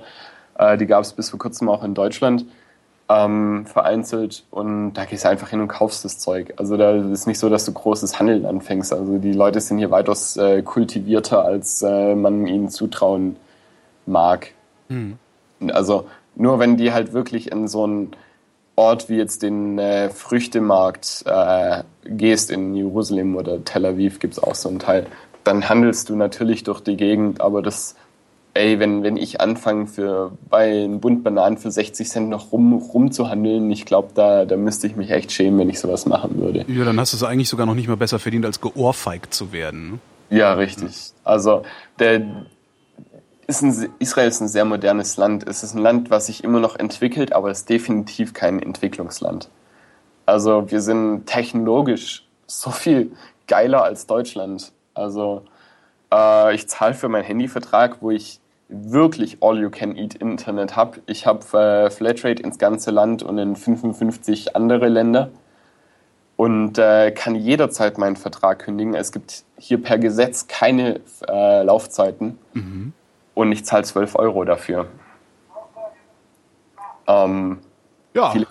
[0.57, 2.45] Äh, die gab es bis vor kurzem auch in Deutschland
[3.10, 6.53] ähm, vereinzelt und da gehst du einfach hin und kaufst das Zeug.
[6.57, 8.94] Also da ist nicht so, dass du großes Handeln anfängst.
[8.94, 13.38] Also die Leute sind hier weitaus äh, kultivierter, als äh, man ihnen zutrauen
[14.06, 14.52] mag.
[15.73, 18.11] Also nur wenn die halt wirklich in so einen
[18.76, 24.56] Ort wie jetzt den äh, Früchtemarkt äh, gehst in Jerusalem oder Tel Aviv gibt's auch
[24.56, 25.07] so einen Teil,
[25.44, 27.95] dann handelst du natürlich durch die Gegend, aber das
[28.60, 32.73] ey, wenn, wenn ich anfange, für, bei einem Bund Bananen für 60 Cent noch rum,
[32.73, 36.65] rumzuhandeln, ich glaube, da, da müsste ich mich echt schämen, wenn ich sowas machen würde.
[36.68, 39.53] Ja, dann hast du es eigentlich sogar noch nicht mal besser verdient, als geohrfeigt zu
[39.53, 39.91] werden.
[40.30, 40.38] Ne?
[40.38, 41.14] Ja, richtig.
[41.23, 41.64] Also,
[41.99, 42.22] der,
[43.48, 45.48] ist ein, Israel ist ein sehr modernes Land.
[45.48, 49.49] Es ist ein Land, was sich immer noch entwickelt, aber es ist definitiv kein Entwicklungsland.
[50.26, 53.14] Also, wir sind technologisch so viel
[53.48, 54.73] geiler als Deutschland.
[54.94, 55.44] Also,
[56.14, 58.40] äh, ich zahle für meinen Handyvertrag, wo ich
[58.70, 61.02] wirklich All-You-Can-Eat-Internet habe.
[61.08, 65.32] Ich habe äh, Flatrate ins ganze Land und in 55 andere Länder.
[66.36, 68.94] und äh, kann jederzeit meinen Vertrag kündigen.
[68.94, 72.94] Es gibt hier per Gesetz keine äh, Laufzeiten mhm.
[73.34, 74.88] und ich zahle 12 Euro dafür.
[77.08, 77.60] Ähm,
[78.14, 78.32] ja.
[78.32, 78.48] Viele,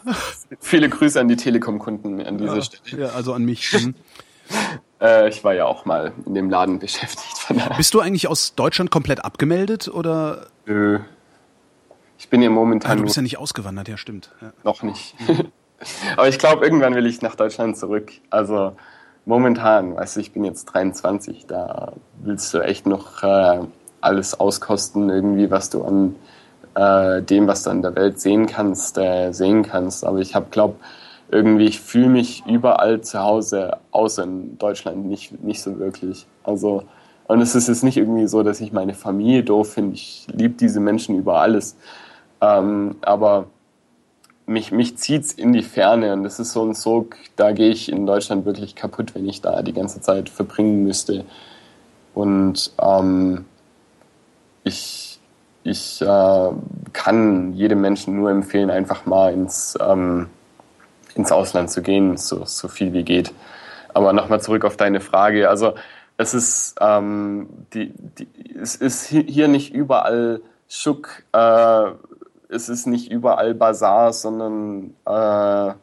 [0.60, 3.02] viele, Grüße an die Telekom-Kunden an dieser ja, Stelle.
[3.02, 3.74] Ja, also an mich.
[5.00, 7.46] Äh, ich war ja auch mal in dem Laden beschäftigt.
[7.76, 10.46] Bist du eigentlich aus Deutschland komplett abgemeldet oder?
[10.66, 11.00] Nö.
[12.18, 12.90] Ich bin ja momentan.
[12.90, 14.30] Ah, du bist ja nicht ausgewandert, ja, stimmt.
[14.40, 14.52] Ja.
[14.64, 15.14] Noch nicht.
[16.16, 18.10] Aber ich glaube, irgendwann will ich nach Deutschland zurück.
[18.30, 18.72] Also
[19.24, 23.60] momentan, weißt du, ich bin jetzt 23, da willst du echt noch äh,
[24.00, 26.16] alles auskosten, irgendwie, was du an
[26.74, 30.04] äh, dem, was du an der Welt sehen kannst, äh, sehen kannst.
[30.04, 30.76] Aber ich habe, glaube
[31.30, 36.26] irgendwie, ich fühle mich überall zu Hause, außer in Deutschland nicht, nicht so wirklich.
[36.42, 36.84] Also,
[37.26, 39.94] und es ist jetzt nicht irgendwie so, dass ich meine Familie doof finde.
[39.94, 41.76] Ich liebe diese Menschen über alles.
[42.40, 43.46] Ähm, aber
[44.46, 47.92] mich, mich zieht's in die Ferne und das ist so ein Sog, da gehe ich
[47.92, 51.24] in Deutschland wirklich kaputt, wenn ich da die ganze Zeit verbringen müsste.
[52.14, 53.44] Und ähm,
[54.64, 55.20] ich,
[55.64, 56.50] ich äh,
[56.94, 60.28] kann jedem Menschen nur empfehlen, einfach mal ins, ähm,
[61.18, 63.32] ins Ausland zu gehen, so, so viel wie geht.
[63.92, 65.48] Aber nochmal zurück auf deine Frage.
[65.48, 65.74] Also
[66.16, 68.28] es ist, ähm, die, die,
[68.60, 71.24] es ist hier nicht überall Schuck.
[71.32, 71.92] Äh,
[72.48, 75.74] es ist nicht überall Bazar, sondern äh,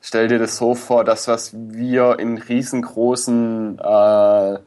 [0.00, 4.58] stell dir das so vor, das, was wir in riesengroßen, äh,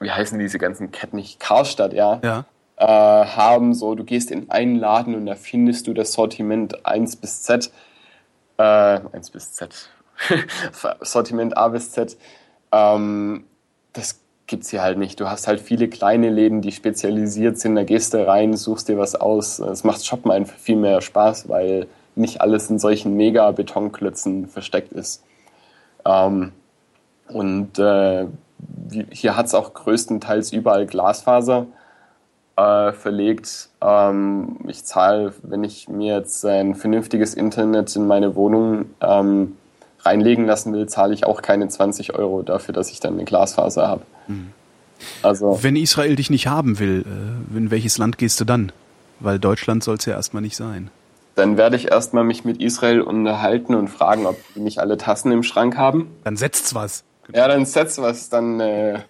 [0.00, 2.44] wie heißen diese ganzen Ketten nicht, Karstadt, ja, ja.
[2.76, 7.16] Äh, haben, so du gehst in einen Laden und da findest du das Sortiment 1
[7.16, 7.70] bis Z,
[8.58, 9.90] äh, 1 bis Z,
[11.00, 12.16] Sortiment A bis Z,
[12.72, 13.44] ähm,
[13.92, 15.18] das gibt es hier halt nicht.
[15.20, 17.74] Du hast halt viele kleine Läden, die spezialisiert sind.
[17.74, 19.58] Da gehst du rein, suchst dir was aus.
[19.58, 24.92] Es macht Shoppen einfach viel mehr Spaß, weil nicht alles in solchen mega Betonklötzen versteckt
[24.92, 25.22] ist.
[26.04, 26.52] Ähm,
[27.28, 28.26] und äh,
[29.10, 31.66] hier hat es auch größtenteils überall Glasfaser
[32.56, 33.68] äh, verlegt.
[33.80, 39.56] Ähm, ich zahle, wenn ich mir jetzt ein vernünftiges Internet in meine Wohnung ähm,
[40.00, 43.88] reinlegen lassen will, zahle ich auch keine 20 Euro dafür, dass ich dann eine Glasfaser
[43.88, 44.02] habe.
[44.28, 44.52] Mhm.
[45.22, 48.72] Also, Wenn Israel dich nicht haben will, äh, in welches Land gehst du dann?
[49.20, 50.90] Weil Deutschland soll es ja erstmal nicht sein.
[51.34, 55.32] Dann werde ich erstmal mich mit Israel unterhalten und fragen, ob die nicht alle Tassen
[55.32, 56.08] im Schrank haben.
[56.24, 57.04] Dann setzt's was.
[57.34, 58.30] Ja, dann setzt was.
[58.30, 59.00] Dann äh,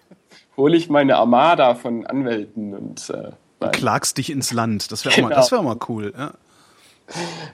[0.57, 4.91] hole ich meine Armada von Anwälten und äh, Du klagst dich ins Land.
[4.91, 5.29] Das wäre genau.
[5.29, 6.13] mal, wär mal cool.
[6.15, 6.33] Ja.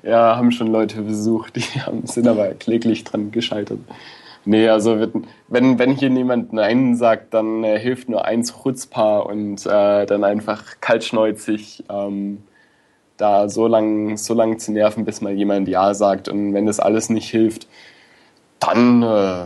[0.03, 3.79] ja, haben schon Leute besucht, die haben, sind aber kläglich dran gescheitert.
[4.45, 4.99] Nee, also
[5.47, 10.25] wenn, wenn hier niemand Nein sagt, dann äh, hilft nur eins Chutzpah und äh, dann
[10.25, 12.43] einfach kaltschneuzig ähm,
[13.15, 16.27] da so lang, so lang zu nerven, bis mal jemand Ja sagt.
[16.27, 17.67] Und wenn das alles nicht hilft,
[18.59, 19.45] dann äh,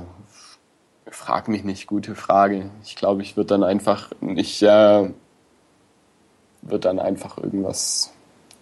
[1.11, 2.69] frag mich nicht, gute Frage.
[2.83, 5.09] Ich glaube, ich würde dann einfach, ich äh,
[6.61, 8.13] würde dann einfach irgendwas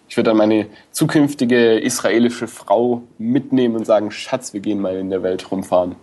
[0.08, 5.10] ich würde dann meine zukünftige israelische Frau mitnehmen und sagen, Schatz, wir gehen mal in
[5.10, 5.96] der Welt rumfahren.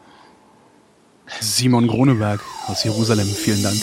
[1.40, 3.78] Simon Groneberg aus Jerusalem, vielen Dank.